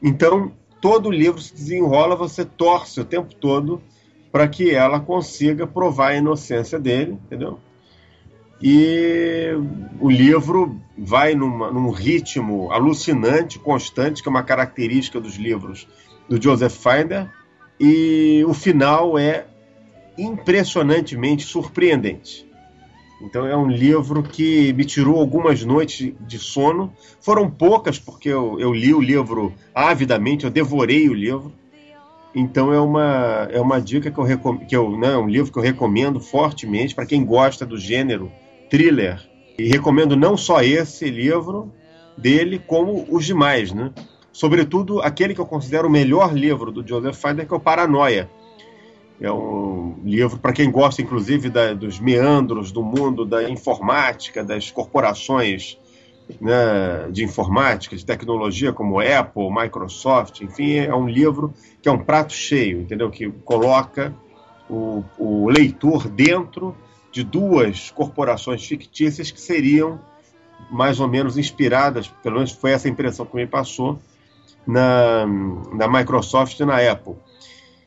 [0.00, 3.82] Então, todo o livro se desenrola, você torce o tempo todo
[4.30, 7.58] para que ela consiga provar a inocência dele, entendeu?
[8.62, 9.52] E
[9.98, 15.88] o livro vai numa, num ritmo alucinante, constante, que é uma característica dos livros
[16.28, 17.30] do Joseph Finder,
[17.78, 19.46] e o final é
[20.18, 22.46] impressionantemente surpreendente.
[23.22, 26.92] Então é um livro que me tirou algumas noites de sono.
[27.20, 31.52] Foram poucas, porque eu, eu li o livro avidamente, eu devorei o livro.
[32.34, 35.58] Então é uma, é uma dica que eu recomendo, que eu, né, um livro que
[35.58, 38.30] eu recomendo fortemente para quem gosta do gênero
[38.70, 39.20] thriller.
[39.58, 41.72] E recomendo não só esse livro
[42.16, 43.92] dele, como os demais, né?
[44.32, 48.30] Sobretudo aquele que eu considero o melhor livro do Joseph Finder, que é o Paranoia,
[49.20, 54.70] é um livro para quem gosta, inclusive, da, dos meandros do mundo da informática, das
[54.70, 55.76] corporações
[56.40, 61.52] né, de informática, de tecnologia, como Apple, Microsoft, enfim, é um livro
[61.82, 63.10] que é um prato cheio, entendeu?
[63.10, 64.14] Que coloca
[64.70, 66.74] o, o leitor dentro
[67.10, 70.00] de duas corporações fictícias que seriam
[70.70, 73.98] mais ou menos inspiradas, pelo menos foi essa impressão que me passou,
[74.66, 75.26] na,
[75.72, 77.14] na Microsoft e na Apple.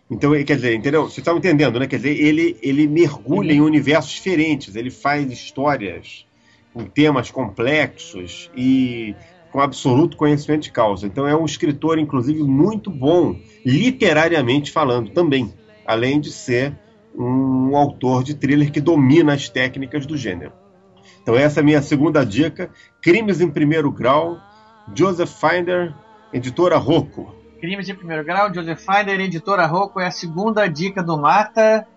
[0.10, 1.04] Então, quer dizer, entendeu?
[1.04, 1.88] Vocês estão entendendo, né?
[1.88, 6.26] Quer dizer, ele, ele mergulha em universos diferentes, ele faz histórias
[6.74, 9.16] com temas complexos e
[9.52, 11.06] com absoluto conhecimento de causa.
[11.06, 15.54] Então, é um escritor, inclusive, muito bom, literariamente falando também,
[15.86, 16.78] além de ser
[17.16, 20.53] um autor de thriller que domina as técnicas do gênero.
[21.22, 22.70] Então, essa é a minha segunda dica:
[23.01, 24.38] Crimes em Primeiro Grau,
[24.93, 25.93] Joseph Finder,
[26.32, 27.34] editora Rocco.
[27.59, 31.88] Crimes de Primeiro Grau, Joseph Finder, editora Rocco, é a segunda dica do Mata.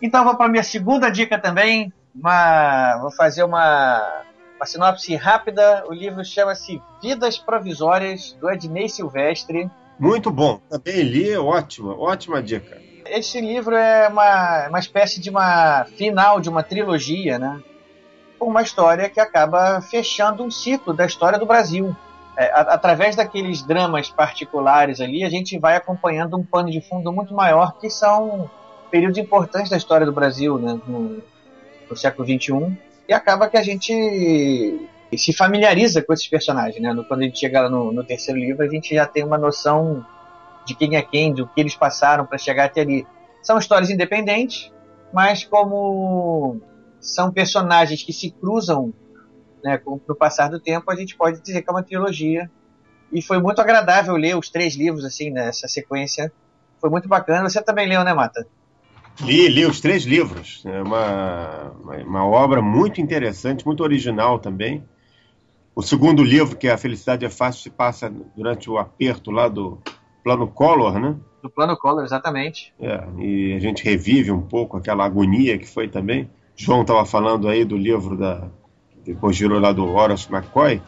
[0.00, 1.92] Então vou para minha segunda dica também.
[2.14, 4.24] Uma, vou fazer uma,
[4.56, 5.84] uma sinopse rápida.
[5.88, 9.70] O livro chama-se Vidas Provisórias, do Ednei Silvestre.
[9.98, 10.60] Muito bom.
[10.68, 12.91] Também li, ótima, ótima dica.
[13.12, 17.62] Esse livro é uma, uma espécie de uma final de uma trilogia, né?
[18.38, 21.94] com uma história que acaba fechando um ciclo da história do Brasil.
[22.38, 27.12] É, a, através daqueles dramas particulares ali, a gente vai acompanhando um pano de fundo
[27.12, 28.50] muito maior, que são
[28.90, 31.22] períodos importantes da história do Brasil, né, no,
[31.88, 34.88] no século XXI, e acaba que a gente
[35.18, 36.82] se familiariza com esses personagens.
[36.82, 37.04] Né?
[37.06, 40.02] Quando a gente chega no, no terceiro livro, a gente já tem uma noção
[40.64, 43.06] de quem é quem, do que eles passaram para chegar até ali.
[43.42, 44.72] São histórias independentes,
[45.12, 46.60] mas como
[47.00, 48.92] são personagens que se cruzam
[49.62, 52.50] né, com, no passar do tempo, a gente pode dizer que é uma trilogia.
[53.12, 56.32] E foi muito agradável ler os três livros assim nessa sequência.
[56.80, 57.48] Foi muito bacana.
[57.48, 58.46] Você também leu, né, Mata?
[59.20, 60.62] Li, li os três livros.
[60.64, 64.82] É uma, uma, uma obra muito interessante, muito original também.
[65.74, 69.48] O segundo livro, que é A Felicidade é Fácil, se passa durante o aperto lá
[69.48, 69.78] do
[70.22, 71.16] plano Collor, né?
[71.42, 72.72] Do plano Collor, exatamente.
[72.80, 76.30] É, e a gente revive um pouco aquela agonia que foi também.
[76.56, 78.48] João estava falando aí do livro da.
[79.04, 80.80] Depois girou lá do Horace McCoy.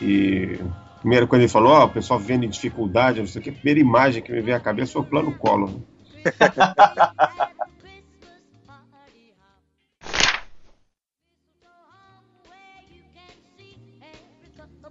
[0.00, 0.58] E
[0.96, 3.44] a primeira coisa ele falou: Ó, oh, o pessoal vivendo em dificuldade, não sei o
[3.44, 3.50] que.
[3.50, 5.70] A primeira imagem que me veio à cabeça foi o plano Collor.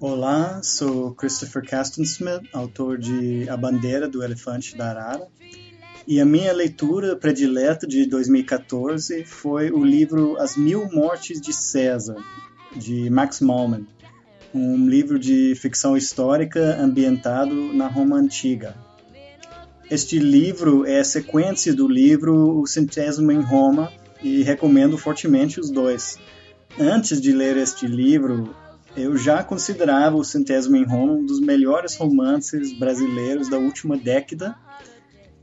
[0.03, 5.27] Olá, sou Christopher Castensmith, autor de A Bandeira do Elefante da Arara.
[6.07, 12.15] E a minha leitura predileta de 2014 foi o livro As Mil Mortes de César,
[12.75, 13.85] de Max Malman,
[14.51, 18.75] um livro de ficção histórica ambientado na Roma Antiga.
[19.87, 25.69] Este livro é a sequência do livro O Centésimo em Roma e recomendo fortemente os
[25.69, 26.17] dois.
[26.79, 28.55] Antes de ler este livro,
[28.95, 34.55] eu já considerava o Centésimo em Roma um dos melhores romances brasileiros da última década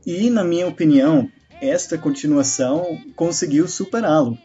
[0.05, 1.29] e, na minha opinião,
[1.61, 4.37] esta continuação conseguiu superá-lo.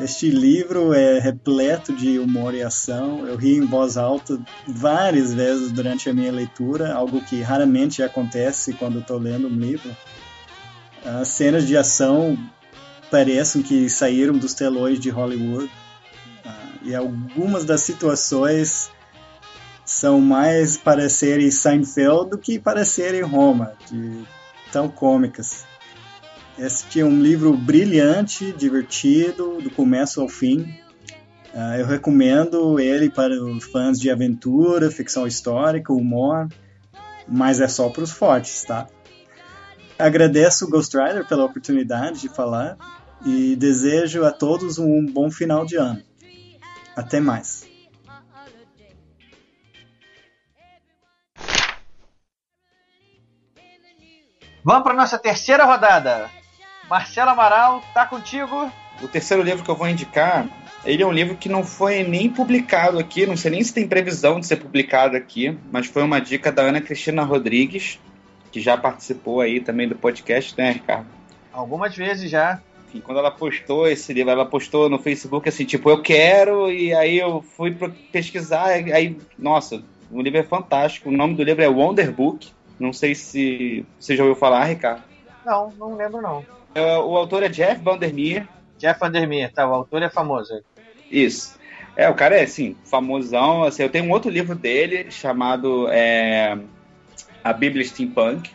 [0.00, 3.26] Este livro é repleto de humor e ação.
[3.26, 8.72] Eu ri em voz alta várias vezes durante a minha leitura, algo que raramente acontece
[8.74, 9.94] quando estou lendo um livro.
[11.04, 12.38] As cenas de ação
[13.10, 15.68] parecem que saíram dos telões de Hollywood
[16.82, 18.90] e algumas das situações
[19.84, 24.24] são mais para serem Seinfeld do que para serem Roma, de
[24.70, 25.66] tão cômicas.
[26.58, 30.74] Este é um livro brilhante, divertido, do começo ao fim.
[31.54, 33.34] Uh, eu recomendo ele para
[33.72, 36.48] fãs de aventura, ficção histórica, humor,
[37.26, 38.88] mas é só para os fortes, tá?
[39.98, 42.76] Agradeço o Ghost Rider pela oportunidade de falar
[43.24, 46.02] e desejo a todos um bom final de ano.
[46.98, 47.64] Até mais.
[54.64, 56.28] Vamos para nossa terceira rodada.
[56.90, 58.68] Marcelo Amaral, tá contigo?
[59.00, 60.48] O terceiro livro que eu vou indicar,
[60.84, 63.86] ele é um livro que não foi nem publicado aqui, não sei nem se tem
[63.86, 68.00] previsão de ser publicado aqui, mas foi uma dica da Ana Cristina Rodrigues,
[68.50, 71.06] que já participou aí também do podcast, né, Ricardo?
[71.52, 75.90] Algumas vezes já enfim, quando ela postou esse livro, ela postou no Facebook assim, tipo,
[75.90, 77.76] eu quero, e aí eu fui
[78.10, 81.10] pesquisar, aí, nossa, o livro é fantástico.
[81.10, 82.50] O nome do livro é Wonder Book.
[82.80, 85.02] Não sei se você já ouviu falar, Ricardo.
[85.44, 86.44] Não, não lembro não.
[86.74, 88.48] É, o autor é Jeff Vandermeer.
[88.78, 90.62] Jeff Vandermeer, tá, o autor é famoso.
[91.10, 91.58] Isso.
[91.94, 93.64] É, o cara é, assim, famosão.
[93.64, 96.56] Assim, eu tenho um outro livro dele chamado é,
[97.44, 98.50] A Bíblia Steampunk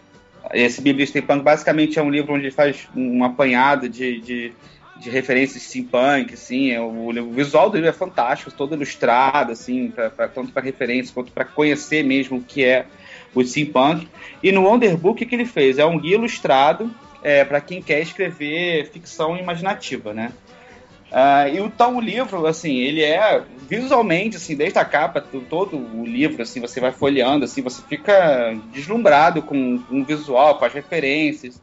[0.52, 4.54] esse Bíblia Steampunk basicamente é um livro onde ele faz um apanhado de, de,
[4.98, 9.90] de referências steampunk, assim, é o, o, visual do livro é fantástico, todo ilustrado, assim,
[9.90, 12.86] pra, pra tanto para referência quanto para conhecer mesmo o que é
[13.34, 14.08] o steampunk.
[14.42, 15.78] E no Wonderbook o que ele fez?
[15.78, 20.32] É um guia ilustrado é, para quem quer escrever ficção imaginativa, né?
[21.14, 26.04] Uh, e então o livro, assim, ele é visualmente, assim, desde a capa, todo o
[26.04, 30.74] livro, assim, você vai folheando, assim, você fica deslumbrado com, com o visual, com as
[30.74, 31.62] referências,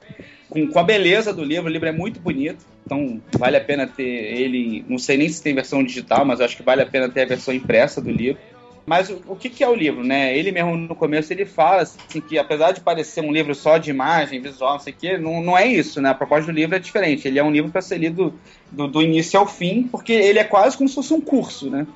[0.49, 1.67] com, com, a beleza do livro.
[1.67, 4.85] O livro é muito bonito, então vale a pena ter ele.
[4.89, 7.27] Não sei nem se tem versão digital, mas acho que vale a pena ter a
[7.27, 8.41] versão impressa do livro.
[8.87, 10.37] Mas o, o que, que, é o livro, né?
[10.37, 13.91] Ele mesmo no começo ele fala assim, que apesar de parecer um livro só de
[13.91, 16.11] imagem, visual, não sei o quê, não, não é isso, né?
[16.11, 17.29] A proposta do livro é diferente.
[17.29, 18.35] Ele é um livro para ser lido
[18.71, 21.87] do, do, início ao fim, porque ele é quase como se fosse um curso, né?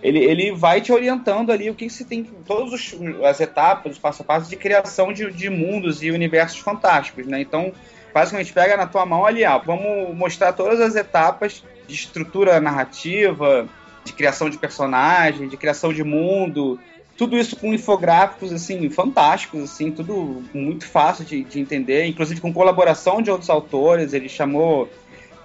[0.00, 4.22] Ele, ele vai te orientando ali o que você tem, todas as etapas, os passo
[4.22, 7.40] a passo de criação de, de mundos e universos fantásticos, né?
[7.40, 7.72] Então,
[8.14, 13.68] basicamente pega na tua mão ali, vamos mostrar todas as etapas de estrutura narrativa,
[14.08, 16.78] de criação de personagem, de criação de mundo,
[17.16, 22.52] tudo isso com infográficos assim fantásticos, assim, tudo muito fácil de, de entender, inclusive com
[22.52, 24.12] colaboração de outros autores.
[24.12, 24.88] Ele chamou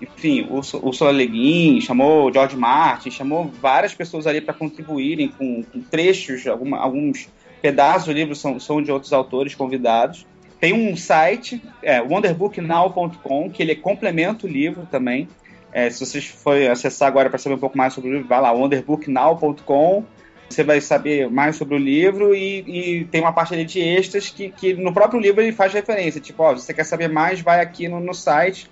[0.02, 0.56] enfim, o
[0.86, 5.82] Ursula Le Guin, chamou o George Martin, chamou várias pessoas ali para contribuírem com, com
[5.82, 7.30] trechos, alguma, alguns
[7.62, 10.26] pedaços do livro são, são de outros autores convidados.
[10.60, 15.28] Tem um site, é, wonderbooknow.com, que ele complementa o livro também.
[15.74, 18.40] É, se vocês forem acessar agora para saber um pouco mais sobre o livro, vai
[18.40, 20.06] lá, wonderbooknow.com.
[20.48, 22.60] Você vai saber mais sobre o livro e,
[23.00, 26.22] e, tem uma parte ali de extras que, que no próprio livro ele faz referência.
[26.22, 28.70] Tipo, ó, você quer saber mais, vai aqui no, no site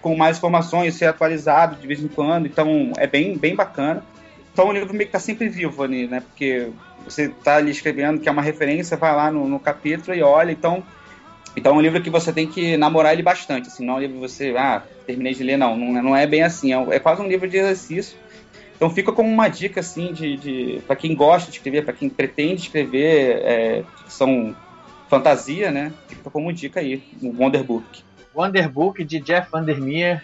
[0.00, 2.46] com mais informações, ser atualizado de vez em quando.
[2.46, 4.02] Então é bem, bem bacana.
[4.52, 6.20] Então o livro meio que está sempre vivo ali, né?
[6.20, 6.70] Porque
[7.04, 10.50] você está ali escrevendo que é uma referência, vai lá no, no capítulo e olha.
[10.50, 10.82] Então
[11.56, 14.00] então é um livro que você tem que namorar ele bastante, assim, não é um
[14.00, 16.98] livro que você, ah, terminei de ler, não, não, não é bem assim, é, é,
[16.98, 18.16] quase um livro de exercício.
[18.76, 22.08] Então fica como uma dica, assim, de, de para quem gosta de escrever, para quem
[22.08, 23.84] pretende escrever é,
[25.08, 28.04] fantasia, né, fica como dica aí, o Wonder Book.
[28.34, 30.22] Wonder Book de Jeff Vandermeer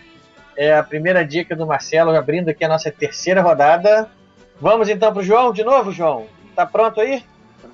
[0.57, 4.09] é a primeira dica do Marcelo, abrindo aqui a nossa terceira rodada.
[4.61, 6.27] Vamos então pro João de novo, João?
[6.55, 7.25] Tá pronto aí?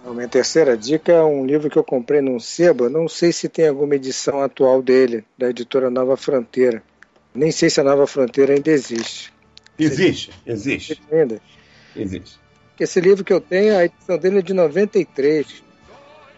[0.04, 2.88] A minha terceira dica é um livro que eu comprei num sebo.
[2.88, 6.82] Não sei se tem alguma edição atual dele, da editora Nova Fronteira.
[7.34, 9.32] Nem sei se a Nova Fronteira ainda existe.
[9.78, 10.92] Existe, existe.
[10.92, 11.40] existe ainda?
[11.96, 12.38] Existe.
[12.78, 15.62] Esse livro que eu tenho, a edição dele é de 93.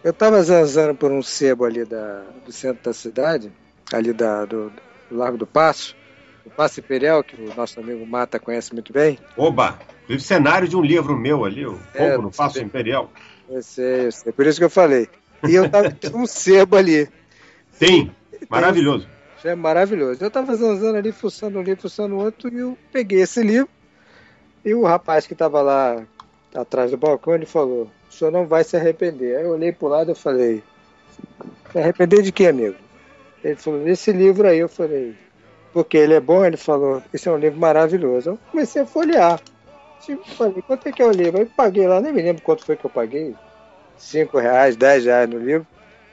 [0.03, 3.51] Eu estava zanzando por um sebo ali da, do centro da cidade,
[3.91, 4.71] ali da, do,
[5.09, 5.95] do Largo do Passo,
[6.45, 9.17] o Passo Imperial, que o nosso amigo Mata conhece muito bem.
[9.37, 9.79] Oba!
[10.07, 13.09] Vive cenário de um livro meu ali, o é, no Passo Imperial.
[13.53, 14.31] Eu sei, eu sei.
[14.33, 15.07] Por isso que eu falei.
[15.47, 17.07] E eu tava com um sebo ali.
[17.71, 18.09] Sim,
[18.49, 19.07] maravilhoso.
[19.43, 20.23] É maravilhoso.
[20.23, 23.69] Eu tava zanzando ali, fuçando um livro, fuçando outro, e eu peguei esse livro.
[24.65, 26.01] E o rapaz que tava lá
[26.55, 29.37] atrás do balcão, ele falou: o senhor não vai se arrepender.
[29.37, 30.63] Aí eu olhei pro lado e falei:
[31.71, 32.77] se arrepender de quê, amigo?
[33.43, 34.57] Ele falou: desse livro aí.
[34.57, 35.13] Eu falei:
[35.71, 36.43] porque ele é bom?
[36.43, 38.31] Ele falou: esse é um livro maravilhoso.
[38.31, 39.39] Eu comecei a folhear.
[40.05, 41.39] Tipo, falei, quanto é que é o livro?
[41.39, 43.33] Eu paguei lá, nem me lembro quanto foi que eu paguei.
[43.97, 45.65] 5 reais, 10 reais no livro.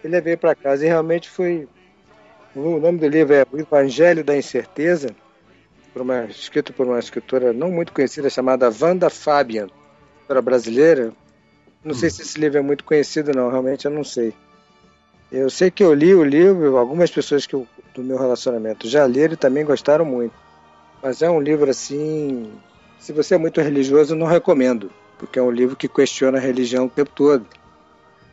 [0.04, 1.68] E levei para casa e realmente foi.
[2.54, 5.10] O nome do livro é O Evangelho da Incerteza,
[5.92, 9.68] por uma, escrito por uma escritora não muito conhecida chamada Wanda Fabian,
[10.12, 11.12] escritora brasileira.
[11.84, 11.94] Não hum.
[11.94, 14.32] sei se esse livro é muito conhecido, não, realmente eu não sei.
[15.32, 19.04] Eu sei que eu li o livro, algumas pessoas que eu, do meu relacionamento já
[19.04, 20.34] leram e também gostaram muito.
[21.02, 22.52] Mas é um livro assim
[23.00, 26.84] se você é muito religioso, não recomendo, porque é um livro que questiona a religião
[26.84, 27.46] o tempo todo.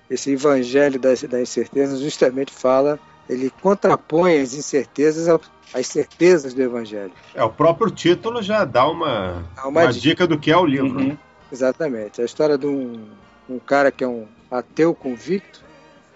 [0.09, 2.99] Esse Evangelho da, da Incerteza justamente fala,
[3.29, 5.27] ele contrapõe as incertezas
[5.73, 7.11] às certezas do Evangelho.
[7.33, 10.01] É, o próprio título já dá uma, dá uma, uma dica.
[10.01, 10.27] dica.
[10.27, 10.99] do que é o livro.
[10.99, 11.07] Uhum.
[11.09, 11.17] Né?
[11.51, 12.21] Exatamente.
[12.21, 13.05] A história de um,
[13.49, 15.61] um cara que é um ateu convicto,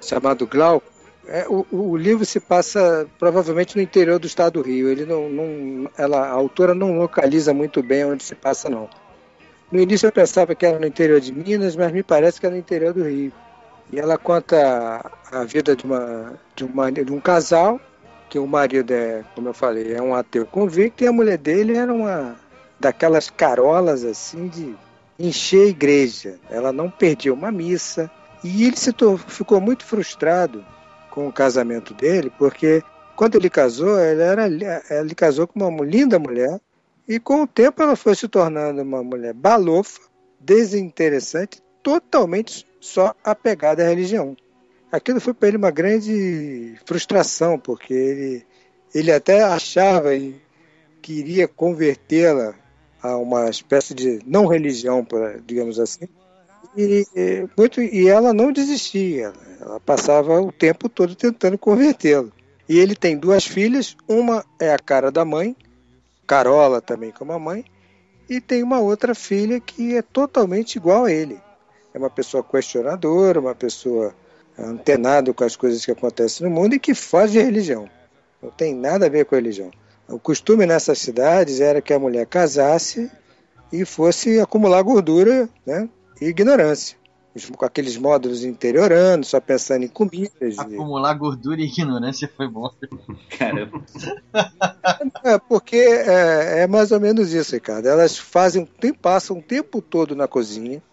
[0.01, 0.90] chamado Glauco,
[1.27, 4.89] é, o, o, livro se passa provavelmente no interior do estado do Rio.
[4.89, 8.89] Ele não, não, ela, a autora não localiza muito bem onde se passa, não.
[9.71, 12.49] No início eu pensava que era no interior de Minas, mas me parece que é
[12.49, 13.31] no interior do Rio.
[13.91, 17.79] E ela conta a vida de, uma, de, uma, de um casal,
[18.29, 21.77] que o marido é, como eu falei, é um ateu convicto, e a mulher dele
[21.77, 22.35] era uma
[22.79, 24.75] daquelas carolas assim de
[25.19, 26.39] encher a igreja.
[26.49, 28.09] Ela não perdia uma missa.
[28.43, 28.91] E ele se
[29.27, 30.65] ficou muito frustrado
[31.11, 32.81] com o casamento dele, porque
[33.15, 36.59] quando ele casou, ele, era, ele casou com uma linda mulher,
[37.07, 39.99] e com o tempo ela foi se tornando uma mulher balofa,
[40.39, 44.35] desinteressante, totalmente só apegada à religião.
[44.91, 48.45] Aquilo foi para ele uma grande frustração, porque ele,
[48.93, 50.35] ele até achava e
[51.01, 52.55] queria convertê-la
[53.01, 55.05] a uma espécie de não religião,
[55.45, 56.07] digamos assim,
[56.75, 62.31] e, muito, e ela não desistia, ela passava o tempo todo tentando convertê-lo.
[62.67, 65.55] E ele tem duas filhas, uma é a cara da mãe,
[66.25, 67.65] Carola também como a mãe,
[68.29, 71.37] e tem uma outra filha que é totalmente igual a ele.
[71.93, 74.15] É uma pessoa questionadora, uma pessoa
[74.57, 77.89] antenada com as coisas que acontecem no mundo e que foge de religião.
[78.41, 79.71] Não tem nada a ver com a religião.
[80.07, 83.11] O costume nessas cidades era que a mulher casasse
[83.71, 85.89] e fosse acumular gordura, né?
[86.21, 87.01] E ignorância.
[87.55, 90.59] Com aqueles módulos interioranos, só pensando em comidas.
[90.59, 92.69] Acumular gordura e ignorância foi bom.
[93.39, 93.81] Caramba.
[95.23, 97.87] É, porque é, é, mais ou menos isso, Ricardo.
[97.87, 100.83] Elas fazem, tem, passam o tempo todo na cozinha,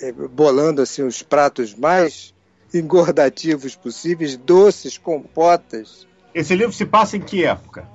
[0.00, 2.34] é, bolando assim os pratos mais
[2.72, 6.06] engordativos possíveis, doces, compotas.
[6.34, 7.86] Esse livro se passa em que época?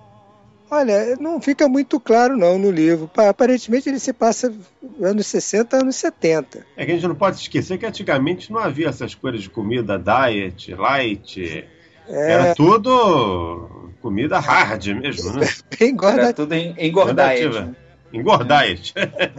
[0.71, 3.11] Olha, não fica muito claro não no livro.
[3.17, 4.53] Aparentemente ele se passa
[5.01, 6.65] anos 60, anos 70.
[6.77, 9.99] É que a gente não pode esquecer que antigamente não havia essas coisas de comida
[9.99, 11.67] diet, light.
[12.07, 12.31] É.
[12.31, 15.47] Era tudo comida hard mesmo, né?
[15.81, 16.21] Engorda.
[16.21, 17.37] Era tudo em, engordar.
[17.37, 17.75] Engordativa.
[18.13, 18.65] Engordar,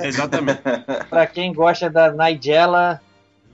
[0.03, 0.61] exatamente.
[1.09, 3.01] Pra quem gosta da Nigella,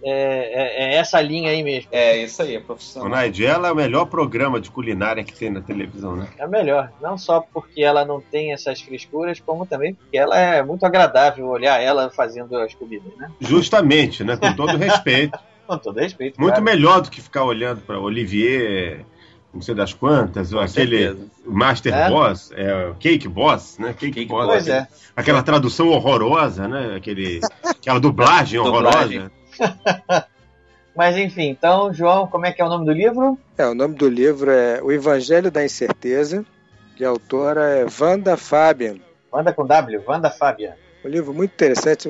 [0.03, 1.89] é, é- é essa linha aí mesmo.
[1.93, 3.23] É, isso aí, é O profissional.
[3.23, 6.29] Nigella é o melhor programa de culinária que tem na televisão, né?
[6.39, 6.91] É melhor.
[7.01, 11.47] Não só porque ela não tem essas frescuras, como também porque ela é muito agradável
[11.47, 13.31] olhar ela fazendo as comidas, né?
[13.41, 14.37] Justamente, né?
[14.37, 15.39] Com todo respeito.
[15.67, 16.41] Com todo respeito.
[16.41, 16.65] Muito claro.
[16.65, 19.05] melhor do que ficar olhando para Olivier,
[19.53, 21.27] não sei das quantas, ou aquele certeza.
[21.45, 22.09] Master É?
[22.09, 23.89] Boss, é, Cake Boss, né?
[23.93, 24.47] Cake, Cake Boss.
[24.47, 24.87] Pois é.
[25.15, 26.95] Aquela tradução horrorosa, né?
[26.97, 29.31] Aquele, aquela dublagem Dublagem.
[30.95, 33.39] Mas enfim, então, João, como é que é o nome do livro?
[33.57, 36.45] É, o nome do livro é O Evangelho da Incerteza,
[36.99, 38.97] e a autora é Wanda Fabian.
[39.33, 40.77] Wanda com W, Wanda Fábia.
[41.05, 42.09] Um livro muito interessante,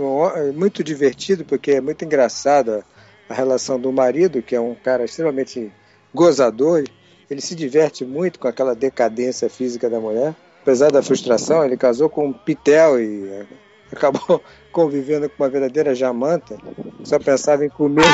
[0.55, 2.83] muito divertido, porque é muito engraçado
[3.29, 5.71] a relação do marido, que é um cara extremamente
[6.15, 6.85] gozador.
[7.31, 10.35] Ele se diverte muito com aquela decadência física da mulher.
[10.63, 13.47] Apesar da frustração, ele casou com um pitel e eh,
[13.93, 14.43] acabou
[14.73, 16.57] convivendo com uma verdadeira jamanta.
[17.05, 18.05] Só pensava em comer.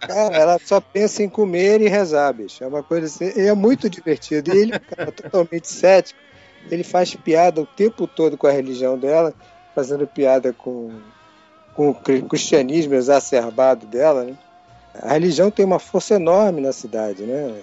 [0.00, 2.62] Cara, ela só pensa em comer e rezar, bicho.
[2.62, 3.40] É uma coisa assim.
[3.40, 4.54] É muito divertido.
[4.54, 6.18] E ele, cara, totalmente cético,
[6.70, 9.34] ele faz piada o tempo todo com a religião dela,
[9.74, 10.92] fazendo piada com,
[11.74, 14.34] com o cri- cristianismo exacerbado dela, né?
[15.00, 17.54] A religião tem uma força enorme na cidade, né?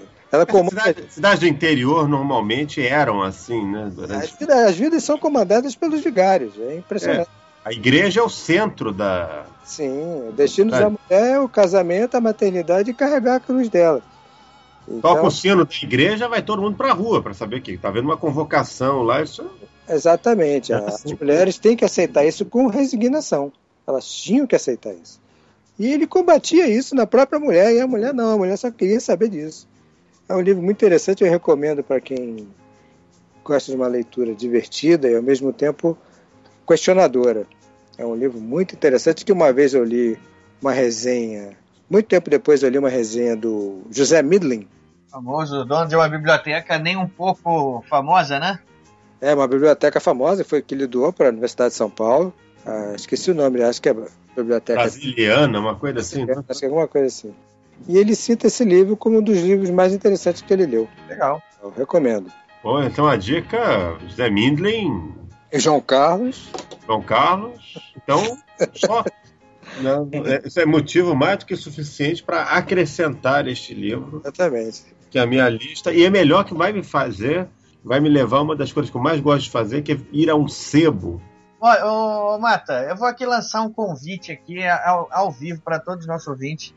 [0.70, 3.86] Cidade- Cidades do interior normalmente eram assim, né?
[3.86, 4.36] As Durante...
[4.40, 7.30] vidas, as vidas são comandadas pelos vigários, é impressionante.
[7.64, 9.46] A igreja é o centro da.
[9.64, 10.80] Sim, o destino É.
[10.80, 14.02] da mulher é o casamento, a maternidade e carregar a cruz dela.
[15.02, 17.90] Toca Então, o sino da igreja, vai todo mundo pra rua pra saber que tá
[17.90, 19.22] vendo uma convocação lá.
[19.24, 19.44] Isso
[19.90, 20.72] exatamente.
[20.74, 21.18] É As assim.
[21.20, 23.52] mulheres têm que aceitar isso com resignação.
[23.88, 25.20] Elas tinham que aceitar isso.
[25.80, 29.00] E ele combatia isso na própria mulher, e a mulher não, a mulher só queria
[29.00, 29.68] saber disso.
[30.28, 32.48] É um livro muito interessante, eu recomendo para quem
[33.44, 35.98] gosta de uma leitura divertida e ao mesmo tempo
[36.68, 37.46] questionadora.
[37.98, 40.18] É um livro muito interessante que uma vez eu li
[40.62, 41.52] uma resenha,
[41.90, 44.68] muito tempo depois eu li uma resenha do José Midlin,
[45.16, 48.60] Famoso dono de uma biblioteca nem um pouco famosa, né?
[49.22, 52.34] É uma biblioteca famosa, foi que ele doou para a Universidade de São Paulo.
[52.66, 53.96] Ah, esqueci o nome, acho que é
[54.36, 54.78] biblioteca.
[54.82, 56.26] brasiliana, uma coisa assim.
[56.26, 56.36] né?
[56.50, 57.34] Acho que é alguma coisa assim.
[57.88, 60.88] E ele cita esse livro como um dos livros mais interessantes que ele leu.
[61.08, 61.42] Legal.
[61.62, 62.32] Eu recomendo.
[62.62, 65.14] Pô, então a dica, José Mindlin,
[65.52, 66.50] E João Carlos.
[66.86, 67.92] João Carlos.
[67.96, 68.38] Então,
[68.74, 69.04] só.
[69.82, 74.84] Não, é- isso é motivo mais do que suficiente para acrescentar este livro, Exatamente.
[75.10, 75.92] que é a minha lista.
[75.92, 77.48] E é melhor que vai me fazer,
[77.84, 79.98] vai me levar a uma das coisas que eu mais gosto de fazer, que é
[80.14, 81.22] ir a um sebo.
[81.60, 86.02] Ó, ô, Mata, eu vou aqui lançar um convite aqui ao, ao vivo para todos
[86.02, 86.74] os nossos ouvintes.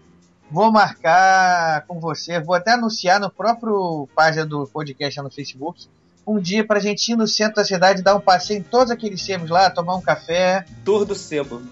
[0.51, 5.87] Vou marcar com você, vou até anunciar no próprio página do podcast no Facebook.
[6.27, 9.23] Um dia pra gente ir no centro da cidade, dar um passeio em todos aqueles
[9.23, 10.65] sebos lá, tomar um café.
[10.85, 11.63] Tour do sebo.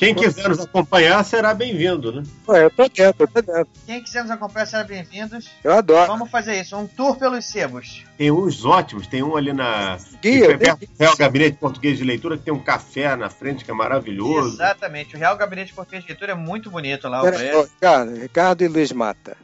[0.00, 2.22] Quem quiser nos acompanhar será bem-vindo, né?
[2.48, 3.68] Ué, eu tô dentro, eu tô dentro.
[3.86, 5.50] Quem quiser nos acompanhar será bem-vindos.
[5.62, 6.06] Eu adoro.
[6.06, 8.02] Vamos fazer isso, um tour pelos sebos.
[8.16, 9.98] Tem uns ótimos, tem um ali na.
[10.22, 13.28] Guia, que é perto do Real Gabinete Português de Leitura, que tem um café na
[13.28, 14.54] frente que é maravilhoso.
[14.54, 18.14] Exatamente, o Real Gabinete de Português de Leitura é muito bonito lá, o Pera- Ricardo,
[18.14, 19.36] Ricardo e Luiz Mata.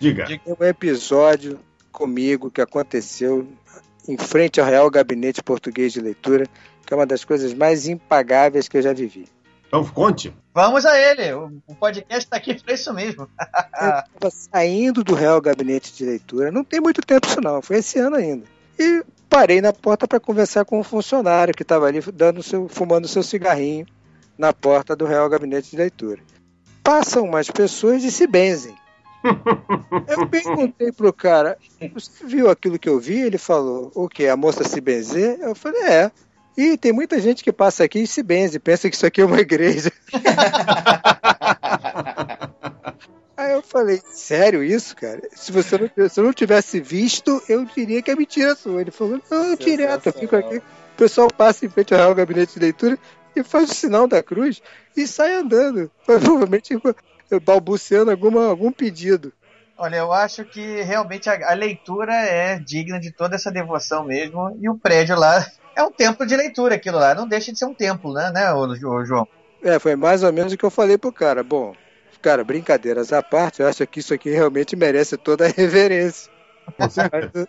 [0.00, 0.26] Diga.
[0.26, 1.60] Tem um episódio
[1.92, 3.46] comigo que aconteceu
[4.08, 6.46] em frente ao Real Gabinete Português de Leitura,
[6.84, 9.28] que é uma das coisas mais impagáveis que eu já vivi.
[9.70, 10.34] Então conte.
[10.52, 13.28] Vamos a ele, o, podcast tá aqui pra isso mesmo.
[13.80, 17.76] Eu estava saindo do Real Gabinete de Leitura, não tem muito tempo isso não, foi
[17.76, 18.44] esse ano ainda.
[18.76, 23.06] E parei na porta para conversar com um funcionário que estava ali dando seu, fumando
[23.06, 23.86] seu cigarrinho
[24.36, 26.20] na porta do Real Gabinete de Leitura.
[26.82, 28.74] Passam umas pessoas e se benzem.
[30.08, 31.56] Eu perguntei pro cara,
[31.94, 33.20] você viu aquilo que eu vi?
[33.20, 34.26] Ele falou, o que?
[34.26, 35.38] A moça se benzer?
[35.40, 36.10] Eu falei, é.
[36.56, 39.24] E tem muita gente que passa aqui e se benze, pensa que isso aqui é
[39.24, 39.92] uma igreja.
[43.36, 45.22] Aí eu falei, sério isso, cara?
[45.32, 48.82] Se você não, se eu não tivesse visto, eu diria que é mentira sua.
[48.82, 50.58] Ele falou, não, direto, eu fico aqui.
[50.58, 52.98] O pessoal passa em frente ao Gabinete de Leitura
[53.34, 54.60] e faz o sinal da cruz
[54.94, 55.90] e sai andando.
[56.04, 56.78] Provavelmente
[57.42, 59.32] balbuciando alguma, algum pedido.
[59.78, 64.54] Olha, eu acho que realmente a, a leitura é digna de toda essa devoção mesmo.
[64.60, 65.46] E o prédio lá
[65.80, 67.14] é um templo de leitura, aquilo lá.
[67.14, 69.26] Não deixa de ser um templo, né, né ô, ô, João?
[69.62, 71.42] É, foi mais ou menos o que eu falei pro cara.
[71.42, 71.74] Bom,
[72.22, 76.30] cara, brincadeiras à parte, eu acho que isso aqui realmente merece toda a reverência.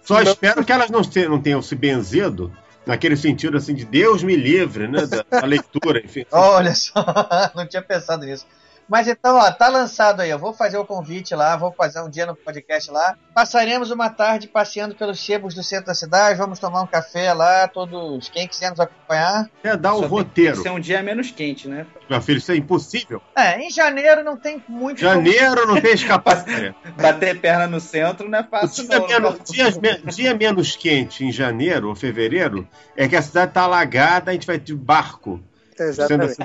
[0.02, 2.52] Só espero que elas não, se- não tenham se benzido
[2.86, 5.06] naquele sentido assim de Deus me livre, né?
[5.06, 6.26] Da, da leitura, enfim.
[6.32, 6.94] Olha só,
[7.56, 8.46] não tinha pensado nisso.
[8.92, 10.30] Mas então, ó, tá lançado aí.
[10.30, 13.16] Eu vou fazer o convite lá, vou fazer um dia no podcast lá.
[13.34, 16.38] Passaremos uma tarde passeando pelos sebos do centro da cidade.
[16.38, 18.28] Vamos tomar um café lá, todos.
[18.28, 19.50] Quem quiser nos acompanhar.
[19.64, 20.58] É dar o Só tem roteiro.
[20.58, 21.86] que ser um dia menos quente, né?
[22.10, 23.22] Meu filho, isso é impossível.
[23.34, 25.00] É, em janeiro não tem muito.
[25.00, 26.76] Janeiro não tem escapatória.
[27.02, 29.08] Bater perna no centro não é fácil, Dia não.
[29.08, 32.68] menos, dias me- dia menos quente em janeiro ou fevereiro
[32.98, 35.40] é que a cidade tá alagada, a gente vai de barco.
[35.80, 36.36] Exatamente.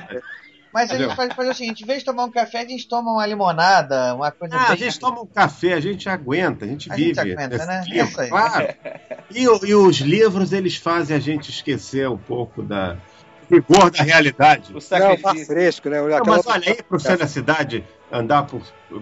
[0.77, 2.69] Assim- Mas a gente pode fazer o seguinte: em vez de tomar um café, a
[2.69, 4.77] gente toma uma limonada, uma coisa Ah, a bem.
[4.79, 7.15] gente toma um café, a gente aguenta, a gente A vive.
[7.15, 7.83] gente aguenta, né?
[7.85, 8.29] clima, Isso aí.
[8.29, 8.75] Claro.
[9.31, 12.97] E, o- e os livros, eles fazem a gente esquecer um pouco da
[13.51, 14.71] rigor da realidade.
[14.71, 15.23] O Não, sacrifício.
[15.25, 16.01] mar fresco, né?
[16.01, 18.61] Não, mas olha aí pro centro da cidade andar por,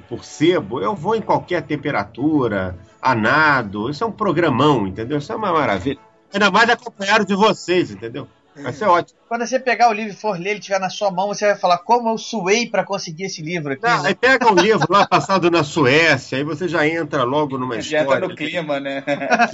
[0.09, 5.19] por sebo, eu vou em qualquer temperatura, a nado, isso é um programão, entendeu?
[5.19, 5.99] Isso é uma maravilha.
[6.33, 8.29] Ainda mais acompanhado de vocês, entendeu?
[8.57, 9.19] Vai ser ótimo.
[9.29, 11.57] Quando você pegar o livro e for ler, ele estiver na sua mão, você vai
[11.57, 13.83] falar como eu suei pra conseguir esse livro aqui.
[13.83, 14.09] Não, né?
[14.11, 18.03] aí pega um livro lá passado na Suécia, aí você já entra logo numa Já
[18.03, 18.29] entra história.
[18.29, 19.03] no clima, né?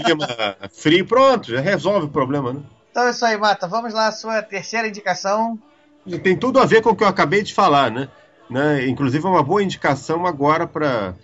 [0.05, 0.27] clima
[0.71, 2.61] frio, pronto, já resolve o problema, né?
[2.91, 3.67] Então é isso aí, Mata.
[3.67, 5.59] Vamos lá, a sua terceira indicação.
[6.05, 8.09] E tem tudo a ver com o que eu acabei de falar, né?
[8.49, 8.87] né?
[8.87, 11.15] Inclusive, é uma boa indicação agora para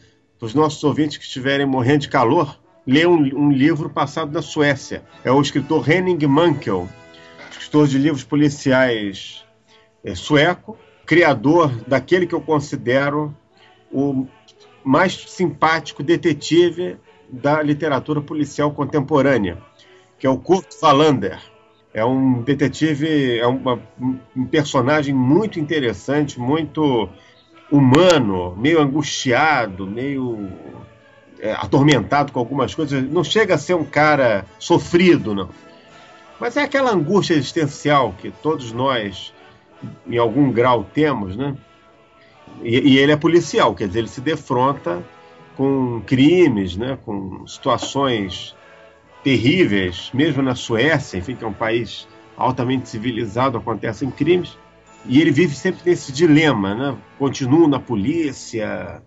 [0.40, 5.02] os nossos ouvintes que estiverem morrendo de calor, ler um, um livro passado na Suécia.
[5.24, 6.88] É o escritor Henning Mankell,
[7.76, 9.44] escritor de livros policiais
[10.04, 13.34] é, sueco, criador daquele que eu considero
[13.92, 14.26] o
[14.84, 16.96] mais simpático detetive
[17.28, 19.58] da literatura policial contemporânea,
[20.18, 21.38] que é o Kurt Wallander.
[21.92, 23.80] É um detetive, é uma-
[24.36, 27.08] um personagem muito interessante, muito
[27.70, 30.48] humano, meio angustiado, meio
[31.38, 33.02] é, atormentado com algumas coisas.
[33.10, 35.50] Não chega a ser um cara sofrido, não.
[36.40, 39.32] Mas é aquela angústia existencial que todos nós,
[40.06, 41.56] em algum grau, temos, né?
[42.62, 45.02] E, e ele é policial, quer dizer, ele se defronta
[45.56, 46.98] com crimes, né?
[47.04, 48.54] com situações
[49.24, 52.06] terríveis, mesmo na Suécia, enfim, que é um país
[52.36, 54.56] altamente civilizado, acontecem crimes,
[55.06, 56.96] e ele vive sempre nesse dilema, né?
[57.18, 59.02] Continuo na polícia,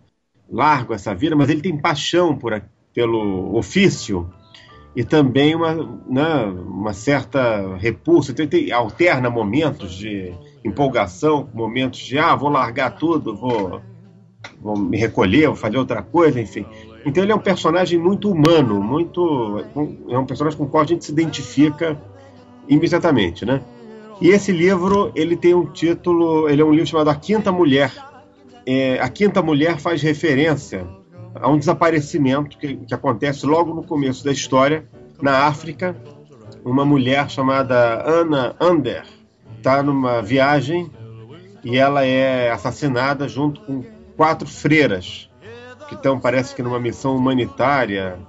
[0.50, 2.62] largo essa vida, mas ele tem paixão por,
[2.94, 4.30] pelo ofício
[4.96, 5.74] e também uma,
[6.08, 8.32] né, uma certa repulsa.
[8.32, 10.34] Então, tem- alterna momentos de
[10.64, 13.82] empolgação, momentos de, ah, vou largar tudo, vou,
[14.62, 16.66] vou me recolher, vou fazer outra coisa, enfim.
[17.06, 19.64] Então ele é um personagem muito humano, muito
[20.10, 21.98] é um personagem com o qual a gente se identifica
[22.68, 23.62] imediatamente, né?
[24.22, 27.94] E esse livro ele tem um título, ele é um livro chamado A Quinta Mulher.
[28.66, 30.86] É, a Quinta Mulher faz referência
[31.36, 34.88] a um desaparecimento que, que acontece logo no começo da história
[35.22, 35.96] na África.
[36.64, 39.04] Uma mulher chamada Anna Ander
[39.58, 40.90] está numa viagem
[41.64, 43.84] e ela é assassinada junto com
[44.16, 45.30] quatro freiras
[45.88, 48.20] que estão, parece que, numa missão humanitária.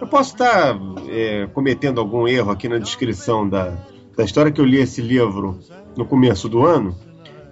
[0.00, 0.76] Eu posso estar
[1.08, 3.72] é, cometendo algum erro aqui na descrição da,
[4.16, 5.60] da história que eu li esse livro
[5.96, 6.96] no começo do ano,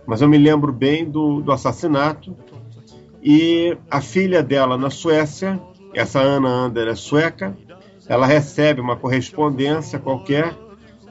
[0.04, 2.36] mas eu me lembro bem do, do assassinato.
[3.22, 5.60] E a filha dela na Suécia,
[5.94, 7.56] essa Ana Ander é sueca,
[8.08, 10.56] ela recebe uma correspondência qualquer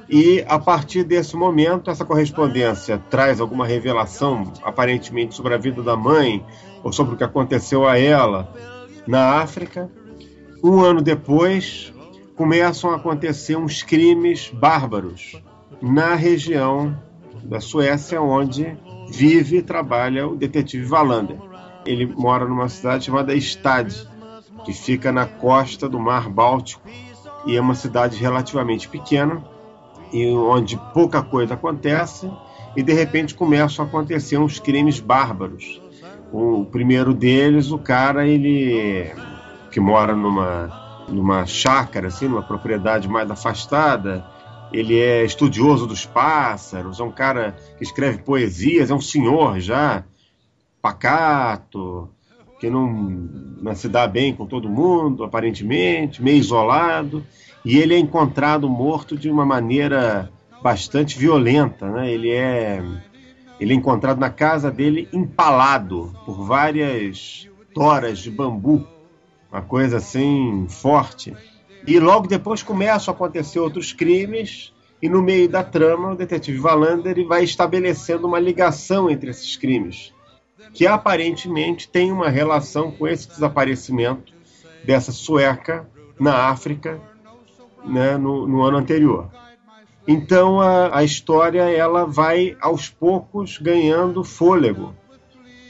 [0.09, 5.95] e a partir desse momento essa correspondência traz alguma revelação aparentemente sobre a vida da
[5.95, 6.45] mãe
[6.83, 8.53] ou sobre o que aconteceu a ela
[9.07, 9.89] na África.
[10.61, 11.93] Um ano depois
[12.35, 15.41] começam a acontecer uns crimes bárbaros
[15.81, 16.93] na região
[17.43, 18.77] da Suécia onde
[19.09, 21.50] vive e trabalha o detetive Wallander.
[21.85, 23.91] Ele mora numa cidade chamada Stad,
[24.63, 26.87] que fica na costa do Mar Báltico
[27.45, 29.43] e é uma cidade relativamente pequena
[30.13, 32.29] e onde pouca coisa acontece
[32.75, 35.81] e de repente começam a acontecer uns crimes bárbaros.
[36.31, 39.11] O primeiro deles, o cara ele
[39.71, 44.25] que mora numa numa chácara assim, numa propriedade mais afastada,
[44.71, 50.05] ele é estudioso dos pássaros, é um cara que escreve poesias, é um senhor já
[50.81, 52.09] pacato,
[52.59, 57.25] que não, não se dá bem com todo mundo, aparentemente, meio isolado,
[57.65, 60.31] e ele é encontrado morto de uma maneira
[60.61, 62.11] bastante violenta, né?
[62.11, 62.83] Ele é
[63.59, 68.87] ele é encontrado na casa dele empalado por várias toras de bambu,
[69.51, 71.35] uma coisa assim forte.
[71.85, 76.59] E logo depois começam a acontecer outros crimes e no meio da trama o detetive
[76.59, 80.11] Wallander ele vai estabelecendo uma ligação entre esses crimes
[80.73, 84.33] que aparentemente tem uma relação com esse desaparecimento
[84.83, 85.87] dessa sueca
[86.19, 86.99] na África
[87.85, 89.29] né, no, no ano anterior.
[90.07, 94.95] Então a, a história ela vai aos poucos ganhando fôlego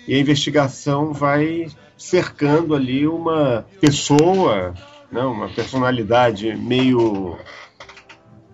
[0.08, 4.74] e a investigação vai cercando ali uma pessoa,
[5.12, 7.38] né, uma personalidade meio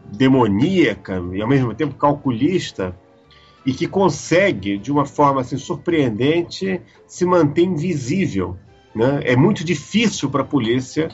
[0.06, 2.96] demoníaca e ao mesmo tempo calculista
[3.68, 8.58] e que consegue, de uma forma assim, surpreendente, se manter invisível.
[8.96, 9.20] Né?
[9.26, 11.10] É muito difícil para a polícia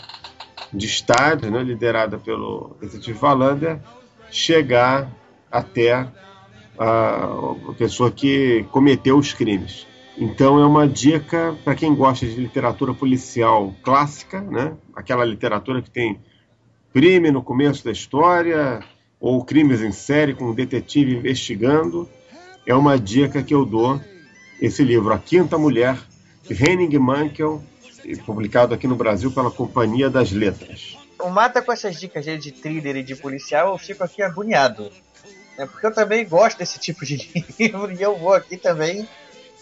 [0.72, 3.80] de Estado, né, liderada pelo detetive Valander,
[4.30, 5.12] chegar
[5.52, 6.08] até
[6.78, 9.88] a, pessoa que cometeu os crimes.
[10.16, 14.74] Então é uma dica para quem gosta de literatura policial clássica, né?
[14.96, 16.20] aquela literatura que tem
[16.94, 18.80] crime no começo da história,
[19.20, 22.08] ou crimes em série com um detetive investigando.
[22.66, 24.00] É uma dica que eu dou.
[24.62, 25.98] Esse livro, A Quinta Mulher,
[26.44, 27.62] de Henning Mankell,
[28.26, 30.98] publicado aqui no Brasil pela Companhia das Letras.
[31.20, 34.90] O Mata com essas dicas de thriller e de policial, eu fico aqui agoniado.
[35.58, 35.66] Né?
[35.66, 37.18] Porque eu também gosto desse tipo de
[37.60, 39.08] livro e eu vou aqui também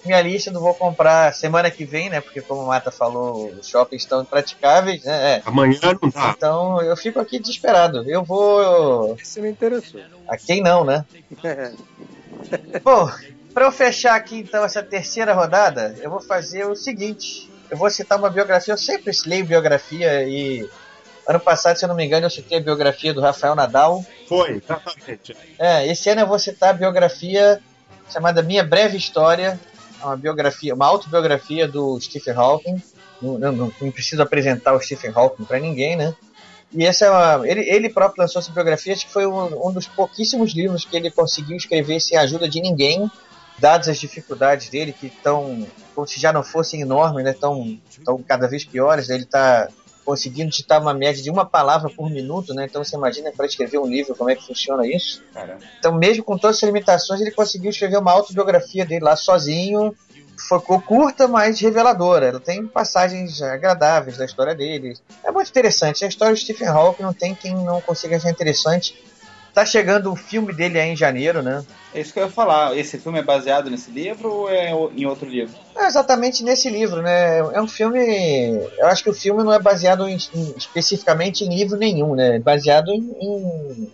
[0.06, 2.22] minha lista não vou comprar semana que vem, né?
[2.22, 5.36] Porque como o Mata falou, os shoppings estão impraticáveis, né?
[5.38, 5.41] É.
[5.45, 6.34] Amanhã não dá.
[6.36, 8.10] Então eu fico aqui desesperado.
[8.10, 9.15] Eu vou.
[9.22, 10.02] Isso me interessou.
[10.28, 11.06] A quem não, né?
[12.84, 13.09] Bom,
[13.53, 17.49] para eu fechar aqui então essa terceira rodada, eu vou fazer o seguinte.
[17.69, 20.69] Eu vou citar uma biografia, eu sempre leio biografia e
[21.27, 24.05] ano passado, se eu não me engano, eu citei a biografia do Rafael Nadal.
[24.27, 25.35] Foi, exatamente.
[25.57, 27.61] É, esse ano eu vou citar a biografia
[28.09, 29.59] chamada Minha Breve História,
[30.03, 32.81] uma biografia, uma autobiografia do Stephen Hawking.
[33.22, 36.13] Não, não, não preciso apresentar o Stephen Hawking para ninguém, né?
[36.73, 39.72] E essa é uma, ele, ele próprio lançou essa biografia, acho que foi um, um,
[39.72, 43.11] dos pouquíssimos livros que ele conseguiu escrever sem a ajuda de ninguém,
[43.60, 47.31] dadas as dificuldades dele, que estão, como se já não fossem enormes, né?
[47.31, 49.10] Estão cada vez piores.
[49.10, 49.68] Ele está
[50.03, 52.65] conseguindo digitar uma média de uma palavra por minuto, né?
[52.69, 55.23] Então você imagina para escrever um livro como é que funciona isso.
[55.34, 55.61] Caramba.
[55.80, 59.95] Então mesmo com todas as limitações ele conseguiu escrever uma autobiografia dele lá sozinho.
[60.47, 62.27] Ficou curta, mas reveladora.
[62.27, 64.97] Ela tem passagens agradáveis da história dele.
[65.23, 66.03] É muito interessante.
[66.03, 68.95] A história do Stephen Hawking não tem quem não consiga achar interessante.
[69.53, 71.63] Tá chegando o filme dele aí em janeiro, né?
[71.93, 72.77] É isso que eu ia falar.
[72.77, 75.53] Esse filme é baseado nesse livro ou é em outro livro?
[75.76, 77.39] É exatamente nesse livro, né?
[77.39, 77.99] É um filme.
[78.77, 82.38] Eu acho que o filme não é baseado em, em, especificamente em livro nenhum, né?
[82.38, 83.91] É baseado em, em,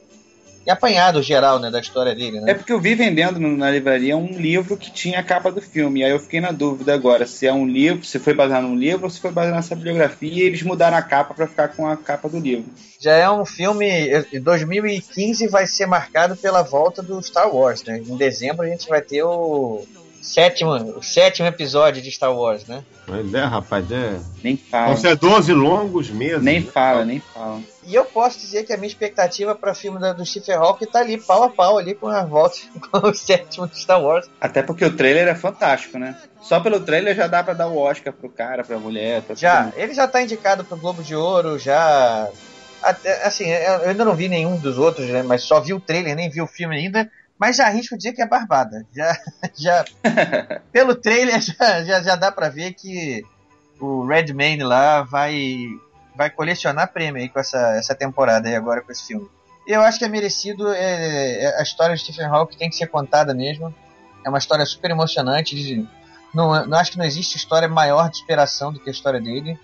[0.67, 1.71] em, apanhado geral, né?
[1.71, 2.51] Da história dele, né?
[2.51, 6.01] É porque eu vi vendendo na livraria um livro que tinha a capa do filme.
[6.01, 8.75] E aí eu fiquei na dúvida agora se é um livro, se foi baseado num
[8.75, 11.87] livro ou se foi baseado nessa biografia e eles mudaram a capa para ficar com
[11.87, 12.65] a capa do livro.
[12.99, 13.87] Já é um filme.
[14.41, 17.99] 2015 vai ser marcado pela volta do Star Wars, né?
[17.99, 19.85] Em dezembro a gente vai ter o
[20.21, 22.83] sétimo, o sétimo episódio de Star Wars, né?
[23.05, 24.19] Pois é, rapaz, é.
[24.43, 24.87] Nem fala.
[24.87, 26.43] Vão ser 12 longos mesmo.
[26.43, 27.61] Nem fala, nem fala.
[27.87, 30.99] E eu posso dizer que a minha expectativa para o filme do Stephen Hawking tá
[30.99, 32.57] ali, pau a pau, ali com a volta
[32.91, 34.29] com o sétimo de Star Wars.
[34.41, 36.17] Até porque o trailer é fantástico, né?
[36.41, 39.21] Só pelo trailer já dá para dar o Oscar pro cara, pra mulher.
[39.21, 42.27] Pra já, ele já tá indicado pro Globo de Ouro, já.
[42.83, 45.23] Até, assim, eu ainda não vi nenhum dos outros, né?
[45.23, 47.09] Mas só vi o trailer, nem vi o filme ainda.
[47.39, 48.85] Mas já arrisco dizer que é barbada.
[48.93, 49.17] Já,
[49.57, 49.85] já
[50.73, 53.23] pelo trailer já, já, já dá para ver que
[53.79, 55.69] o Redman lá vai
[56.17, 59.29] vai colecionar prêmio aí com essa, essa temporada aí agora com esse filme.
[59.67, 60.73] Eu acho que é merecido.
[60.73, 63.73] É, é, a história de Stephen Hawking tem que ser contada mesmo.
[64.25, 65.55] É uma história super emocionante.
[65.55, 65.87] De,
[66.33, 69.59] não, não acho que não existe história maior de inspiração do que a história dele.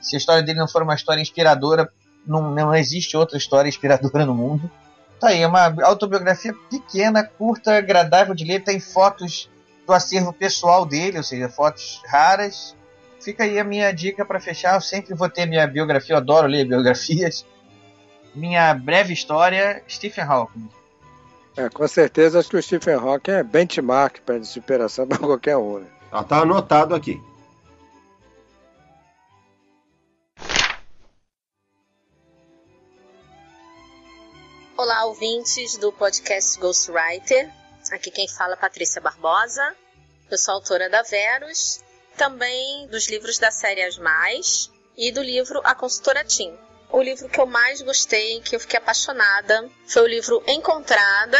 [0.00, 1.90] Se a história dele não for uma história inspiradora,
[2.26, 4.70] não, não existe outra história inspiradora no mundo.
[5.18, 8.62] Tá aí, é uma autobiografia pequena, curta, agradável de ler.
[8.62, 9.50] Tem fotos
[9.86, 12.76] do acervo pessoal dele, ou seja, fotos raras.
[13.26, 14.76] Fica aí a minha dica para fechar.
[14.76, 17.44] Eu sempre vou ter minha biografia, eu adoro ler biografias.
[18.32, 20.70] Minha breve história, Stephen Hawking.
[21.56, 25.80] É, com certeza acho que o Stephen Hawking é benchmark para inspiração para qualquer um.
[25.80, 25.88] Né?
[26.12, 27.20] Ah, tá anotado aqui.
[34.76, 37.50] Olá, ouvintes do podcast Ghostwriter.
[37.90, 39.74] Aqui quem fala é Patrícia Barbosa.
[40.30, 41.84] Eu sou autora da Verus,
[42.16, 46.56] também dos livros da série As Mais e do livro A Consultora Tim.
[46.90, 51.38] O livro que eu mais gostei, que eu fiquei apaixonada, foi o livro Encontrada,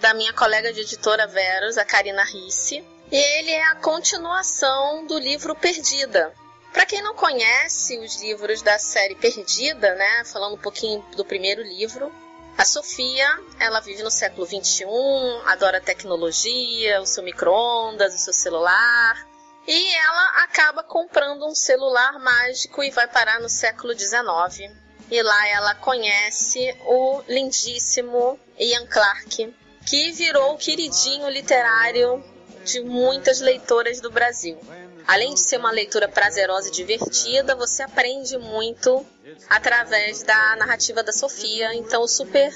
[0.00, 2.84] da minha colega de editora Verus, a Karina Risse.
[3.10, 6.34] E ele é a continuação do livro Perdida,
[6.76, 11.62] para quem não conhece os livros da série Perdida, né, falando um pouquinho do primeiro
[11.62, 12.12] livro,
[12.58, 13.26] a Sofia,
[13.58, 19.26] ela vive no século 21, adora tecnologia, o seu micro-ondas, o seu celular,
[19.66, 24.70] e ela acaba comprando um celular mágico e vai parar no século 19.
[25.10, 32.24] E lá ela conhece o lindíssimo Ian Clarke, que virou o queridinho literário
[32.64, 34.58] de muitas leitoras do Brasil.
[35.06, 39.06] Além de ser uma leitura prazerosa e divertida, você aprende muito
[39.48, 41.72] através da narrativa da Sofia.
[41.74, 42.52] Então, super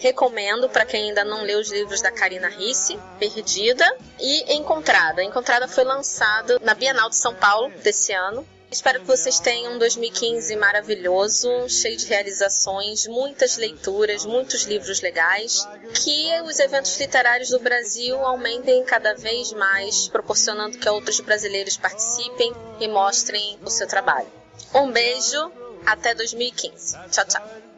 [0.00, 3.86] recomendo para quem ainda não leu os livros da Karina Risse, Perdida
[4.18, 5.22] e Encontrada.
[5.22, 8.46] Encontrada foi lançado na Bienal de São Paulo desse ano.
[8.70, 15.68] Espero que vocês tenham um 2015 maravilhoso, cheio de realizações, muitas leituras, muitos livros legais.
[15.92, 22.52] Que os eventos literários do Brasil aumentem cada vez mais, proporcionando que outros brasileiros participem
[22.78, 24.28] e mostrem o seu trabalho.
[24.72, 25.52] Um beijo,
[25.84, 26.96] até 2015.
[27.10, 27.69] Tchau, tchau.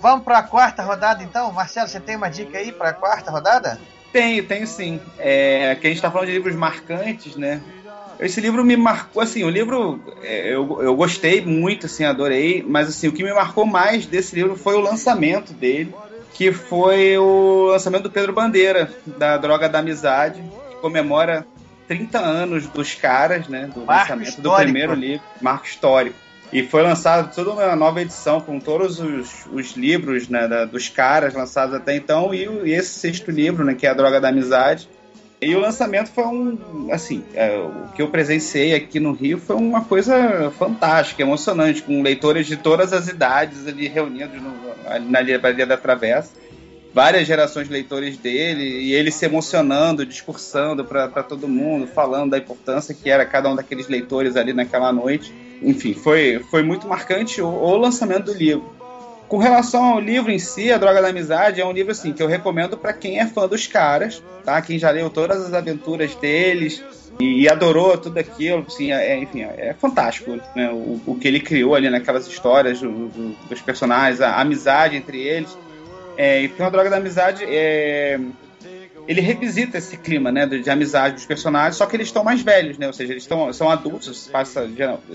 [0.00, 1.50] Vamos para a quarta rodada então?
[1.52, 3.80] Marcelo, você tem uma dica aí para a quarta rodada?
[4.12, 5.00] Tenho, tenho sim.
[5.18, 7.60] É, que a gente está falando de livros marcantes, né?
[8.20, 12.88] Esse livro me marcou, assim, o livro é, eu, eu gostei muito, assim, adorei, mas
[12.88, 15.92] assim, o que me marcou mais desse livro foi o lançamento dele,
[16.32, 21.44] que foi o lançamento do Pedro Bandeira, da Droga da Amizade, que comemora
[21.88, 23.68] 30 anos dos caras, né?
[23.74, 24.60] Do Marco lançamento histórico.
[24.60, 26.23] do primeiro livro, Marco Histórico.
[26.54, 30.88] E foi lançado toda uma nova edição com todos os, os livros né, da- dos
[30.88, 34.28] caras lançados até então e, e esse sexto livro, né, que é a Droga da
[34.28, 34.88] Amizade.
[35.42, 39.56] E o lançamento foi um, assim, é, o que eu presenciei aqui no Rio foi
[39.56, 44.54] uma coisa fantástica, emocionante, com leitores de todas as idades ali reunidos no-
[44.86, 46.30] ali na Livraria da Travessa.
[46.94, 52.38] Várias gerações de leitores dele e ele se emocionando, discursando para todo mundo, falando da
[52.38, 55.32] importância que era cada um daqueles leitores ali naquela noite.
[55.60, 58.64] Enfim, foi, foi muito marcante o, o lançamento do livro.
[59.28, 62.22] Com relação ao livro em si, A Droga da Amizade é um livro assim que
[62.22, 64.62] eu recomendo para quem é fã dos caras, tá?
[64.62, 66.80] Quem já leu todas as aventuras deles
[67.18, 70.70] e, e adorou tudo aquilo, assim, é, enfim, é fantástico né?
[70.70, 75.20] o, o que ele criou ali naquelas histórias do- do- dos personagens, a amizade entre
[75.20, 75.56] eles.
[76.16, 78.18] É, e tem a Droga da Amizade é,
[79.06, 82.42] ele revisita esse clima, né, de, de amizade dos personagens, só que eles estão mais
[82.42, 84.68] velhos, né, ou seja, eles estão, são adultos, passa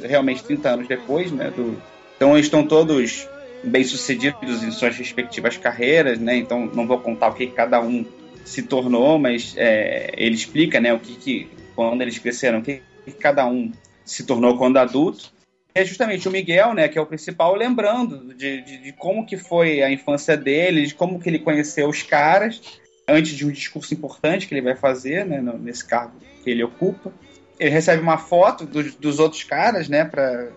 [0.03, 1.81] realmente 30 anos depois, né, do,
[2.15, 3.27] então eles estão todos
[3.63, 8.05] bem-sucedidos em suas respectivas carreiras, né, então não vou contar o que cada um
[8.45, 12.81] se tornou, mas é, ele explica, né, o que, que quando eles cresceram, o que,
[13.05, 13.71] que cada um
[14.05, 15.31] se tornou quando adulto,
[15.79, 19.37] é justamente o Miguel, né, que é o principal, lembrando de, de, de como que
[19.37, 22.61] foi a infância dele, de como que ele conheceu os caras,
[23.07, 27.11] antes de um discurso importante que ele vai fazer, né, nesse cargo que ele ocupa.
[27.57, 30.49] Ele recebe uma foto dos, dos outros caras, né, pra,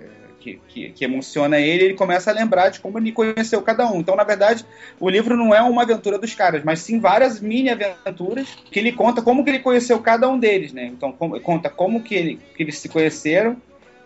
[0.43, 4.01] que, que, que emociona ele, ele começa a lembrar de como ele conheceu cada um.
[4.01, 4.67] Então, na verdade,
[4.99, 8.93] o livro não é uma aventura dos caras, mas sim várias mini aventuras que ele
[8.93, 10.87] conta como que ele conheceu cada um deles, né?
[10.87, 13.57] Então, como- conta como que, ele, que eles se conheceram,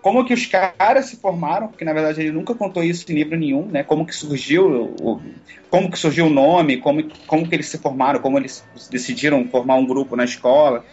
[0.06, 3.36] como que os caras se formaram, porque na verdade ele nunca contou isso em livro
[3.36, 3.82] nenhum, né?
[3.82, 5.20] Como que surgiu o,
[5.68, 9.74] como que surgiu o nome, como, como que eles se formaram, como eles decidiram formar
[9.74, 10.84] um grupo na escola.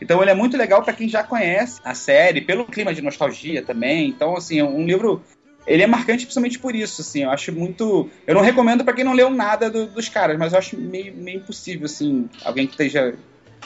[0.00, 3.60] Então ele é muito legal para quem já conhece a série, pelo clima de nostalgia
[3.60, 4.08] também.
[4.08, 5.20] Então assim, é um livro
[5.66, 8.08] ele é marcante principalmente por isso, assim, eu acho muito...
[8.24, 11.12] Eu não recomendo para quem não leu nada do- dos caras, mas eu acho meio,
[11.16, 13.14] meio impossível, assim, alguém que esteja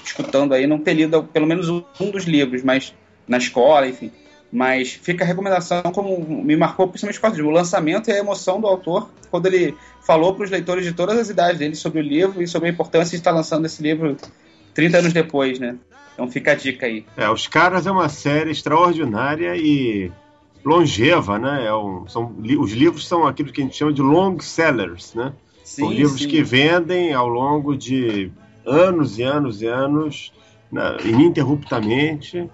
[0.03, 2.95] escutando aí não ter lido pelo menos um um dos livros, mas
[3.29, 4.11] na escola, enfim.
[4.55, 8.19] Mas fica a recomendação, como me marcou principalmente por causa disso, o lançamento e a
[8.19, 11.99] emoção do autor, quando ele falou para os leitores de todas as idades dele sobre
[11.99, 14.17] o livro e sobre a importância de estar lançando esse livro
[14.73, 15.75] 30 anos depois, né?
[16.13, 17.05] Então fica a dica aí.
[17.17, 20.13] É, Os Caras é uma série extraordinária e
[20.65, 21.67] longeva, né?
[21.67, 25.33] É um- são, os livros são aquilo que a gente chama de long sellers, né?
[25.65, 26.29] são Sim, livros sim.
[26.29, 28.31] que vendem ao longo de
[28.65, 30.33] anos e anos e anos,
[30.71, 32.49] né, ininterruptamente.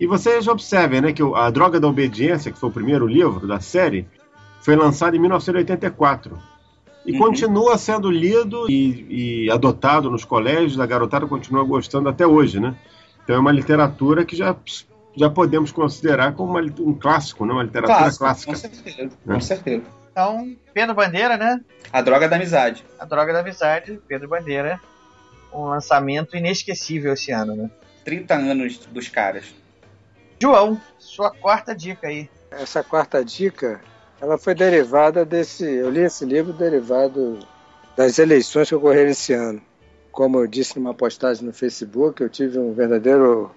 [0.00, 3.46] E vocês observem, né, que o- a Droga da Obediência, que foi o primeiro livro
[3.46, 4.06] da série,
[4.62, 6.38] foi lançado em 1984.
[7.06, 7.18] E Uhum.
[7.18, 12.74] continua sendo lido e, e adotado nos colégios, a garotada continua gostando até hoje, né?
[13.22, 14.56] Então é uma literatura que já,
[15.14, 17.52] já podemos considerar como uma um clássico, né?
[17.52, 18.52] uma literatura Clássico, clássica.
[18.52, 19.34] com certeza, né?
[19.34, 19.82] com certeza.
[20.10, 21.60] Então, Pedro Bandeira, né?
[21.92, 22.84] A Droga da Amizade.
[22.98, 24.80] A Droga da Amizade, Pedro Bandeira.
[25.52, 27.70] Um lançamento inesquecível esse ano, né?
[28.04, 29.54] 30 anos dos caras.
[30.40, 32.28] João, sua quarta dica aí.
[32.50, 33.80] Essa quarta dica,
[34.20, 35.64] ela foi derivada desse.
[35.64, 37.38] Eu li esse livro derivado
[37.96, 39.60] das eleições que ocorreram esse ano.
[40.12, 43.50] Como eu disse numa postagem no Facebook, eu tive um verdadeiro.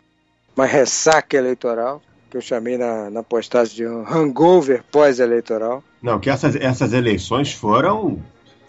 [0.55, 2.01] uma ressaca eleitoral,
[2.31, 5.83] que eu chamei na, na postagem de um hangover pós-eleitoral.
[6.01, 8.19] Não, que essas, essas eleições foram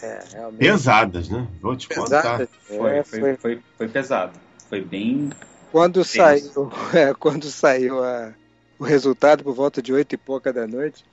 [0.03, 0.19] É,
[0.59, 1.47] pesadas, né?
[1.63, 2.21] Vou te contar.
[2.23, 4.33] Pesadas, Foi, é, foi, foi- foi, foi pesado.
[4.69, 5.31] Foi bem.
[5.71, 6.13] Quando Tenso.
[6.17, 8.33] saiu, é, quando saiu a-
[8.79, 11.05] o resultado por volta de oito e pouca da noite,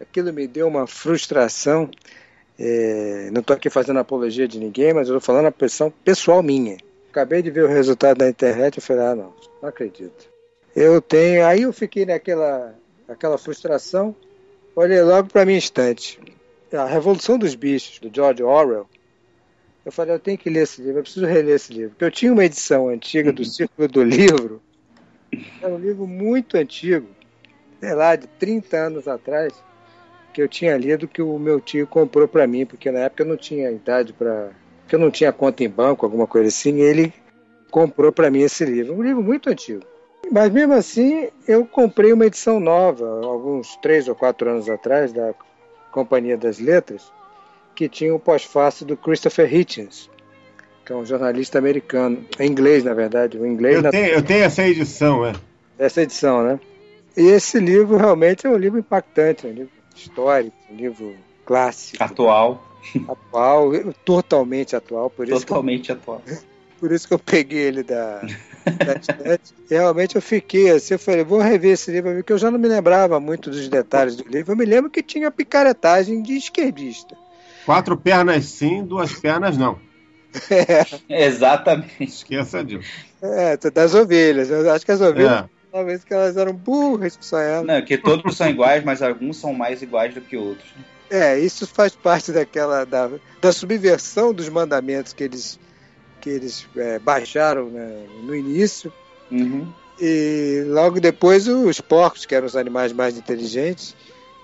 [0.00, 1.90] aquilo me deu uma frustração
[2.58, 6.40] É, não estou aqui fazendo apologia de ninguém, mas eu estou falando a pressão pessoal
[6.40, 6.76] minha.
[7.10, 10.28] Acabei de ver o resultado na internet e falei, ah, não, não acredito.
[10.74, 11.44] Eu tenho.
[11.44, 12.72] Aí eu fiquei naquela
[13.08, 14.14] aquela frustração.
[14.76, 16.20] Olhei logo para minha estante.
[16.72, 18.88] A Revolução dos Bichos, do George Orwell.
[19.84, 21.90] Eu falei, eu tenho que ler esse livro, eu preciso reler esse livro.
[21.90, 24.62] Porque eu tinha uma edição antiga do Círculo do Livro.
[25.60, 27.06] Era um livro muito antigo,
[27.80, 29.52] sei lá, de 30 anos atrás,
[30.32, 33.26] que eu tinha lido que o meu tio comprou para mim, porque na época eu
[33.26, 34.52] não tinha idade para.
[34.80, 37.12] porque eu não tinha conta em banco, alguma coisa assim, e ele
[37.70, 38.94] comprou para mim esse livro.
[38.94, 39.82] Um livro muito antigo.
[40.30, 45.34] Mas mesmo assim, eu comprei uma edição nova, alguns três ou quatro anos atrás, da
[45.92, 47.12] Companhia das Letras,
[47.74, 50.10] que tinha o pós-fácil do Christopher Hitchens,
[50.84, 53.38] que é um jornalista americano, em inglês, na verdade.
[53.38, 55.32] O inglês Eu na- tenho, eu tenho essa edição, é.
[55.78, 56.60] essa edição, né?
[57.16, 61.14] E esse livro realmente é um livro impactante, um livro histórico, um livro
[61.46, 62.02] clássico.
[62.02, 62.70] Atual.
[63.08, 63.70] Atual,
[64.04, 65.08] totalmente atual.
[65.10, 66.20] Por isso Totalmente atual.
[66.26, 66.36] Que,
[66.80, 68.20] por isso que eu peguei ele da,
[68.84, 69.54] da estante.
[69.70, 72.58] E realmente eu fiquei assim, eu falei, vou rever esse livro, porque eu já não
[72.58, 74.52] me lembrava muito dos detalhes do livro.
[74.52, 77.16] Eu me lembro que tinha picaretagem de esquerdista.
[77.64, 79.78] Quatro pernas sim, duas pernas não.
[81.08, 82.02] Exatamente.
[82.02, 82.88] Esqueça disso.
[83.22, 84.50] É, das ovelhas.
[84.50, 87.66] Eu acho que as ovelhas, talvez que elas eram burras que só elas.
[87.66, 90.68] Não, que todos são iguais, mas alguns são mais iguais do que outros.
[91.10, 93.10] É, isso faz parte daquela da,
[93.40, 95.58] da subversão dos mandamentos que eles
[96.20, 98.92] que eles é, baixaram né, no início.
[99.30, 99.70] Uhum.
[100.00, 103.94] E logo depois os porcos, que eram os animais mais inteligentes,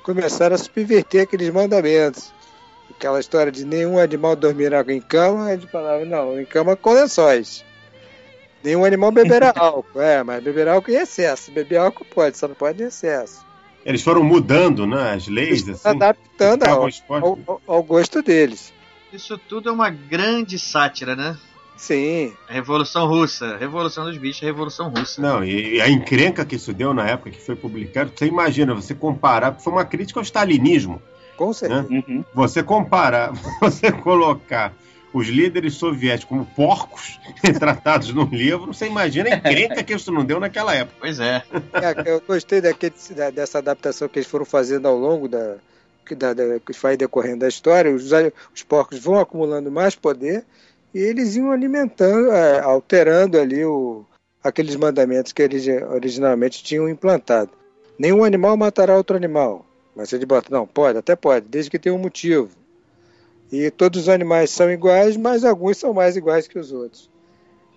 [0.03, 2.33] começaram a subverter aqueles mandamentos.
[2.91, 7.65] Aquela história de nenhum animal dormirá em cama, eles falavam, não, em cama com lençóis.
[8.63, 11.51] Nenhum animal beberá álcool, é, mas beberá álcool em excesso.
[11.51, 13.45] Beber álcool pode, só não pode em excesso.
[13.85, 15.89] Eles foram mudando né, as leis, Eles assim.
[15.89, 18.73] adaptando ao, ao, ao gosto deles.
[19.13, 21.37] Isso tudo é uma grande sátira, né?
[21.77, 22.35] Sim.
[22.47, 25.21] A Revolução Russa, Revolução dos Bichos, Revolução Russa.
[25.21, 28.75] Não, e e a encrenca que isso deu na época que foi publicado, você imagina,
[28.75, 31.01] você comparar, foi uma crítica ao stalinismo.
[31.41, 31.87] Com certeza.
[31.91, 32.23] Uhum.
[32.35, 34.75] Você comparar, você colocar
[35.11, 40.23] os líderes soviéticos como porcos retratados num livro, você imagina a encrenca que isso não
[40.23, 40.99] deu naquela época.
[41.01, 41.43] Pois é.
[41.73, 45.57] É, eu gostei daquele, da- dessa adaptação que eles foram fazendo ao longo da
[46.05, 47.91] que, da, da- que vai decorrendo da história.
[47.91, 48.11] Os,
[48.55, 50.45] os porcos vão acumulando mais poder
[50.95, 54.05] e eles iam alimentando, é, alterando ali o,
[54.45, 57.51] aqueles mandamentos que eles originalmente tinham implantado.
[57.99, 59.65] Nenhum animal matará outro animal.
[60.01, 62.49] Mas ele bota, não, pode, até pode, desde que tenha um motivo.
[63.53, 67.11] E todos os animais são iguais, mas alguns são mais iguais que os outros.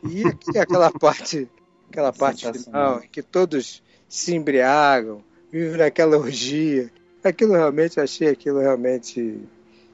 [0.09, 1.49] E aqui, aquela parte,
[1.89, 5.21] aquela parte final, em que todos se embriagam,
[5.51, 6.89] vivem naquela orgia.
[7.21, 9.41] Aquilo realmente, achei aquilo realmente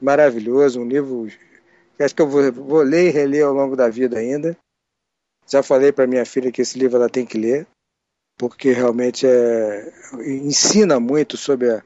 [0.00, 1.26] maravilhoso, um livro
[1.96, 4.56] que acho que eu vou, vou ler e reler ao longo da vida ainda.
[5.48, 7.66] Já falei para minha filha que esse livro ela tem que ler,
[8.38, 9.92] porque realmente é,
[10.24, 11.82] ensina muito sobre a,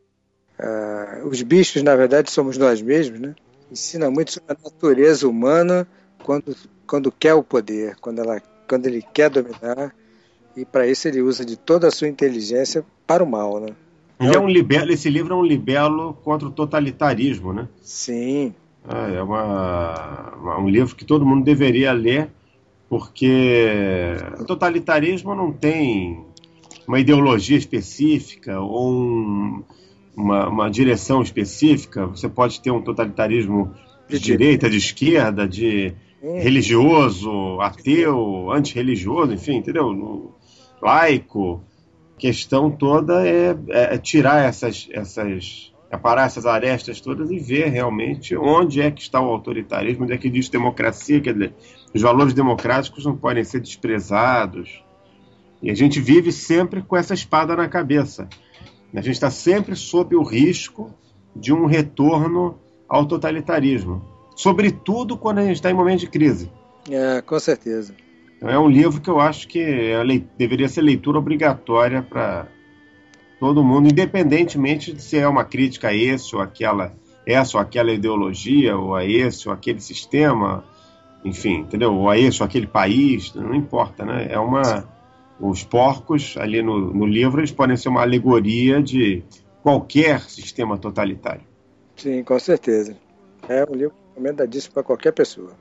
[0.59, 3.35] a- os bichos, na verdade, somos nós mesmos, né?
[3.71, 5.87] Ensina muito sobre a natureza humana
[6.23, 6.55] quando,
[6.87, 9.95] quando quer o poder, quando, ela, quando ele quer dominar,
[10.57, 13.69] e para isso ele usa de toda a sua inteligência para o mal, né?
[14.21, 17.69] Ele é um libelo, esse livro é um libelo contra o totalitarismo, né?
[17.83, 18.55] Sim.
[18.89, 22.31] É uma, uma- um livro que todo mundo deveria ler,
[22.89, 26.25] porque o totalitarismo não tem
[26.87, 29.65] uma ideologia específica ou um-
[30.17, 32.07] uma, uma direção específica.
[32.07, 33.73] Você pode ter um totalitarismo
[34.09, 39.93] de direita, de esquerda, de religioso, ateu, antirreligioso, enfim, entendeu?
[39.93, 40.33] No-
[40.81, 41.63] Laico.
[42.17, 48.37] A questão toda é, é tirar essas, essas aparar essas arestas todas e ver realmente
[48.37, 51.55] onde é que está o autoritarismo, onde é que diz democracia, quer dizer,
[51.95, 54.83] os valores democráticos não podem ser desprezados.
[55.63, 58.29] E a gente vive sempre com essa espada na cabeça.
[58.95, 60.91] A gente está sempre sob o risco
[61.35, 62.59] de um retorno
[62.89, 64.03] ao totalitarismo,
[64.37, 66.51] sobretudo quando a gente está em momento de crise.
[66.91, 67.95] É, com certeza.
[68.37, 70.03] Então é um livro que eu acho que é
[70.37, 72.47] deveria ser leitura obrigatória para
[73.41, 76.93] todo mundo, independentemente de se é uma crítica a esse ou aquela,
[77.27, 80.65] essa ou aquela ideologia, ou a esse ou aquele sistema,
[81.25, 81.95] enfim, entendeu?
[81.95, 84.29] Ou a esse ou aquele país, não importa, né?
[84.31, 84.87] É uma.
[85.41, 89.23] Os porcos ali no, no livro eles podem ser uma alegoria de
[89.63, 91.43] qualquer sistema totalitário.
[91.97, 92.97] Sim, com certeza.
[93.49, 95.53] É um livro recomendadíssimo para qualquer pessoa.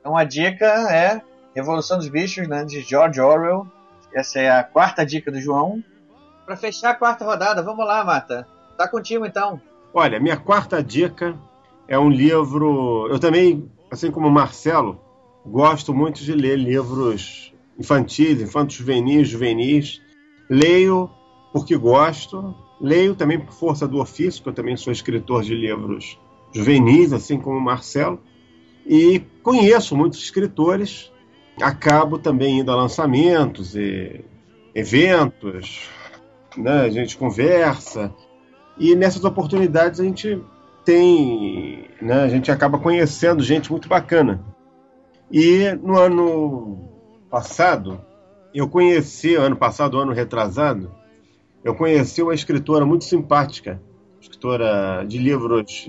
[0.00, 1.22] Então a dica é
[1.54, 3.66] Revolução dos Bichos, né, de George Orwell.
[4.14, 5.82] Essa é a quarta dica do João.
[6.44, 8.46] Pra fechar a quarta rodada, vamos lá, Mata.
[8.76, 9.60] Tá contigo então.
[9.94, 11.36] Olha, minha quarta dica
[11.86, 13.08] é um livro.
[13.10, 15.00] Eu também, assim como o Marcelo,
[15.44, 17.51] gosto muito de ler livros
[17.82, 20.00] infantis, infantos juvenis, juvenis.
[20.48, 21.10] Leio
[21.52, 26.18] porque gosto, leio também por força do ofício, porque eu também sou escritor de livros
[26.52, 28.20] juvenis, assim como o Marcelo,
[28.86, 31.12] e conheço muitos escritores,
[31.60, 34.24] acabo também indo a lançamentos e
[34.74, 35.88] eventos,
[36.56, 36.80] né?
[36.82, 38.12] a gente conversa,
[38.78, 40.42] e nessas oportunidades a gente
[40.84, 42.22] tem, né?
[42.22, 44.42] a gente acaba conhecendo gente muito bacana.
[45.30, 46.91] E no ano
[47.32, 47.98] passado,
[48.54, 50.94] eu conheci, ano passado, ano retrasado,
[51.64, 53.80] eu conheci uma escritora muito simpática,
[54.20, 55.88] escritora de livros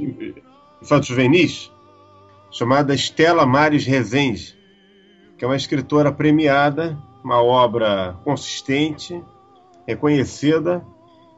[0.82, 1.70] infantos juvenis,
[2.50, 4.58] chamada Estela Mares Rezende,
[5.38, 9.22] que é uma escritora premiada, uma obra consistente,
[9.86, 10.82] reconhecida,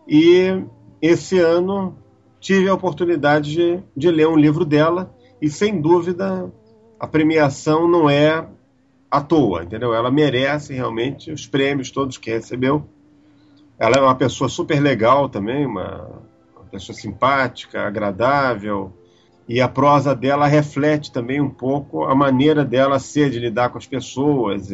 [0.07, 0.65] e
[1.01, 1.97] esse ano
[2.39, 5.11] tive a oportunidade de, de ler um livro dela,
[5.41, 6.53] e sem dúvida
[6.99, 8.47] a premiação não é
[9.09, 9.93] à toa, entendeu?
[9.93, 12.87] Ela merece realmente os prêmios todos que recebeu.
[13.77, 16.21] Ela é uma pessoa super legal também, uma,
[16.55, 18.93] uma pessoa simpática, agradável,
[19.47, 23.77] e a prosa dela reflete também um pouco a maneira dela ser de lidar com
[23.77, 24.69] as pessoas,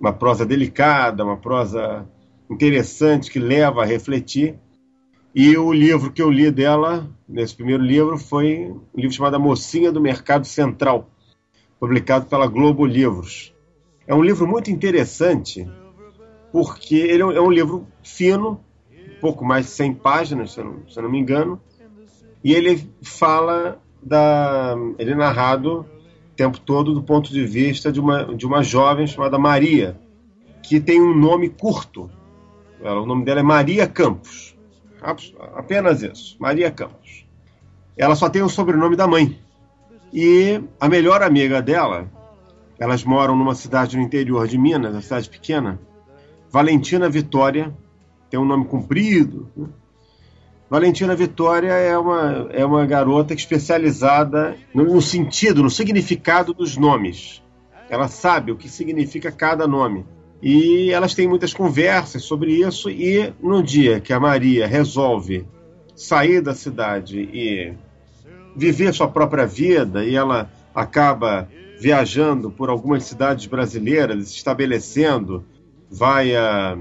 [0.00, 2.06] uma prosa delicada, uma prosa
[2.50, 4.58] interessante que leva a refletir.
[5.34, 9.38] E o livro que eu li dela, nesse primeiro livro, foi um livro chamado A
[9.38, 11.10] Mocinha do Mercado Central,
[11.78, 13.54] publicado pela Globo Livros.
[14.06, 15.68] É um livro muito interessante,
[16.50, 18.60] porque ele é um livro fino,
[19.20, 21.60] pouco mais de 100 páginas, se eu não, se eu não me engano,
[22.42, 24.74] e ele fala da.
[24.98, 29.06] Ele é narrado o tempo todo do ponto de vista de uma, de uma jovem
[29.06, 30.00] chamada Maria,
[30.62, 32.10] que tem um nome curto.
[32.80, 34.56] o nome dela é Maria Campos.
[35.54, 37.26] Apenas isso, Maria Campos.
[37.96, 39.38] Ela só tem o sobrenome da mãe.
[40.12, 42.10] E a melhor amiga dela,
[42.78, 45.80] elas moram numa cidade no interior de Minas, uma cidade pequena,
[46.50, 47.74] Valentina Vitória,
[48.30, 49.50] tem um nome comprido.
[49.56, 49.66] Né?
[50.70, 57.42] Valentina Vitória é uma, é uma garota especializada no, no sentido, no significado dos nomes.
[57.88, 60.04] Ela sabe o que significa cada nome.
[60.42, 62.90] E elas têm muitas conversas sobre isso.
[62.90, 65.46] E no dia que a Maria resolve
[65.96, 67.74] sair da cidade e
[68.58, 71.48] viver sua própria vida, e ela acaba
[71.80, 75.44] viajando por algumas cidades brasileiras, se estabelecendo,
[75.88, 76.76] vai a,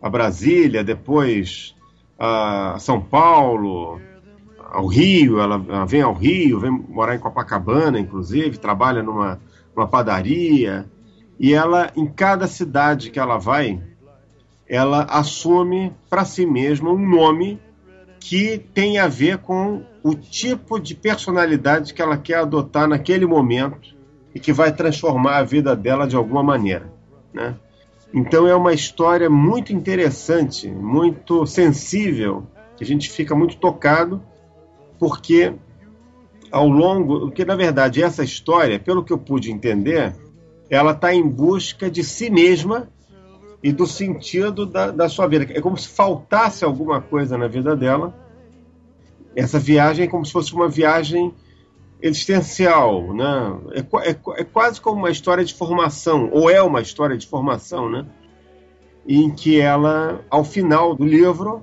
[0.00, 1.76] a Brasília, depois
[2.18, 4.00] a São Paulo,
[4.72, 9.38] ao Rio, ela, ela, vem ao Rio, vem morar em Copacabana, inclusive, trabalha numa,
[9.76, 10.86] numa padaria,
[11.38, 13.78] e ela, em cada cidade que ela vai,
[14.66, 17.60] ela assume para si mesma um nome
[18.20, 23.94] que tem a ver com o tipo de personalidade que ela quer adotar naquele momento
[24.34, 26.90] e que vai transformar a vida dela de alguma maneira,
[27.32, 27.56] né?
[28.12, 32.44] Então é uma história muito interessante, muito sensível,
[32.76, 34.20] que a gente fica muito tocado,
[34.98, 35.52] porque
[36.50, 40.14] ao longo, porque na verdade essa história, pelo que eu pude entender,
[40.68, 42.88] ela está em busca de si mesma
[43.62, 45.46] e do sentido da, da sua vida.
[45.52, 48.14] É como se faltasse alguma coisa na vida dela.
[49.34, 51.32] Essa viagem é como se fosse uma viagem
[52.02, 53.58] existencial, né?
[53.72, 57.90] É, é, é, quase como uma história de formação, ou é uma história de formação,
[57.90, 58.06] né?
[59.06, 61.62] Em que ela, ao final do livro,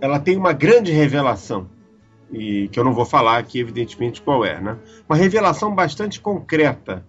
[0.00, 1.68] ela tem uma grande revelação,
[2.32, 4.78] e que eu não vou falar aqui, evidentemente, qual é, né?
[5.08, 7.04] Uma revelação bastante concreta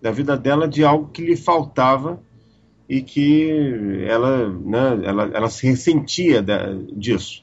[0.00, 2.20] da vida dela de algo que lhe faltava
[2.88, 7.41] e que ela, né, ela, ela se ressentia da, disso.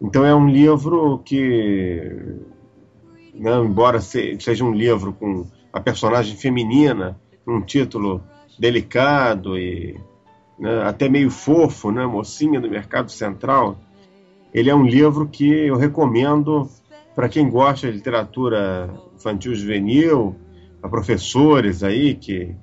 [0.00, 2.40] Então é um livro que
[3.34, 8.22] né, embora seja um livro com a personagem feminina, um título
[8.58, 9.98] delicado e
[10.58, 13.78] né, até meio fofo, né, mocinha do mercado central,
[14.52, 16.68] ele é um livro que eu recomendo
[17.14, 20.36] para quem gosta de literatura infantil juvenil,
[20.82, 22.54] a professores aí que,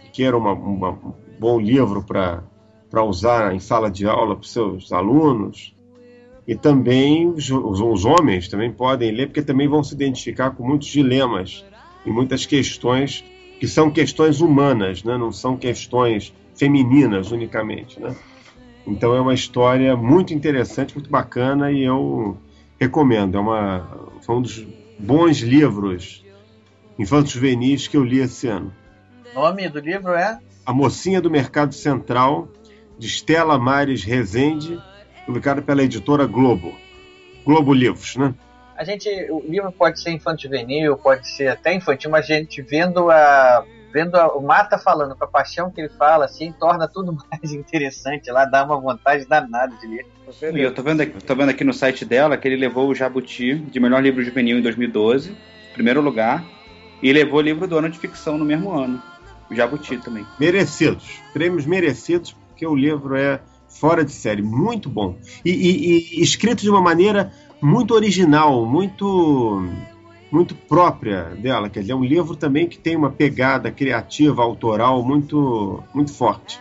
[0.00, 4.92] que queiram uma, uma, um bom livro para usar em sala de aula para seus
[4.92, 5.73] alunos,
[6.46, 10.88] e também os, os, homens também podem ler, porque também vão se identificar com muitos
[10.88, 11.64] dilemas
[12.04, 13.24] e muitas questões
[13.58, 15.16] que são questões humanas, né?
[15.16, 17.98] não são questões femininas unicamente.
[17.98, 18.14] Né?
[18.86, 22.36] Então é uma história muito interessante, muito bacana e eu
[22.78, 23.38] recomendo.
[23.38, 23.88] É uma,
[24.20, 24.66] foi um dos
[24.98, 26.22] bons livros
[26.98, 28.70] infantos juvenis que eu li esse ano.
[29.34, 30.38] O nome do livro é?
[30.66, 32.48] A Mocinha do Mercado Central,
[32.98, 34.78] de Stella Mares Rezende
[35.26, 36.74] publicado pela editora Globo.
[37.44, 38.34] Globo Livros, né?
[38.76, 42.60] a gente, o livro pode ser infantil juvenil, pode ser até infantil, mas a gente
[42.60, 46.88] vendo a vendo a, o Mata falando com a paixão que ele fala, assim, torna
[46.88, 50.06] tudo mais interessante lá, dá uma vontade danada de ler.
[50.52, 52.94] E eu tô vendo, aqui, tô vendo aqui no site dela que ele levou o
[52.94, 55.36] Jabuti de melhor livro juvenil em 2012,
[55.74, 56.44] primeiro lugar,
[57.00, 59.00] e levou o livro do ano de ficção no mesmo ano.
[59.48, 60.26] O Jabuti também.
[60.40, 61.20] Merecidos.
[61.32, 63.38] Prêmios merecidos, porque o livro é
[63.74, 65.16] fora de série, muito bom.
[65.44, 69.62] E, e, e escrito de uma maneira muito original, muito
[70.30, 75.04] muito própria dela, quer dizer, é um livro também que tem uma pegada criativa, autoral
[75.04, 76.58] muito muito forte.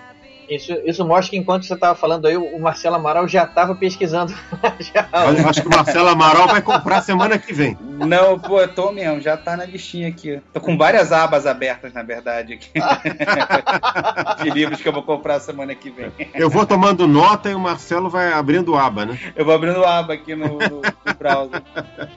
[0.49, 4.33] Isso, isso mostra que enquanto você estava falando aí, o Marcelo Amaral já estava pesquisando.
[4.79, 5.07] já.
[5.37, 7.77] Eu acho que o Marcelo Amaral vai comprar semana que vem.
[7.81, 10.41] Não, pô, eu tô mesmo, já tá na listinha aqui.
[10.51, 12.71] Tô com várias abas abertas, na verdade, aqui.
[14.43, 16.11] de livros que eu vou comprar semana que vem.
[16.33, 19.19] Eu vou tomando nota e o Marcelo vai abrindo aba, né?
[19.35, 21.61] Eu vou abrindo aba aqui no, no, no browser.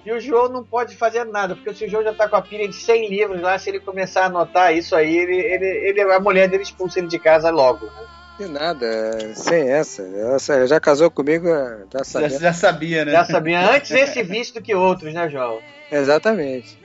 [0.05, 2.43] E o João não pode fazer nada, porque se o João já tá com a
[2.43, 6.01] pilha de 100 livros lá, se ele começar a anotar isso aí, ele, ele, ele
[6.13, 7.87] a mulher dele expulsa ele de casa logo.
[7.87, 8.17] Né?
[8.39, 10.03] De nada, sem essa.
[10.03, 11.49] Ela já casou comigo,
[11.91, 12.29] já sabia.
[12.29, 13.13] Já, já sabia, né?
[13.13, 13.71] Já sabia.
[13.71, 15.59] Antes esse vício do que outros, né, João?
[15.91, 16.79] Exatamente.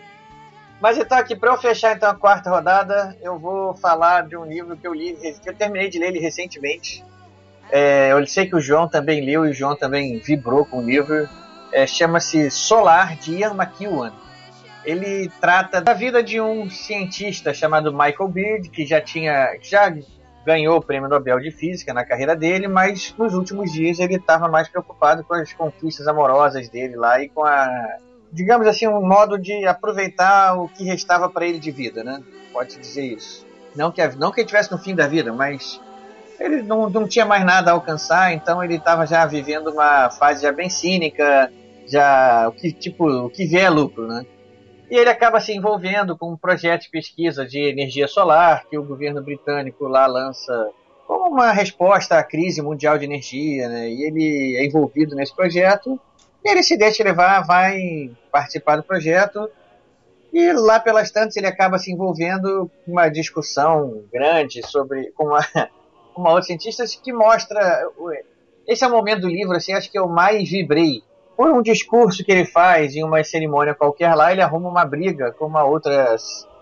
[0.82, 4.46] Mas então aqui, para eu fechar então a quarta rodada, eu vou falar de um
[4.46, 7.04] livro que eu li, que eu terminei de ler ele recentemente.
[7.70, 10.82] É, eu sei que o João também leu e o João também vibrou com o
[10.82, 11.30] livro.
[11.72, 14.12] É, Chama-se Solar, de Ian McEwan.
[14.84, 19.94] Ele trata da vida de um cientista chamado Michael Beard, que já tinha, já
[20.46, 24.48] ganhou o prêmio Nobel de Física na carreira dele, mas nos últimos dias ele estava
[24.48, 27.70] mais preocupado com as conquistas amorosas dele lá e com a,
[28.32, 32.22] digamos assim, um modo de aproveitar o que restava para ele de vida, né?
[32.52, 33.46] Pode dizer isso.
[33.76, 35.80] Não que, não que ele estivesse no fim da vida, mas
[36.40, 40.42] ele não, não tinha mais nada a alcançar, então ele estava já vivendo uma fase
[40.42, 41.52] já bem cínica,
[41.88, 44.26] já o que tipo o que vier é lucro, né?
[44.92, 48.84] E ele acaba se envolvendo com um projeto de pesquisa de energia solar que o
[48.84, 50.70] governo britânico lá lança
[51.08, 53.90] como uma resposta à crise mundial de energia, né?
[53.90, 55.98] E ele é envolvido nesse projeto.
[56.44, 59.50] Ele se deixa levar, vai participar do projeto.
[60.34, 65.40] E lá pelas tantas ele acaba se envolvendo com uma discussão grande sobre com uma,
[66.18, 67.82] uma outra cientista que mostra
[68.68, 71.02] esse é o momento do livro assim acho que eu mais vibrei
[71.42, 75.32] por um discurso que ele faz em uma cerimônia qualquer lá, ele arruma uma briga
[75.32, 76.16] com uma outra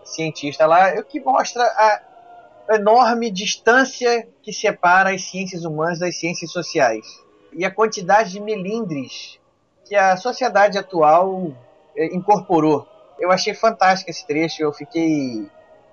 [0.06, 6.50] cientista lá, o que mostra a enorme distância que separa as ciências humanas das ciências
[6.54, 7.06] sociais.
[7.52, 9.38] E a quantidade de melindres
[9.84, 11.52] que a sociedade atual
[11.94, 12.88] eh, incorporou.
[13.20, 15.46] Eu achei fantástico esse trecho, eu fiquei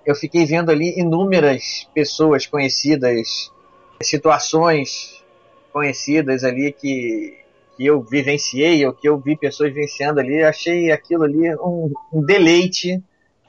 [0.05, 3.51] eu fiquei vendo ali inúmeras pessoas conhecidas,
[4.01, 5.21] situações
[5.73, 7.46] conhecidas ali que
[7.77, 12.25] que eu vivenciei, ou que eu vi pessoas vivenciando ali, achei aquilo ali um, um
[12.25, 13.01] deleite.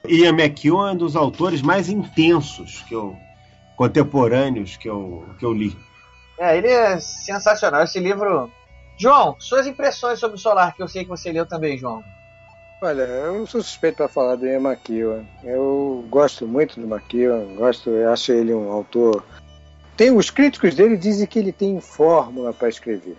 [0.07, 3.17] Ian McEwan é um dos autores mais intensos que eu,
[3.75, 5.75] contemporâneos que eu, que eu li.
[6.39, 7.83] É, ele é sensacional.
[7.83, 8.51] Esse livro.
[8.99, 12.03] João, suas impressões sobre o Solar, que eu sei que você leu também, João.
[12.83, 15.25] Olha, eu sou suspeito para falar do Ian McEwan.
[15.43, 19.25] Eu gosto muito do McEwan, gosto, eu acho ele um autor.
[19.97, 23.17] Tem os críticos dele dizem que ele tem fórmula para escrever.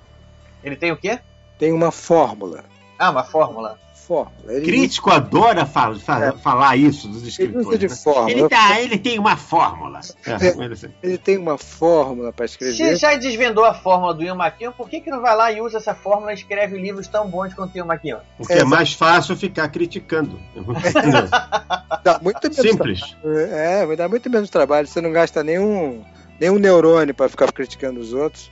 [0.63, 1.19] Ele tem o quê?
[1.57, 2.63] Tem uma fórmula.
[2.97, 3.77] Ah, uma fórmula.
[3.93, 4.53] Fórmula.
[4.53, 4.65] Ele...
[4.65, 6.31] Crítico adora fa fa é.
[6.31, 7.67] falar isso dos escritores.
[7.67, 7.95] Ele, de né?
[7.95, 8.31] fórmula.
[8.31, 9.99] Ele, tá, ele tem uma fórmula.
[10.25, 12.75] É, ele tem uma fórmula para escrever.
[12.75, 15.61] Se já desvendou a fórmula do Ian McKeown, por que, que não vai lá e
[15.61, 18.21] usa essa fórmula e escreve livros tão bons quanto o Ian McKeown?
[18.35, 20.39] Porque é, é mais fácil ficar criticando.
[22.03, 23.15] dá muito menos Simples.
[23.23, 24.87] É, vai dar muito menos trabalho.
[24.87, 26.03] Você não gasta nenhum,
[26.39, 28.49] nenhum neurônio para ficar criticando os outros.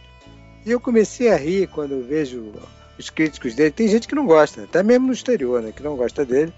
[0.68, 2.52] E eu comecei a rir quando eu vejo
[2.99, 3.72] os críticos dele.
[3.72, 5.72] Tem gente que não gosta, até mesmo no exterior, né?
[5.73, 6.52] Que não gosta dele.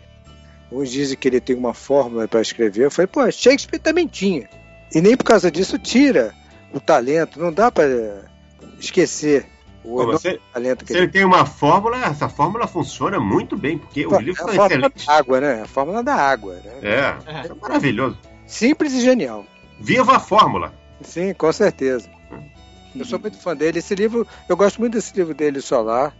[0.71, 2.85] Uns dizem que ele tem uma fórmula para escrever.
[2.85, 4.49] Eu falei, pô, Shakespeare também tinha.
[4.91, 6.33] E nem por causa disso tira
[6.73, 7.39] o talento.
[7.39, 8.25] Não dá para
[8.79, 9.45] esquecer
[9.83, 10.19] o pô,
[10.53, 14.41] talento que se ele, tem uma fórmula, essa fórmula funciona muito bem, porque o livro
[14.41, 15.61] é a fórmula Da água, né?
[15.61, 16.55] A fórmula da água.
[16.55, 16.79] Né?
[16.81, 18.17] É, é maravilhoso.
[18.47, 19.45] Simples e genial.
[19.79, 20.73] Viva a fórmula!
[21.01, 22.09] Sim, com certeza.
[22.95, 23.79] Eu sou muito fã dele.
[23.79, 26.15] Esse livro, eu gosto muito desse livro dele, Solar.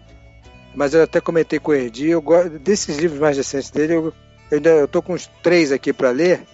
[0.75, 4.13] Mas eu até comentei com o Erdi, eu gosto desses livros mais recentes dele, eu,
[4.51, 6.45] eu ainda eu tô com uns três aqui para ler.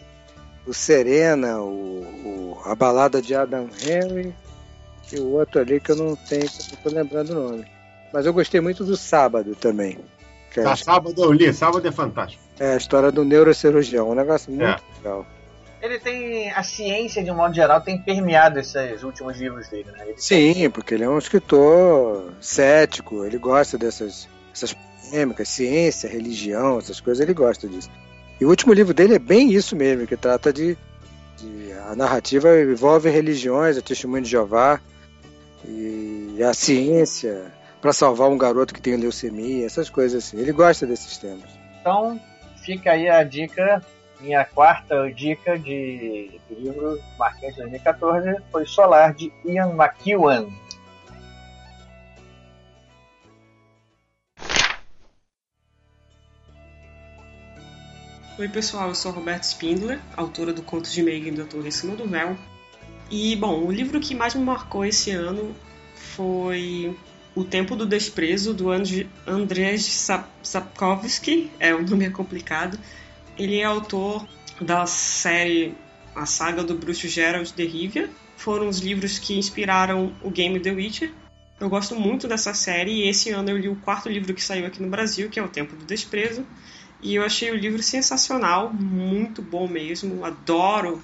[0.66, 4.34] O Serena, o, o, a balada de Adam Henry
[5.12, 7.66] e o outro ali que eu não tenho, não tô lembrando o nome.
[8.12, 10.00] Mas eu gostei muito do Sábado também.
[10.56, 12.42] É tá, Sábado eu li, Sábado é fantástico.
[12.58, 14.98] É, a história do neurocirurgião, um negócio muito é.
[14.98, 15.28] legal
[15.86, 20.06] ele tem a ciência de um modo geral tem permeado esses últimos livros dele, né?
[20.08, 20.70] Ele Sim, tem...
[20.70, 27.22] porque ele é um escritor cético, ele gosta dessas essas polêmicas, ciência, religião, essas coisas,
[27.22, 27.90] ele gosta disso.
[28.40, 30.78] E o último livro dele é bem isso mesmo, que trata de,
[31.38, 34.80] de a narrativa envolve religiões, o testemunho de Jeová
[35.68, 37.52] e a ciência
[37.82, 40.38] para salvar um garoto que tem leucemia, essas coisas assim.
[40.38, 41.50] Ele gosta desses temas.
[41.80, 42.20] Então,
[42.64, 43.82] fica aí a dica,
[44.20, 50.48] minha quarta dica de, livro marcante de 2014 foi Solar, de Ian McEwan.
[58.38, 61.72] Oi pessoal, eu sou a Roberta Spindler, autora do Contos de Megan da Torre em
[61.72, 62.38] Cima do Véu.
[63.10, 65.56] E bom, o livro que mais me marcou esse ano
[65.96, 66.94] foi
[67.34, 69.80] O Tempo do Desprezo, do Andrzej
[70.44, 72.78] Sapkowski, é, o nome é complicado.
[73.38, 74.26] Ele é autor
[74.62, 75.76] da série
[76.16, 78.10] A Saga do Bruxo Geralt de Rivia.
[78.38, 81.12] Foram os livros que inspiraram o game The Witcher.
[81.60, 84.66] Eu gosto muito dessa série e esse ano eu li o quarto livro que saiu
[84.66, 86.46] aqui no Brasil, que é O Tempo do Desprezo.
[87.02, 90.24] E eu achei o livro sensacional, muito bom mesmo.
[90.24, 91.02] Adoro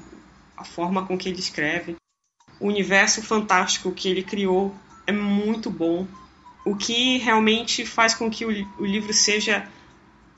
[0.56, 1.98] a forma com que ele escreve.
[2.62, 4.74] O universo fantástico que ele criou
[5.06, 6.08] é muito bom.
[6.66, 9.68] O que realmente faz com que o livro seja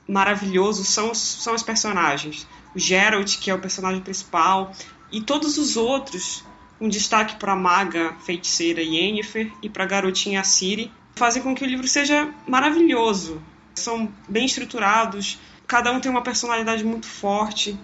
[0.08, 2.46] maravilhoso são são os personagens.
[2.74, 4.72] O Geralt, que é o personagem principal,
[5.10, 6.44] e todos os outros,
[6.80, 11.64] um destaque para a maga feiticeira Yennefer e para a garotinha Ciri, fazem com que
[11.64, 13.40] o livro seja maravilhoso.
[13.74, 17.78] São bem estruturados, cada um tem uma personalidade muito forte.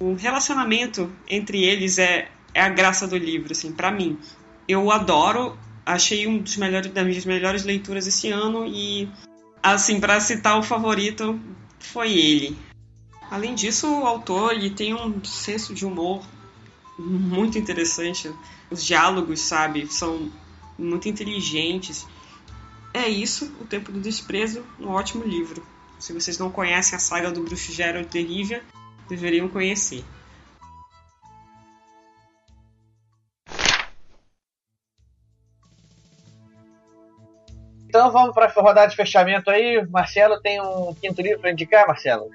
[0.00, 4.18] O relacionamento entre eles é, é a graça do livro, assim, para mim.
[4.68, 9.08] Eu adoro, achei um dos melhores das minhas melhores leituras esse ano e
[9.62, 11.38] assim, para citar o favorito,
[11.78, 12.58] foi ele.
[13.30, 16.24] Além disso, o autor ele tem um senso de humor
[16.98, 18.32] muito interessante.
[18.70, 20.30] Os diálogos, sabe, são
[20.78, 22.06] muito inteligentes.
[22.94, 25.62] É isso, O Tempo do Desprezo, um ótimo livro.
[25.98, 28.62] Se vocês não conhecem a saga do Bruxo Geralt de Rivia,
[29.08, 30.04] deveriam conhecer.
[37.96, 39.82] Então vamos para a rodada de fechamento aí.
[39.88, 42.28] Marcelo tem um quinto livro para indicar, Marcelo?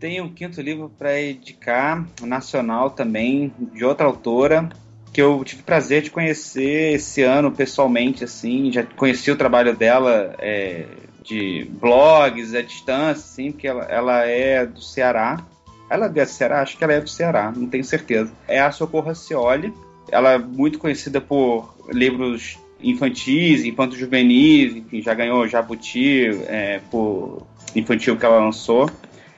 [0.00, 4.68] Tem um quinto livro para indicar, nacional também, de outra autora,
[5.12, 10.34] que eu tive prazer de conhecer esse ano pessoalmente, assim, já conheci o trabalho dela
[10.40, 10.86] é,
[11.22, 15.46] de blogs à distância, assim, porque ela, ela é do Ceará.
[15.88, 16.62] Ela é do Ceará?
[16.62, 18.32] Acho que ela é do Ceará, não tenho certeza.
[18.48, 19.72] É a Socorro Cioli.
[20.10, 27.46] Ela é muito conhecida por livros infantis, infantos juvenis, enfim, já ganhou Jabuti é, por
[27.74, 28.90] infantil que ela lançou.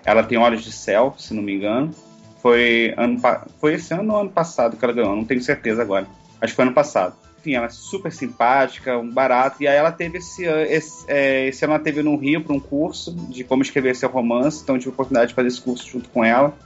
[0.05, 1.95] Ela tem Olhos de Céu, se não me engano.
[2.41, 3.21] Foi, ano,
[3.61, 6.07] foi esse ano ou ano passado que ela ganhou, não tenho certeza agora.
[6.41, 9.63] Acho que foi ano passado enfim, ela é super simpática, um barato.
[9.63, 12.61] E aí ela teve esse, esse, é, esse ano ela teve no Rio para um
[12.61, 16.09] curso de como escrever seu romance, então tive a oportunidade de fazer esse curso junto
[16.09, 16.57] com ela.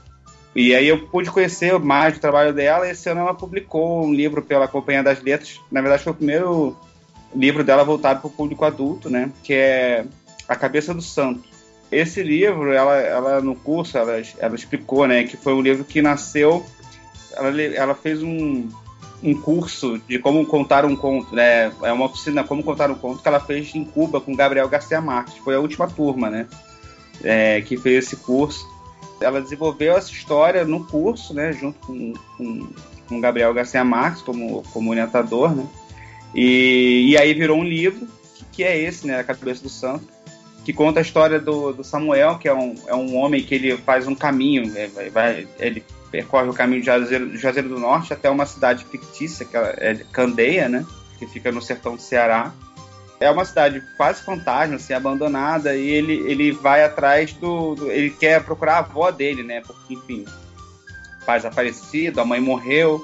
[0.57, 2.89] E aí eu pude conhecer mais do trabalho dela.
[2.89, 5.61] Esse ano ela publicou um livro pela Companhia das Letras.
[5.71, 6.75] Na verdade, foi o primeiro
[7.35, 9.31] livro dela voltado para o público adulto, né?
[9.43, 10.05] Que é
[10.49, 11.43] A Cabeça do Santo.
[11.91, 15.25] Esse livro, ela, ela no curso, ela, ela explicou, né?
[15.25, 16.65] Que foi um livro que nasceu.
[17.35, 18.67] Ela, ela fez um,
[19.21, 21.71] um curso de como contar um conto, né?
[21.83, 24.99] É uma oficina como contar um conto que ela fez em Cuba com Gabriel Garcia
[24.99, 25.37] Marques.
[25.37, 26.47] Foi a última turma, né?
[27.23, 28.76] É, que fez esse curso.
[29.19, 31.51] Ela desenvolveu essa história no curso, né?
[31.53, 32.67] Junto com, com,
[33.07, 35.65] com Gabriel Garcia Marques como, como orientador, né?
[36.35, 38.07] E, e aí virou um livro
[38.51, 39.19] que, é esse, né?
[39.19, 40.17] A Cabeça do Santo
[40.67, 43.77] que conta a história do, do, Samuel, que é um, é um homem que ele
[43.77, 44.87] faz um caminho, né?
[44.87, 45.81] vai, vai, ele
[46.11, 46.87] percorre o caminho de
[47.37, 50.85] Juazeiro do Norte até uma cidade fictícia, que é Candeia, né?
[51.17, 52.53] Que fica no sertão do Ceará.
[53.19, 58.11] É uma cidade quase fantasma, assim, abandonada, e ele, ele vai atrás do, do Ele
[58.11, 59.61] quer procurar a avó dele, né?
[59.65, 60.25] Porque, enfim,
[61.25, 63.03] pai desaparecido, a mãe morreu,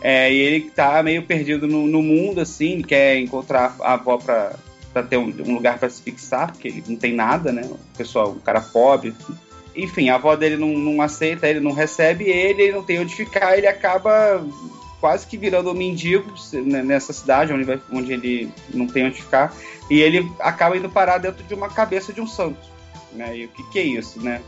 [0.00, 4.56] é, e ele tá meio perdido no, no mundo, assim, quer encontrar a avó para
[5.08, 7.62] ter um, um lugar para se fixar, porque ele não tem nada, né?
[7.64, 9.36] O pessoal, um cara pobre, assim
[9.74, 13.14] enfim, a avó dele não, não aceita, ele não recebe ele, ele não tem onde
[13.14, 14.44] ficar, ele acaba
[15.00, 19.22] quase que virando um mendigo né, nessa cidade onde, vai, onde ele não tem onde
[19.22, 19.52] ficar,
[19.88, 22.60] e ele acaba indo parar dentro de uma cabeça de um santo.
[23.12, 23.38] Né?
[23.38, 24.40] E o que, que é isso, né?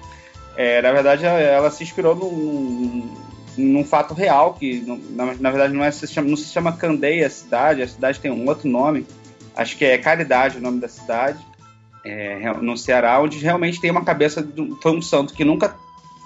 [0.57, 3.11] É, na verdade, ela se inspirou num,
[3.57, 7.27] num, fato real, que na, na, verdade não, é, se chama, não se chama Candeia
[7.27, 9.07] a cidade, a cidade tem um outro nome,
[9.57, 11.39] acho que é Caridade o nome da cidade,
[12.05, 15.75] é, no Ceará, onde realmente tem uma cabeça de um, foi um santo que nunca.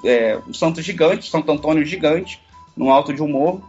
[0.04, 2.40] É, um santo gigante, Santo Antônio gigante,
[2.76, 3.64] no alto de um morro,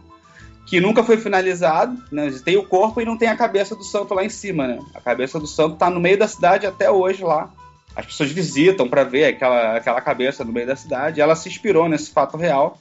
[0.68, 1.96] que nunca foi finalizado.
[2.12, 2.30] Né?
[2.44, 4.66] Tem o corpo e não tem a cabeça do santo lá em cima.
[4.68, 4.78] Né?
[4.94, 7.50] A cabeça do santo está no meio da cidade até hoje lá.
[7.96, 11.20] as pessoas visitam para ver aquela, aquela cabeça no meio da cidade.
[11.20, 12.78] Ela se inspirou nesse fato real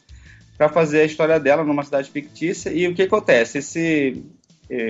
[0.58, 2.72] para fazer a história dela numa cidade fictícia.
[2.72, 3.60] E o que acontece?
[3.60, 4.24] Esse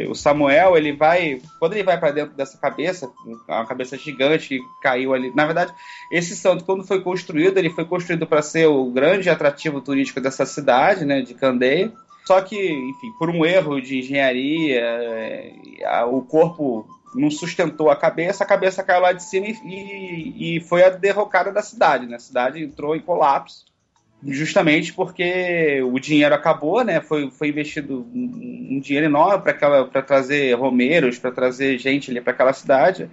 [0.10, 3.12] o Samuel, ele vai, quando ele vai para dentro dessa cabeça,
[3.48, 5.32] uma cabeça gigante que caiu ali.
[5.36, 5.72] Na verdade,
[6.12, 10.48] esse santo, quando foi construído, ele foi construído para ser o grande atrativo turístico dessa
[10.48, 11.94] cidade, né, de Candeia.
[12.28, 14.84] Só que, enfim, por um erro de engenharia,
[16.12, 16.86] o corpo
[17.16, 21.54] não sustentou a cabeça, a cabeça caiu lá de cima e, e foi a derrocada
[21.54, 22.06] da cidade.
[22.06, 22.18] Né?
[22.18, 23.66] A cidade entrou em colapso
[24.22, 27.00] justamente porque o dinheiro acabou, né?
[27.00, 32.52] Foi, foi investido um dinheiro enorme para trazer romeiros, para trazer gente ali para aquela
[32.52, 33.10] cidade.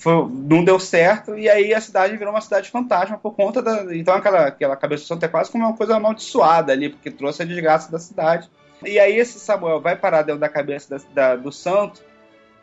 [0.00, 3.94] Foi, não deu certo e aí a cidade virou uma cidade fantasma por conta da.
[3.94, 7.42] Então aquela, aquela cabeça de santo é quase como uma coisa amaldiçoada ali, porque trouxe
[7.42, 8.48] a desgraça da cidade.
[8.82, 12.02] E aí esse Samuel vai parar dentro da cabeça da, da, do santo.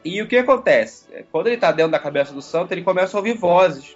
[0.04, 1.06] E o que acontece?
[1.32, 3.96] Quando ele está dentro da cabeça do santo, ele começa a ouvir vozes.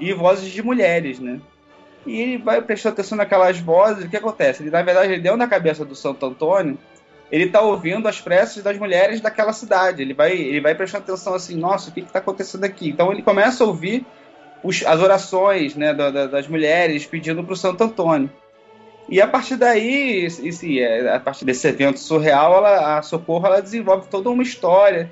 [0.00, 1.40] E vozes de mulheres, né?
[2.04, 4.06] E ele vai prestando atenção naquelas vozes.
[4.06, 4.64] O que acontece?
[4.64, 6.76] Ele, na verdade, ele deu na cabeça do Santo Antônio.
[7.30, 10.02] Ele está ouvindo as preces das mulheres daquela cidade.
[10.02, 12.88] Ele vai, ele vai prestando atenção assim: nossa, o que está acontecendo aqui?
[12.88, 14.04] Então ele começa a ouvir
[14.62, 18.30] os, as orações né, da, da, das mulheres pedindo para o Santo Antônio.
[19.08, 23.60] E a partir daí, esse, é, a partir desse evento surreal, ela, a Socorro ela
[23.60, 25.10] desenvolve toda uma história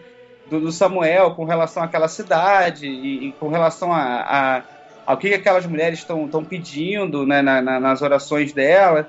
[0.49, 4.63] do, do Samuel com relação àquela cidade e, e com relação a, a
[5.09, 9.09] ao que, que aquelas mulheres estão pedindo né, na, na, nas orações dela.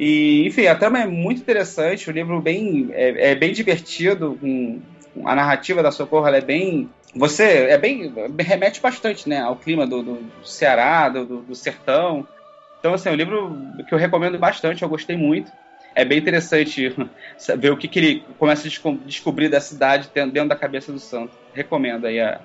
[0.00, 4.80] E, enfim, a trama é muito interessante, o livro bem, é, é bem divertido, com,
[5.26, 6.88] a narrativa da Socorro é bem.
[7.14, 8.10] Você é bem.
[8.38, 12.26] remete bastante né, ao clima do, do Ceará, do, do, sertão.
[12.78, 13.54] Então, assim, é um livro
[13.86, 15.52] que eu recomendo bastante, eu gostei muito.
[15.94, 16.96] É bem interessante
[17.58, 21.32] ver o que, que ele começa a descobrir da cidade dentro da cabeça do santo.
[21.52, 22.40] Recomendo aí a,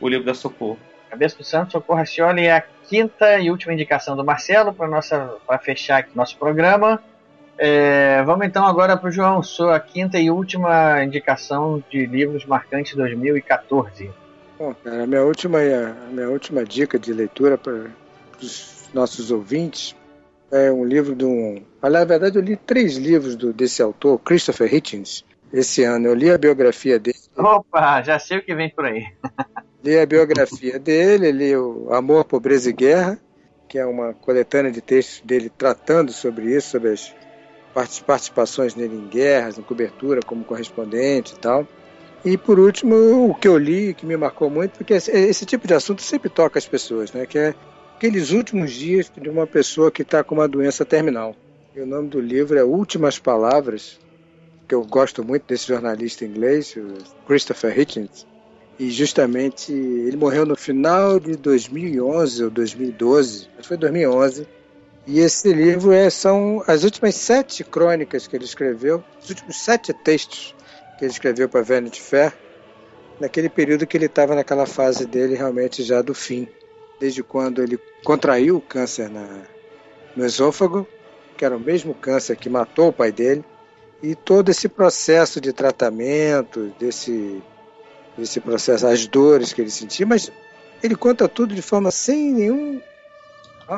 [0.00, 0.80] o livro da Socorro.
[1.14, 5.98] Cabeça do Santo, Socorro Racioli é a quinta e última indicação do Marcelo para fechar
[5.98, 7.00] aqui nosso programa.
[7.56, 12.96] É, vamos então agora para o João, sua quinta e última indicação de livros marcantes
[12.96, 14.10] 2014.
[14.58, 17.86] Bom, cara, a minha última, a minha última dica de leitura para
[18.42, 19.94] os nossos ouvintes
[20.50, 21.62] é um livro de um.
[21.80, 26.08] Na verdade, eu li três livros do, desse autor, Christopher Hitchens, esse ano.
[26.08, 27.18] Eu li a biografia dele.
[27.36, 29.06] Opa, já sei o que vem por aí.
[29.84, 33.18] li a biografia dele, li o Amor, Pobreza e Guerra,
[33.68, 37.14] que é uma coletânea de textos dele tratando sobre isso, sobre as
[38.00, 41.68] participações dele em guerras, em cobertura como correspondente e tal.
[42.24, 45.74] E por último, o que eu li, que me marcou muito, porque esse tipo de
[45.74, 47.26] assunto sempre toca as pessoas, né?
[47.26, 47.54] Que é
[47.94, 51.36] aqueles últimos dias de uma pessoa que está com uma doença terminal.
[51.76, 54.00] E o nome do livro é Últimas Palavras,
[54.66, 56.74] que eu gosto muito desse jornalista inglês,
[57.26, 58.26] Christopher Hitchens,
[58.78, 64.46] e justamente ele morreu no final de 2011 ou 2012, acho que foi 2011.
[65.06, 69.92] E esse livro é, são as últimas sete crônicas que ele escreveu, os últimos sete
[69.92, 70.54] textos
[70.98, 72.32] que ele escreveu para Vanity Fair,
[73.20, 76.48] naquele período que ele estava naquela fase dele realmente já do fim,
[76.98, 79.42] desde quando ele contraiu o câncer na,
[80.16, 80.86] no esôfago,
[81.36, 83.44] que era o mesmo câncer que matou o pai dele,
[84.02, 87.42] e todo esse processo de tratamento, desse
[88.18, 90.30] esse processo, as dores que ele sentia, mas
[90.82, 92.80] ele conta tudo de forma sem nenhum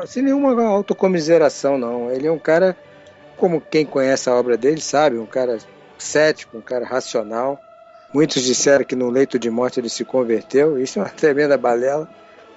[0.06, 2.10] sem nenhuma autocomiseração, não.
[2.10, 2.76] Ele é um cara,
[3.36, 5.58] como quem conhece a obra dele sabe, um cara
[5.98, 7.60] cético, um cara racional.
[8.12, 12.08] Muitos disseram que no leito de morte ele se converteu, isso é uma tremenda balela,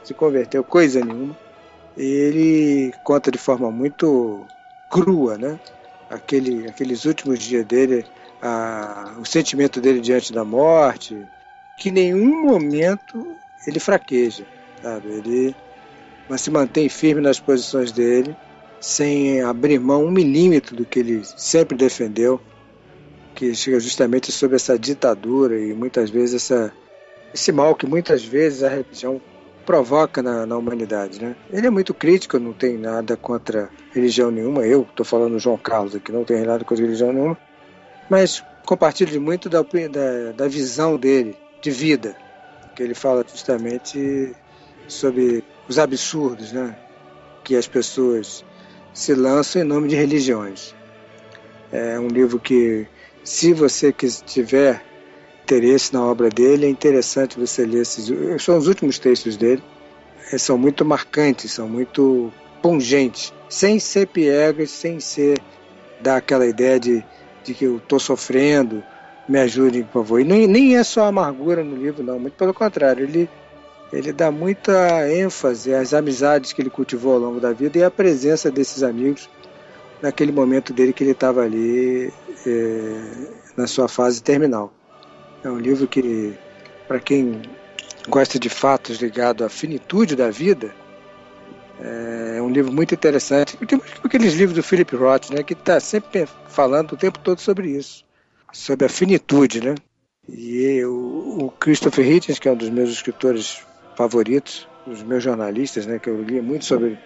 [0.03, 1.37] se converteu coisa nenhuma.
[1.97, 4.45] E ele conta de forma muito
[4.89, 5.59] crua, né?
[6.09, 8.05] Aquele, aqueles últimos dias dele,
[8.41, 11.27] a, o sentimento dele diante da morte,
[11.79, 13.25] que em nenhum momento
[13.65, 14.45] ele fraqueja,
[14.83, 15.07] sabe?
[15.07, 15.55] Ele
[16.27, 18.35] mas se mantém firme nas posições dele,
[18.79, 22.39] sem abrir mão um milímetro do que ele sempre defendeu,
[23.33, 26.71] que chega justamente sobre essa ditadura e muitas vezes essa,
[27.33, 29.19] esse mal que muitas vezes a religião
[29.65, 31.35] provoca na, na humanidade, né?
[31.51, 34.65] Ele é muito crítico, não tem nada contra religião nenhuma.
[34.65, 37.37] Eu estou falando João Carlos aqui, não tem nada contra religião nenhuma,
[38.07, 42.15] mas compartilho muito da, da, da visão dele de vida,
[42.75, 44.35] que ele fala justamente
[44.87, 46.75] sobre os absurdos né,
[47.43, 48.43] que as pessoas
[48.93, 50.75] se lançam em nome de religiões.
[51.71, 52.87] É um livro que,
[53.23, 54.83] se você tiver
[55.43, 58.11] interesse na obra dele, é interessante você ler esses.
[58.41, 59.63] São os últimos textos dele.
[60.29, 62.31] Eles são muito marcantes, são muito
[62.61, 65.39] pungentes, sem ser piegas, sem ser
[66.01, 67.03] dar aquela ideia de,
[67.43, 68.83] de que eu estou sofrendo,
[69.29, 70.19] me ajudem, por favor.
[70.19, 73.29] E nem, nem é só amargura no livro, não, muito pelo contrário, ele
[73.91, 77.89] ele dá muita ênfase às amizades que ele cultivou ao longo da vida e à
[77.89, 79.27] presença desses amigos
[79.99, 82.13] naquele momento dele que ele estava ali
[82.45, 83.01] é,
[83.57, 84.71] na sua fase terminal.
[85.43, 86.35] É um livro que,
[86.87, 87.41] para quem
[88.07, 90.71] gosta de fatos ligados à finitude da vida,
[91.81, 93.57] é um livro muito interessante.
[93.57, 97.69] Tem aqueles livros do Philip Roth, né, que está sempre falando o tempo todo sobre
[97.69, 98.05] isso,
[98.51, 99.75] sobre a finitude, né?
[100.27, 103.65] E o, o Christopher Hitchens, que é um dos meus escritores
[103.95, 106.97] favoritos, os meus jornalistas, né, que eu lia muito sobre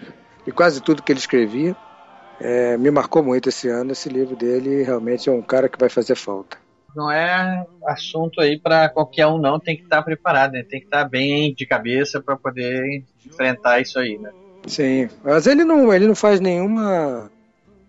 [0.45, 1.75] e quase tudo que ele escrevia.
[2.39, 4.83] É, me marcou muito esse ano esse livro dele.
[4.83, 6.57] Realmente é um cara que vai fazer falta.
[6.95, 9.59] Não é assunto aí para qualquer um, não.
[9.59, 10.63] Tem que estar preparado, né?
[10.63, 14.31] tem que estar bem de cabeça para poder enfrentar isso aí, né?
[14.67, 17.31] Sim, mas ele não, ele não faz nenhuma.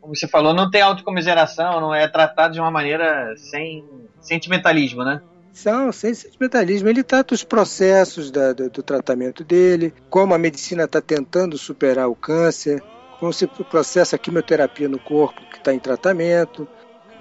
[0.05, 3.83] Como você falou, não tem autocomiseração, não é tratado de uma maneira sem
[4.21, 5.23] sentimentalismo, né?
[5.65, 6.91] Não, sem sentimentalismo.
[6.91, 12.07] Ele trata os processos da, do, do, tratamento dele, como a medicina está tentando superar
[12.07, 12.83] o câncer,
[13.19, 16.69] como se processa a quimioterapia no corpo que está em tratamento,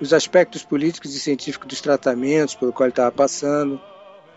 [0.02, 3.80] os aspectos políticos e científicos dos tratamentos pelo qual ele estava passando,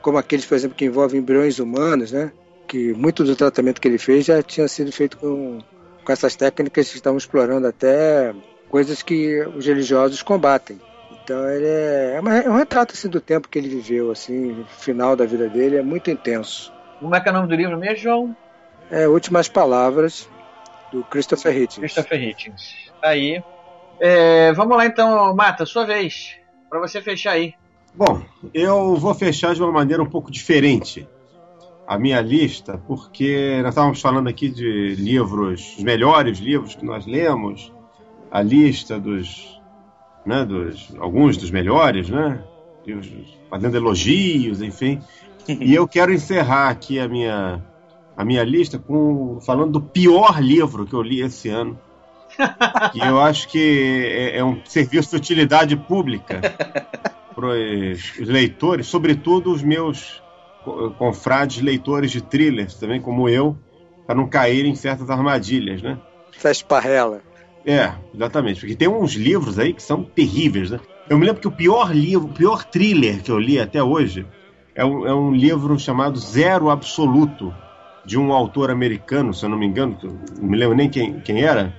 [0.00, 2.30] como aqueles, por exemplo, que envolvem embriões humanos, né?
[2.68, 5.58] Que muito do tratamento que ele fez já tinha sido feito com,
[6.06, 8.32] com essas técnicas que estavam explorando até
[8.70, 10.80] coisas que os religiosos combatem.
[11.22, 14.64] Então ele é, é, uma, é, um retrato assim, do tempo que ele viveu, assim,
[14.78, 16.72] final da vida dele, é muito intenso.
[17.00, 18.36] Como é que é o nome do livro mesmo, João?
[18.88, 20.28] É Últimas Palavras,
[20.92, 21.80] do Christopher Hitchens.
[21.80, 22.92] Christopher Hitchens.
[23.02, 23.42] Tá aí.
[23.98, 26.36] É, vamos lá então, Mata, sua vez.
[26.70, 27.54] Para você fechar aí.
[27.92, 28.22] Bom,
[28.54, 31.08] eu vou fechar de uma maneira um pouco diferente
[31.86, 37.06] a minha lista, porque nós estávamos falando aqui de livros, os melhores livros que nós
[37.06, 37.72] lemos,
[38.30, 39.56] a lista dos
[40.26, 42.42] né, dos, alguns dos melhores, né,
[43.48, 45.00] fazendo elogios, enfim.
[45.48, 47.64] e eu quero encerrar aqui a minha,
[48.16, 51.78] a minha lista com falando do pior livro que eu li esse ano.
[52.92, 56.40] que eu acho que é, é um serviço de utilidade pública
[57.34, 60.20] para os leitores, sobretudo os meus
[60.98, 63.56] confrades leitores de thrillers, também como eu,
[64.06, 65.98] para não caírem em certas armadilhas, né?
[66.36, 67.22] Essa esparrela.
[67.64, 68.60] É, exatamente.
[68.60, 70.80] Porque tem uns livros aí que são terríveis, né?
[71.08, 74.26] Eu me lembro que o pior livro, o pior thriller que eu li até hoje
[74.74, 77.54] é um, é um livro chamado Zero Absoluto,
[78.04, 79.98] de um autor americano, se eu não me engano,
[80.40, 81.74] não me lembro nem quem, quem era.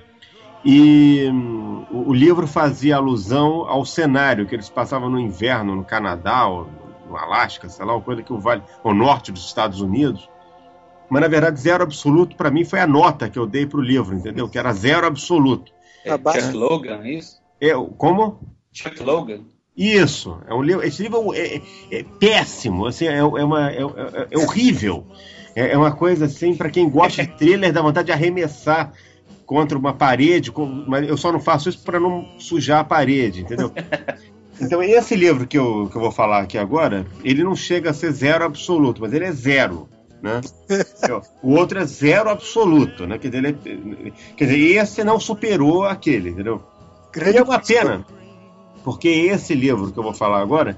[0.64, 5.84] E hum, o, o, livro fazia alusão ao cenário que eles passavam no inverno no
[5.84, 6.68] Canadá, ou
[7.08, 10.28] no Alasca, sei lá, uma coisa que o vale, o norte dos Estados Unidos
[11.08, 13.82] mas na verdade zero absoluto para mim foi a nota que eu dei para o
[13.82, 14.48] livro, entendeu?
[14.48, 15.72] Que era zero absoluto.
[16.04, 17.40] É, Chuck Logan, é isso?
[17.60, 18.40] É, como?
[18.72, 19.40] Chuck Logan.
[19.76, 21.62] Isso, é um livro, esse livro é, é,
[21.92, 25.06] é péssimo, assim, é, é uma, é, é, é horrível.
[25.54, 28.92] É, uma coisa assim, para quem gosta de thriller, dá vontade de arremessar
[29.46, 30.52] contra uma parede,
[30.86, 33.72] mas eu só não faço isso para não sujar a parede, entendeu?
[34.60, 37.94] Então, esse livro que eu, que eu vou falar aqui agora, ele não chega a
[37.94, 39.88] ser zero absoluto, mas ele é zero.
[40.20, 40.40] Né?
[41.42, 43.18] o outro é zero absoluto, né?
[43.18, 46.62] Quer dizer, ele, quer dizer, esse não superou aquele, entendeu?
[47.16, 48.04] E é uma pena,
[48.82, 50.76] porque esse livro que eu vou falar agora,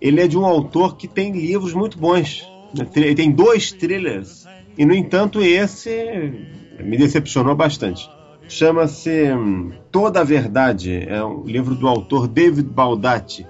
[0.00, 2.44] ele é de um autor que tem livros muito bons.
[2.76, 2.86] Né?
[2.96, 4.44] Ele tem dois thrillers,
[4.76, 6.48] e no entanto esse
[6.80, 8.08] me decepcionou bastante.
[8.50, 13.46] Chama-se hum, Toda a Verdade, é um livro do autor David Baldacci.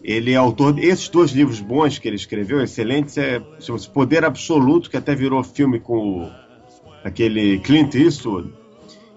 [0.00, 4.88] Ele é autor desses dois livros bons que ele escreveu, excelentes, é, chama-se Poder Absoluto,
[4.88, 6.30] que até virou filme com o,
[7.02, 8.52] aquele Clint Eastwood,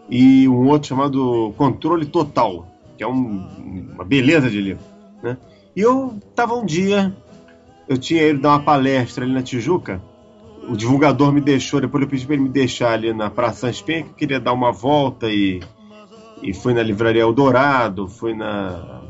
[0.09, 2.65] e um outro chamado Controle Total,
[2.97, 4.83] que é um, uma beleza de livro.
[5.21, 5.37] Né?
[5.75, 7.15] E eu estava um dia,
[7.87, 10.01] eu tinha ido dar uma palestra ali na Tijuca,
[10.69, 13.81] o divulgador me deixou, depois eu pedi para ele me deixar ali na Praça Sans
[13.81, 15.59] que eu queria dar uma volta e,
[16.43, 19.01] e fui na Livraria Eldorado, fui na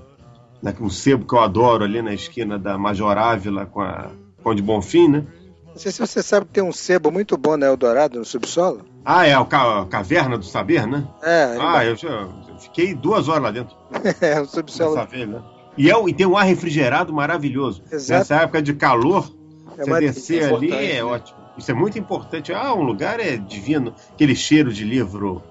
[0.79, 4.09] um sebo que eu adoro ali na esquina da Major Ávila com a
[4.43, 5.25] Conde Bonfim, né?
[5.67, 8.81] Não sei se você sabe que tem um sebo muito bom na Eldorado, no subsolo.
[9.05, 11.07] Ah, é, o ca Caverna do Saber, né?
[11.23, 11.57] É.
[11.59, 13.75] Ah, eu, já, eu fiquei duas horas lá dentro.
[14.19, 14.95] é, o subsolo.
[14.95, 15.41] Saber, né?
[15.77, 17.81] E, é, e tem um ar refrigerado maravilhoso.
[17.89, 18.19] Exato.
[18.19, 19.31] Nessa época de calor,
[19.77, 21.03] é você descer ali é né?
[21.03, 21.38] ótimo.
[21.57, 22.53] Isso é muito importante.
[22.53, 23.93] Ah, um lugar é divino.
[24.13, 25.43] Aquele cheiro de livro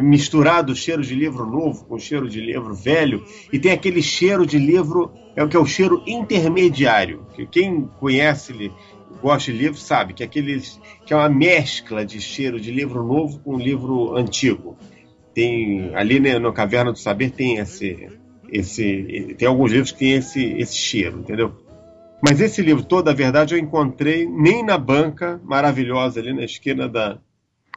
[0.00, 4.58] misturado cheiro de livro novo com cheiro de livro velho, e tem aquele cheiro de
[4.58, 8.70] livro, é o que é o cheiro intermediário, que quem conhece,
[9.20, 10.62] gosta de livro, sabe que, é aquele,
[11.04, 14.76] que é uma mescla de cheiro de livro novo com livro antigo.
[15.34, 18.08] Tem ali né, no Caverna do Saber tem esse,
[18.50, 21.54] esse tem alguns livros que tem esse, esse cheiro, entendeu?
[22.22, 26.88] Mas esse livro, toda a verdade, eu encontrei nem na banca maravilhosa ali na esquina
[26.88, 27.18] da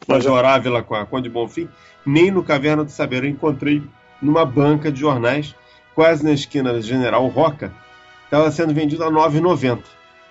[0.08, 1.70] Major Ávila com a Conde Bonfim,
[2.06, 3.24] nem no Caverna do Saber.
[3.24, 3.82] Eu encontrei
[4.22, 5.56] numa banca de jornais,
[5.96, 7.74] quase na esquina da General Roca,
[8.26, 9.80] estava sendo vendido a R$ 9,90.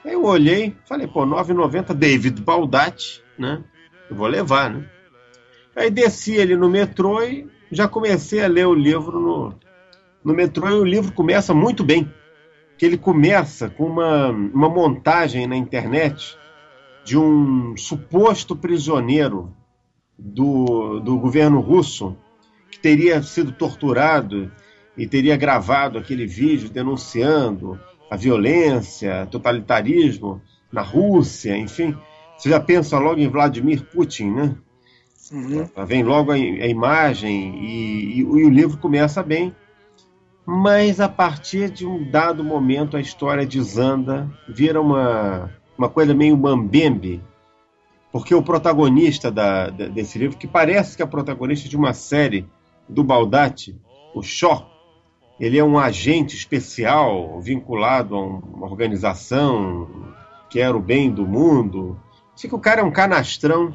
[0.05, 3.63] Aí eu olhei, falei, pô, 9,90, David Baldatti, né?
[4.11, 4.85] Eu vou levar, né?
[5.75, 9.55] Aí desci ali no metrô e já comecei a ler o livro no,
[10.23, 12.13] no metrô e o livro começa muito bem.
[12.83, 16.37] Que ele começa com uma, uma montagem na internet
[17.05, 19.55] de um suposto prisioneiro
[20.19, 22.17] do, do governo russo
[22.73, 24.51] que teria sido torturado
[24.97, 27.79] e teria gravado aquele vídeo denunciando
[28.11, 30.43] a violência, totalitarismo
[30.73, 31.97] na Rússia, enfim.
[32.37, 34.57] Você já pensa logo em Vladimir Putin, né?
[35.31, 35.87] Uhum.
[35.87, 39.55] Vem logo a, a imagem e, e, e, o livro começa bem,
[40.55, 46.37] mas a partir de um dado momento a história desanda, vira uma, uma coisa meio
[46.37, 47.23] mambembe,
[48.13, 52.47] porque o protagonista da, da, desse livro, que parece que é protagonista de uma série
[52.87, 53.81] do Baldatti,
[54.15, 54.71] o Shaw,
[55.41, 59.89] ele é um agente especial vinculado a uma organização
[60.51, 61.99] que era o bem do mundo.
[62.37, 63.75] Sei que o cara é um canastrão.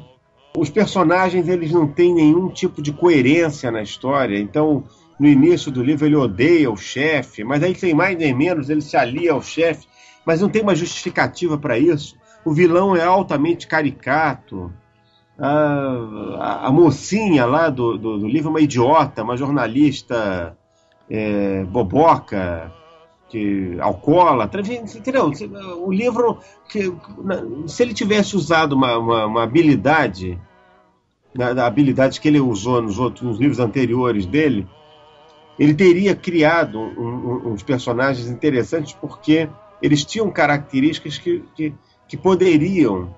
[0.56, 4.38] Os personagens eles não têm nenhum tipo de coerência na história.
[4.38, 4.84] Então,
[5.18, 8.80] no início do livro ele odeia o chefe, mas aí sem mais nem menos ele
[8.80, 9.86] se alia ao chefe,
[10.24, 12.16] mas não tem uma justificativa para isso.
[12.44, 14.72] O vilão é altamente caricato.
[15.38, 15.48] A,
[16.38, 20.56] a, a mocinha lá do, do, do livro é uma idiota, uma jornalista
[21.10, 22.72] é, boboca,
[23.28, 25.30] que alcoólatra, entendeu?
[25.84, 26.38] O livro,
[26.68, 26.92] que,
[27.66, 30.40] se ele tivesse usado uma, uma, uma habilidade,
[31.38, 34.66] a habilidade que ele usou nos outros nos livros anteriores dele,
[35.58, 39.48] ele teria criado um, um, uns personagens interessantes porque
[39.82, 41.74] eles tinham características que, que,
[42.06, 43.14] que poderiam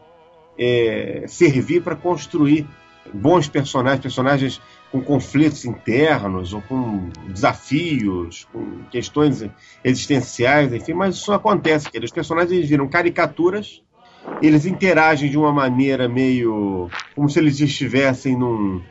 [0.58, 2.66] é, servir para construir
[3.12, 4.60] bons personagens, personagens
[4.90, 9.44] com conflitos internos ou com desafios, com questões
[9.84, 11.88] existenciais, enfim, mas isso acontece.
[12.02, 13.82] Os personagens viram caricaturas,
[14.42, 18.82] eles interagem de uma maneira meio como se eles estivessem num,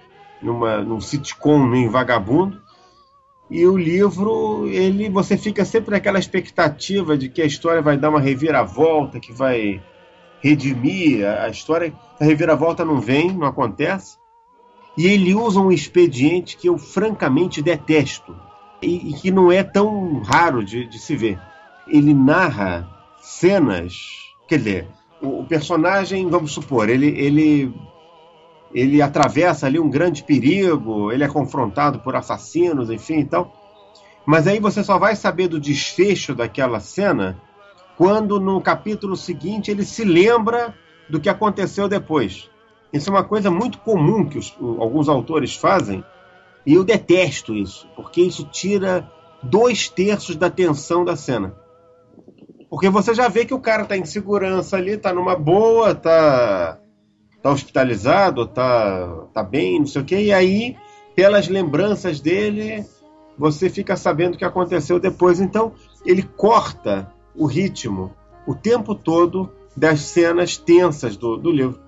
[0.41, 2.61] numa, num sitcom, meio vagabundo.
[3.49, 8.09] E o livro, ele, você fica sempre naquela expectativa de que a história vai dar
[8.09, 9.81] uma reviravolta, que vai
[10.39, 11.93] redimir a história.
[12.19, 14.17] A reviravolta não vem, não acontece.
[14.95, 18.35] E ele usa um expediente que eu francamente detesto
[18.81, 21.39] e, e que não é tão raro de, de, se ver.
[21.87, 22.87] Ele narra
[23.21, 23.93] cenas,
[24.47, 24.87] quer dizer,
[25.21, 27.73] o, o personagem, vamos supor, ele, ele
[28.73, 33.51] ele atravessa ali um grande perigo, ele é confrontado por assassinos, enfim, então.
[34.25, 37.41] Mas aí você só vai saber do desfecho daquela cena
[37.97, 40.73] quando no capítulo seguinte ele se lembra
[41.09, 42.49] do que aconteceu depois.
[42.93, 46.03] Isso é uma coisa muito comum que os, alguns autores fazem,
[46.65, 49.09] e eu detesto isso, porque isso tira
[49.41, 51.55] dois terços da tensão da cena.
[52.69, 56.79] Porque você já vê que o cara está em segurança ali, está numa boa, está
[57.41, 60.75] tá hospitalizado, está tá bem, não sei o quê, e aí,
[61.15, 62.85] pelas lembranças dele,
[63.37, 65.39] você fica sabendo o que aconteceu depois.
[65.39, 65.73] Então,
[66.05, 68.13] ele corta o ritmo
[68.45, 71.79] o tempo todo das cenas tensas do, do livro.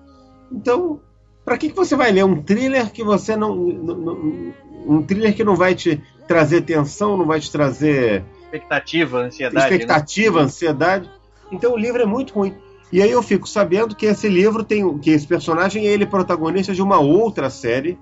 [0.50, 1.00] Então,
[1.44, 4.54] para que, que você vai ler um thriller que você não, não, não,
[4.86, 9.72] um thriller que não vai te trazer tensão, não vai te trazer expectativa, ansiedade, né?
[9.72, 10.44] expectativa, né?
[10.44, 11.10] ansiedade.
[11.50, 12.54] Então o livro é muito ruim.
[12.92, 16.74] E aí eu fico sabendo que esse livro tem que esse personagem é ele protagonista
[16.74, 17.98] de uma outra série,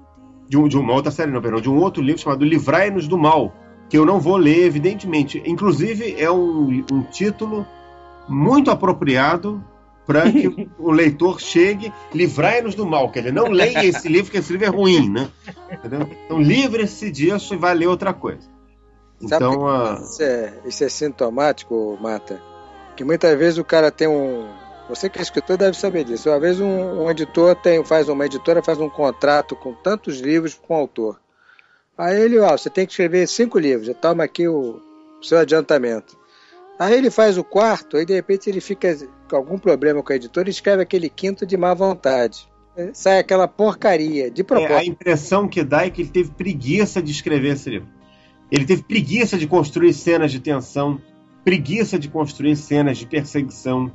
[0.49, 3.17] de, um, de uma outra série, não, perdão, de um outro livro chamado Livrai-nos do
[3.17, 3.55] Mal,
[3.89, 5.41] que eu não vou ler, evidentemente.
[5.47, 7.65] Inclusive é um, um título
[8.29, 9.63] muito apropriado
[10.07, 14.39] para que o leitor chegue, livrai-nos do mal, que ele não leia esse livro, porque
[14.39, 15.29] esse livro é ruim, né?
[15.71, 16.09] Entendeu?
[16.25, 18.49] Então livre-se disso e vai ler outra coisa.
[19.23, 20.01] Então, a...
[20.03, 22.41] isso, é, isso é sintomático, Mata?
[22.97, 24.49] Que muitas vezes o cara tem um.
[24.91, 26.29] Você que é escritor deve saber disso.
[26.29, 30.55] Uma vez um, um editor tem, faz uma editora faz um contrato com tantos livros
[30.55, 31.21] com o autor.
[31.97, 34.81] Aí ele, ó, você tem que escrever cinco livros, já toma aqui o
[35.23, 36.19] seu adiantamento.
[36.79, 38.97] Aí ele faz o quarto, aí de repente ele fica
[39.29, 42.49] com algum problema com a editora e escreve aquele quinto de má vontade.
[42.93, 44.73] Sai aquela porcaria, de propósito.
[44.73, 47.89] É, a impressão que dá é que ele teve preguiça de escrever esse livro.
[48.51, 51.01] Ele teve preguiça de construir cenas de tensão,
[51.45, 53.93] preguiça de construir cenas de perseguição,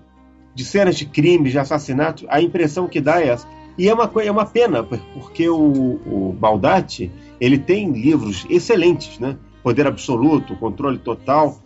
[0.56, 2.26] de cenas de crimes, de assassinato.
[2.30, 3.48] A impressão que dá é essa.
[3.78, 9.38] E é uma, é uma pena, porque o, o Baldatti ele tem livros excelentes, né?
[9.62, 11.60] Poder Absoluto, Controle Total,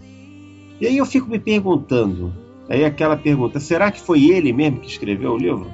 [0.81, 2.33] e aí eu fico me perguntando,
[2.69, 5.67] Aí aquela pergunta: será que foi ele mesmo que escreveu o livro?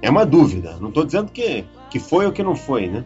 [0.00, 0.78] É uma dúvida.
[0.80, 3.04] Não estou dizendo que, que foi ou que não foi, né?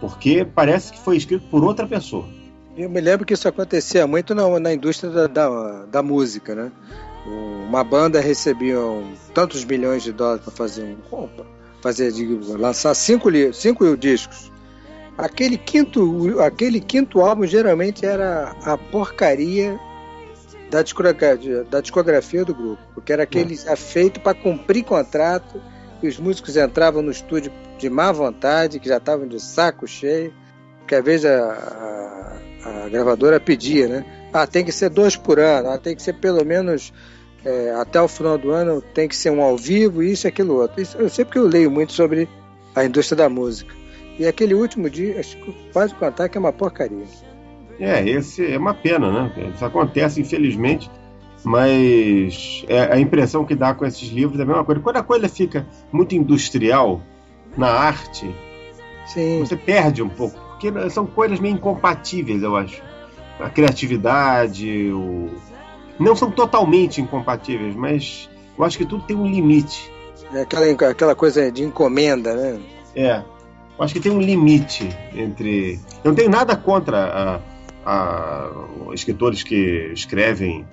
[0.00, 2.26] Porque parece que foi escrito por outra pessoa.
[2.76, 6.72] Eu me lembro que isso acontecia muito na, na indústria da, da, da música, né?
[7.26, 8.76] Uma banda recebia
[9.32, 11.28] tantos milhões de dólares para fazer um
[11.80, 12.12] fazer
[12.58, 14.50] lançar cinco, cinco discos.
[15.18, 19.78] Aquele quinto, aquele quinto álbum geralmente era a porcaria
[20.70, 23.76] da discografia, da discografia do grupo, porque era aquele é.
[23.76, 25.60] feito para cumprir contrato
[26.02, 30.32] e os músicos entravam no estúdio de má vontade, que já estavam de saco cheio,
[30.78, 34.28] porque às vezes a, a, a gravadora pedia, né?
[34.32, 36.92] Ah, tem que ser dois por ano, ah, tem que ser pelo menos
[37.44, 40.54] é, até o final do ano, tem que ser um ao vivo, isso e aquilo
[40.54, 40.80] outro.
[40.80, 42.28] Isso, eu sei porque eu leio muito sobre
[42.74, 43.74] a indústria da música.
[44.18, 47.04] E aquele último dia, acho que quase contar que é uma porcaria.
[47.78, 49.50] É, esse é uma pena, né?
[49.54, 50.90] Isso acontece, infelizmente,
[51.42, 54.80] mas é, a impressão que dá com esses livros é a mesma coisa.
[54.80, 57.02] Quando a coisa fica muito industrial
[57.56, 58.34] na arte,
[59.06, 59.40] Sim.
[59.40, 62.82] você perde um pouco, porque são coisas meio incompatíveis, eu acho.
[63.40, 65.30] A criatividade, o...
[65.98, 69.92] não são totalmente incompatíveis, mas eu acho que tudo tem um limite.
[70.32, 72.60] É aquela, aquela coisa de encomenda, né?
[72.94, 73.22] É.
[73.76, 75.80] Eu acho que tem um limite entre.
[76.04, 77.42] Eu não tenho nada contra
[77.84, 78.50] a, a,
[78.92, 80.66] escritores que escrevem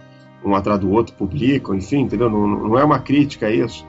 [0.43, 2.29] um atrás do outro, publicam, enfim, entendeu?
[2.29, 3.85] Não, não é uma crítica a isso.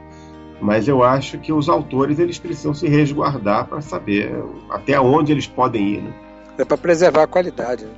[0.60, 4.32] Mas eu acho que os autores eles precisam se resguardar para saber
[4.70, 6.02] até onde eles podem ir.
[6.02, 6.12] Né?
[6.58, 7.84] É para preservar a qualidade.
[7.84, 7.90] Né?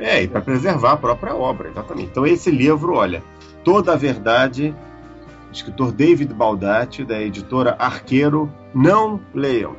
[0.00, 2.08] É, e para preservar a própria obra, exatamente.
[2.10, 3.22] Então, esse livro, olha,
[3.62, 4.74] Toda a Verdade,
[5.52, 9.76] escritor David Baldatti, da editora Arqueiro, não leiam.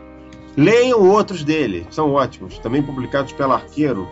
[0.55, 4.07] Leiam outros dele, são ótimos, também publicados pela Arqueiro.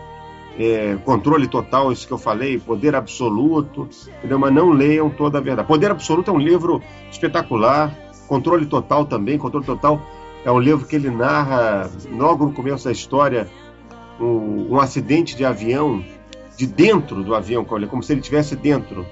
[0.58, 3.88] É, controle total, isso que eu falei, poder absoluto,
[4.18, 4.38] entendeu?
[4.38, 5.68] mas não leiam toda a verdade.
[5.68, 7.96] Poder absoluto é um livro espetacular,
[8.26, 9.38] controle total também.
[9.38, 10.02] Controle total
[10.44, 13.48] é um livro que ele narra, logo no começo da história,
[14.20, 16.04] um, um acidente de avião,
[16.56, 19.06] de dentro do avião, como se ele estivesse dentro.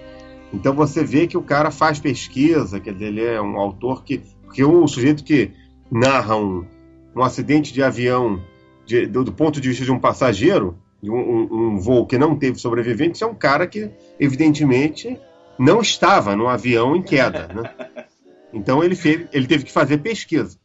[0.52, 4.22] Então você vê que o cara faz pesquisa, que ele é um autor que.
[4.44, 5.50] Porque um sujeito que
[5.90, 6.64] narra um,
[7.14, 8.42] um acidente de avião
[8.86, 12.16] de, do, do, ponto de vista de um passageiro, de um, um, um, voo que
[12.16, 15.18] não teve sobreviventes, é um cara que, evidentemente,
[15.58, 17.48] não estava no avião em queda.
[17.48, 18.04] Né?
[18.52, 20.58] Então ele, fez, ele teve que fazer pesquisa.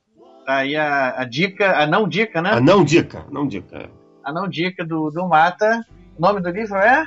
[0.47, 2.51] Aí a, a dica, a não dica, né?
[2.51, 3.89] A não dica, não dica.
[4.23, 5.85] A não dica do, do Mata.
[6.17, 7.05] O nome do livro é?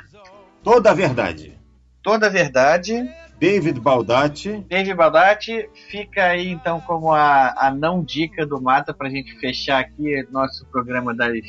[0.63, 1.57] Toda a Verdade.
[2.03, 3.09] Toda a Verdade.
[3.39, 4.65] David Baldatti.
[4.67, 9.37] David Baldatti fica aí então como a, a não dica do Mata para a gente
[9.39, 11.39] fechar aqui nosso programa das,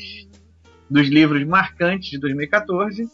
[0.89, 3.07] dos livros marcantes de 2014.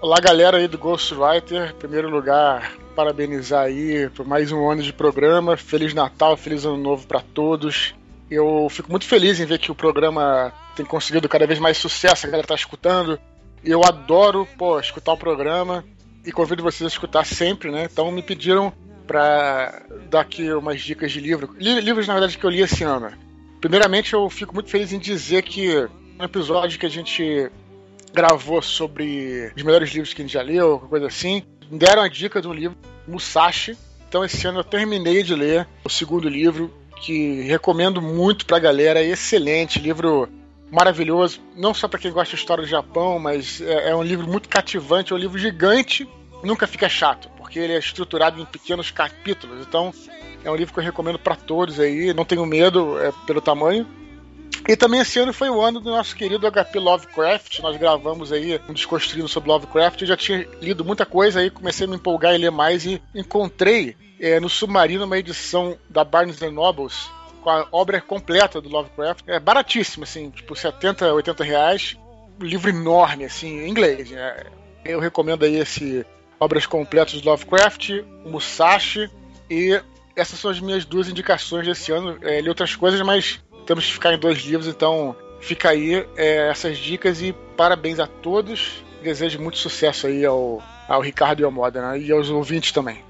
[0.00, 4.90] Olá galera aí do Ghostwriter, em primeiro lugar parabenizar aí por mais um ano de
[4.90, 7.94] programa, Feliz Natal, Feliz Ano Novo para todos.
[8.30, 12.26] Eu fico muito feliz em ver que o programa tem conseguido cada vez mais sucesso,
[12.26, 13.20] a galera tá escutando.
[13.62, 15.84] E eu adoro, pô, escutar o programa
[16.24, 17.86] e convido vocês a escutar sempre, né?
[17.92, 18.72] Então me pediram
[19.06, 21.54] para dar aqui umas dicas de livro.
[21.58, 23.12] Livros, na verdade, que eu li esse ano.
[23.60, 25.86] Primeiramente, eu fico muito feliz em dizer que
[26.18, 27.50] no episódio que a gente
[28.14, 32.40] gravou sobre os melhores livros que a gente já leu, coisa assim, deram a dica
[32.40, 32.76] de um livro,
[33.06, 33.76] Musashi.
[34.08, 39.00] Então, esse ano eu terminei de ler o segundo livro, que recomendo muito pra galera.
[39.00, 40.28] É excelente, livro
[40.70, 44.26] maravilhoso, não só para quem gosta de história do Japão, mas é, é, um livro
[44.26, 46.08] muito cativante, é um livro gigante,
[46.42, 49.64] nunca fica chato, porque ele é estruturado em pequenos capítulos.
[49.66, 49.92] Então,
[50.44, 53.86] é um livro que eu recomendo para todos aí, não tenho medo é, pelo tamanho.
[54.68, 57.60] E também esse ano foi o ano do nosso querido HP Lovecraft.
[57.60, 60.00] Nós gravamos aí um desconstruindo sobre Lovecraft.
[60.00, 63.00] Eu já tinha lido muita coisa aí, comecei a me empolgar e ler mais e
[63.14, 67.08] encontrei é, no Submarino uma edição da Barnes Nobles
[67.42, 69.22] com a obra completa do Lovecraft.
[69.28, 71.96] É baratíssimo, assim, tipo 70, 80 reais.
[72.40, 74.10] Um livro enorme, assim, em inglês.
[74.10, 74.46] Né?
[74.84, 76.04] Eu recomendo aí esse
[76.40, 77.90] Obras Completas do Lovecraft,
[78.24, 79.08] o Musashi
[79.48, 79.80] e
[80.16, 82.18] essas são as minhas duas indicações desse ano.
[82.22, 86.48] É, li outras coisas, mas temos que ficar em dois livros, então fica aí é,
[86.48, 88.82] essas dicas e parabéns a todos.
[89.02, 92.00] Desejo muito sucesso aí ao, ao Ricardo e ao Moda, né?
[92.00, 93.04] e aos ouvintes também.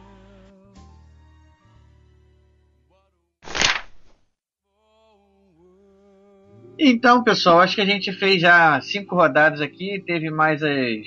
[6.79, 11.07] Então, pessoal, acho que a gente fez já cinco rodadas aqui, teve mais as,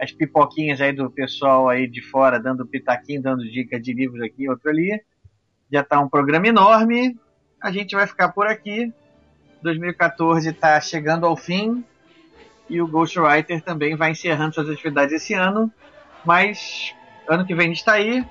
[0.00, 4.48] as pipoquinhas aí do pessoal aí de fora, dando pitaquinho, dando dica de livros aqui,
[4.48, 4.98] outro ali.
[5.70, 7.14] Já está um programa enorme.
[7.60, 8.92] A gente vai ficar por aqui.
[9.62, 11.84] 2014 está chegando ao fim.
[12.68, 15.72] E o Ghostwriter também vai encerrando suas atividades esse ano,
[16.24, 16.94] mas
[17.26, 18.26] ano que vem está aí.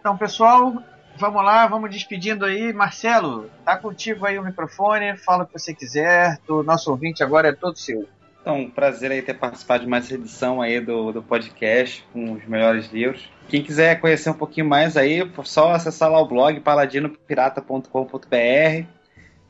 [0.00, 0.82] Então, pessoal,
[1.16, 2.72] vamos lá, vamos despedindo aí.
[2.72, 6.38] Marcelo, tá contigo aí o microfone, fala o que você quiser.
[6.48, 8.08] O nosso ouvinte agora é todo seu.
[8.40, 12.44] Então, prazer aí ter participado de mais essa edição aí do, do podcast com os
[12.46, 13.28] melhores livros.
[13.48, 18.86] Quem quiser conhecer um pouquinho mais aí, só acessar lá o blog paladinopirata.com.br.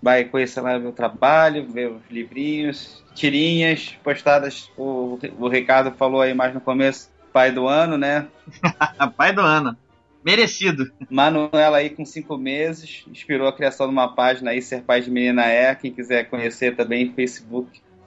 [0.01, 4.71] Vai conhecer lá meu trabalho, ver os livrinhos, tirinhas postadas.
[4.77, 8.29] O, o Ricardo falou aí mais no começo, pai do ano, né?
[9.17, 9.77] pai do ano.
[10.25, 10.91] Merecido.
[11.11, 15.11] Manuela aí com cinco meses, inspirou a criação de uma página aí, Ser Pai de
[15.11, 15.75] Menina É.
[15.75, 17.13] Quem quiser conhecer também,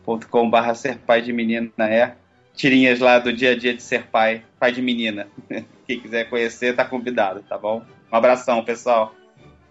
[0.05, 2.13] facebook.com.br Ser Pai de Menina É.
[2.53, 5.27] Tirinhas lá do dia a dia de ser pai, pai de menina.
[5.87, 7.81] Quem quiser conhecer, tá convidado, tá bom?
[8.11, 9.15] Um abração, pessoal.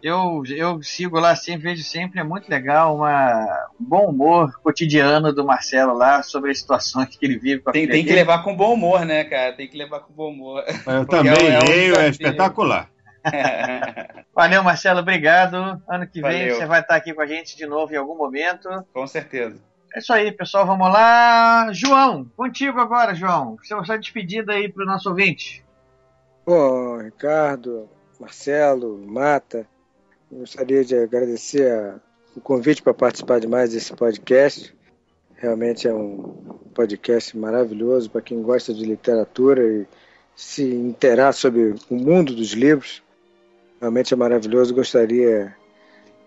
[0.02, 5.30] Eu, eu sigo lá sempre, vejo sempre, é muito legal, uma, um bom humor cotidiano
[5.30, 8.42] do Marcelo lá sobre as situações que ele vive com a tem, tem que levar
[8.42, 9.52] com bom humor, né, cara?
[9.52, 10.64] Tem que levar com bom humor.
[10.66, 12.88] Eu Porque também é um- é um leio, é espetacular.
[14.34, 15.82] Valeu, Marcelo, obrigado.
[15.86, 16.56] Ano que vem Valeu.
[16.56, 18.70] você vai estar aqui com a gente de novo em algum momento.
[18.94, 19.60] Com certeza.
[19.94, 21.72] É isso aí, pessoal, vamos lá.
[21.72, 23.56] João, contigo agora, João.
[23.62, 25.64] Sua sua despedida aí pro nosso ouvinte.
[26.46, 27.88] Bom, Ricardo,
[28.18, 29.66] Marcelo, Mata,
[30.30, 32.00] gostaria de agradecer a-
[32.36, 34.74] o convite para participar de mais desse podcast.
[35.36, 39.86] Realmente é um podcast maravilhoso para quem gosta de literatura e
[40.36, 43.02] se interar sobre o mundo dos livros.
[43.80, 44.74] Realmente é maravilhoso.
[44.74, 45.54] Gostaria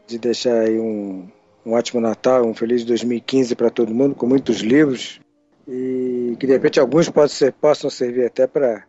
[0.08, 1.30] de deixar aí um,
[1.66, 5.20] um ótimo Natal, um feliz 2015 para todo mundo, com muitos livros.
[5.68, 8.84] E que de repente alguns possam, ser, possam servir até para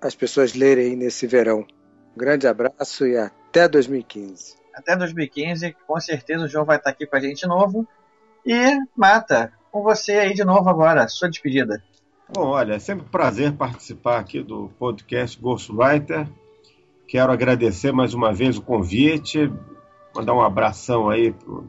[0.00, 1.66] as pessoas lerem aí nesse verão.
[2.14, 4.54] Um grande abraço e até 2015.
[4.74, 7.86] Até 2015, com certeza o João vai estar aqui com a gente de novo.
[8.46, 11.82] E, Mata, com você aí de novo agora, sua despedida.
[12.32, 16.28] Bom, olha, é sempre um prazer participar aqui do podcast Ghostwriter.
[17.08, 19.52] Quero agradecer mais uma vez o convite,
[20.14, 21.68] mandar um abração aí pro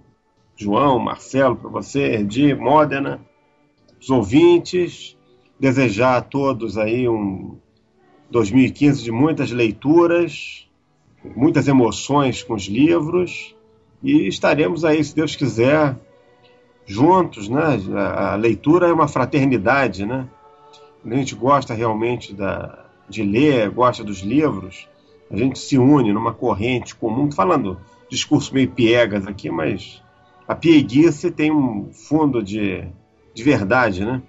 [0.56, 3.20] João, Marcelo, para você, Erdi, Modena,
[4.00, 5.18] os ouvintes,
[5.60, 7.58] desejar a todos aí um
[8.30, 10.68] 2015 de muitas leituras,
[11.36, 13.56] muitas emoções com os livros
[14.04, 15.96] e estaremos aí, se Deus quiser,
[16.86, 17.80] juntos, né?
[17.96, 20.28] A leitura é uma fraternidade, né?
[21.06, 24.88] A gente gosta realmente da, de ler, gosta dos livros,
[25.30, 27.32] a gente se une numa corrente comum.
[27.32, 27.80] Falando
[28.10, 30.02] discurso meio piegas aqui, mas
[30.52, 32.86] a pieguice tem um fundo de,
[33.34, 34.22] de verdade, né?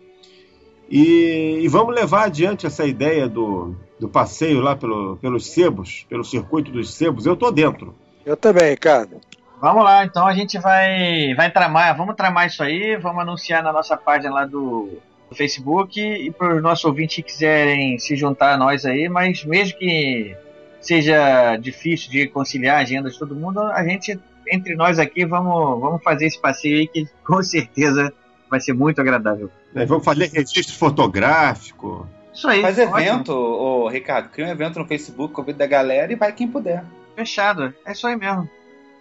[0.89, 6.23] E, e vamos levar adiante essa ideia do, do passeio lá pelo, pelos sebos, pelo
[6.23, 7.27] circuito dos sebos.
[7.27, 7.97] Eu tô dentro.
[8.25, 9.21] Eu também, Ricardo.
[9.61, 13.73] Vamos lá, então a gente vai, vai tramar, vamos tramar isso aí, vamos anunciar na
[13.73, 14.91] nossa página lá do,
[15.29, 19.45] do Facebook e para os nossos ouvintes que quiserem se juntar a nós aí, mas
[19.45, 20.37] mesmo que
[20.81, 24.19] seja difícil de conciliar a agenda de todo mundo, a gente,
[24.51, 28.13] entre nós aqui, vamos, vamos fazer esse passeio aí que com certeza
[28.51, 29.51] vai ser muito agradável.
[29.73, 29.87] né?
[29.87, 32.07] Vamos fazer registro fotográfico.
[32.33, 32.63] Isso aí.
[32.63, 34.31] Faz evento, ô, Ricardo.
[34.31, 36.85] Cria um evento no Facebook, convida a galera e vai quem puder.
[37.15, 38.49] Fechado, é isso aí mesmo.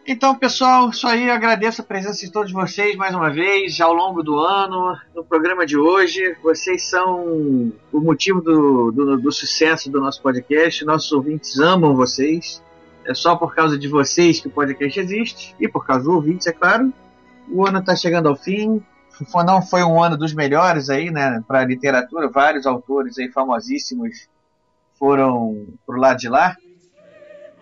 [0.06, 1.28] Então, pessoal, isso aí.
[1.28, 5.24] Eu agradeço a presença de todos vocês mais uma vez ao longo do ano, no
[5.24, 6.36] programa de hoje.
[6.42, 10.84] Vocês são o motivo do, do, do sucesso do nosso podcast.
[10.84, 12.62] Nossos ouvintes amam vocês.
[13.06, 16.48] É só por causa de vocês que o podcast existe e por causa dos ouvintes,
[16.48, 16.94] é claro.
[17.50, 18.82] O ano está chegando ao fim.
[19.46, 22.30] Não foi um ano dos melhores aí, né, para literatura.
[22.30, 24.28] Vários autores aí famosíssimos
[24.98, 26.56] foram pro lado de lá.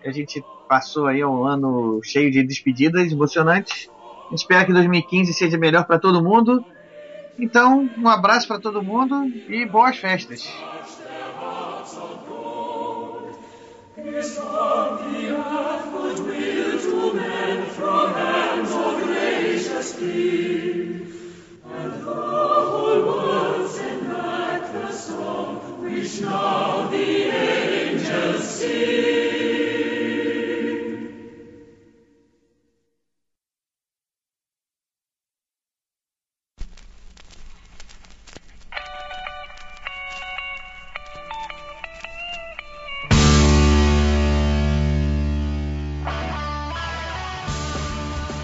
[0.04, 3.90] A gente passou aí um ano cheio de despedidas emocionantes.
[4.32, 6.64] Espera que 2015 seja melhor para todo mundo.
[7.38, 10.46] Então, um abraço para todo mundo e boas festas.
[26.20, 29.59] Now the angels sing.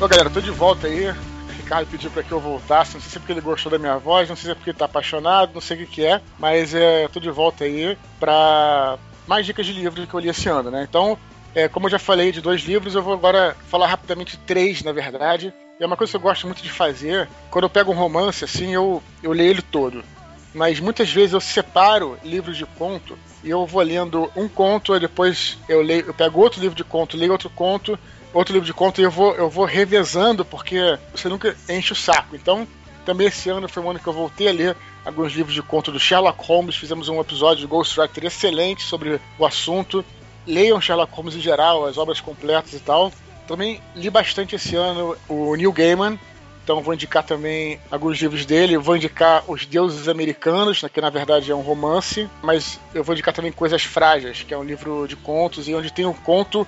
[0.06, 1.10] Ô galera, tô de volta aí.
[1.10, 1.14] O
[1.56, 2.94] Ricardo pediu pra que eu voltasse.
[2.94, 4.70] Não sei se é porque ele gostou da minha voz, não sei se é porque
[4.70, 6.22] ele tá apaixonado, não sei o que, que é.
[6.38, 10.48] Mas é, tô de volta aí pra mais dicas de livros que eu li esse
[10.48, 10.86] ano, né?
[10.88, 11.18] Então,
[11.52, 14.92] é, como eu já falei de dois livros, eu vou agora falar rapidamente três, na
[14.92, 15.52] verdade.
[15.80, 17.28] E é uma coisa que eu gosto muito de fazer.
[17.50, 20.04] Quando eu pego um romance, assim, eu, eu leio ele todo.
[20.54, 25.58] Mas muitas vezes eu separo livros de conto e eu vou lendo um conto, depois
[25.68, 27.98] eu leio, eu pego outro livro de conto, leio outro conto,
[28.36, 31.96] outro livro de conto e eu vou, eu vou revezando, porque você nunca enche o
[31.96, 32.36] saco.
[32.36, 32.66] Então,
[33.04, 35.90] também esse ano foi um ano que eu voltei a ler alguns livros de conto
[35.90, 36.76] do Sherlock Holmes.
[36.76, 40.04] Fizemos um episódio de Ghostwriter excelente sobre o assunto.
[40.46, 43.10] Leiam Sherlock Holmes em geral, as obras completas e tal.
[43.46, 46.18] Também li bastante esse ano o Neil Gaiman,
[46.62, 48.76] então vou indicar também alguns livros dele.
[48.76, 53.32] Vou indicar Os Deuses Americanos, que na verdade é um romance, mas eu vou indicar
[53.32, 56.66] também Coisas Frágeis, que é um livro de contos e onde tem um conto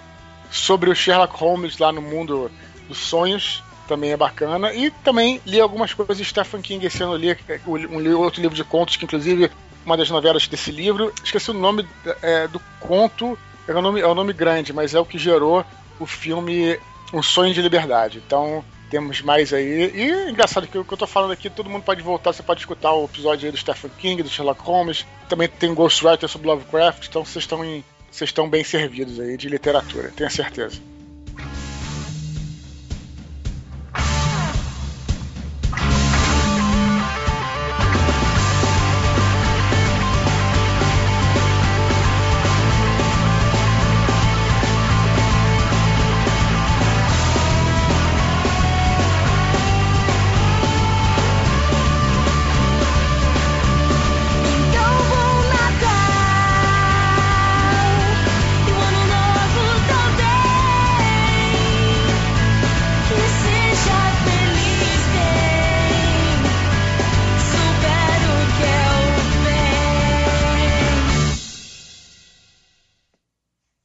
[0.50, 2.50] sobre o Sherlock Holmes lá no mundo
[2.88, 3.62] dos sonhos.
[3.86, 4.72] Também é bacana.
[4.74, 7.16] E também li algumas coisas de Stephen King esse ano.
[7.16, 9.50] Li um outro livro de contos, que inclusive
[9.84, 11.12] uma das novelas desse livro.
[11.24, 11.88] Esqueci o nome
[12.20, 15.64] é, do conto, é um, nome, é um nome grande, mas é o que gerou
[15.98, 16.78] o filme
[17.12, 18.22] Um Sonho de Liberdade.
[18.24, 19.90] Então, temos mais aí.
[19.94, 22.60] E engraçado que o que eu tô falando aqui, todo mundo pode voltar, você pode
[22.60, 25.06] escutar o episódio aí do Stephen King, do Sherlock Holmes.
[25.28, 27.84] Também tem Ghostwriter sobre Lovecraft, então vocês estão em.
[28.18, 30.80] Vocês estão bem servidos aí de literatura, tenho certeza.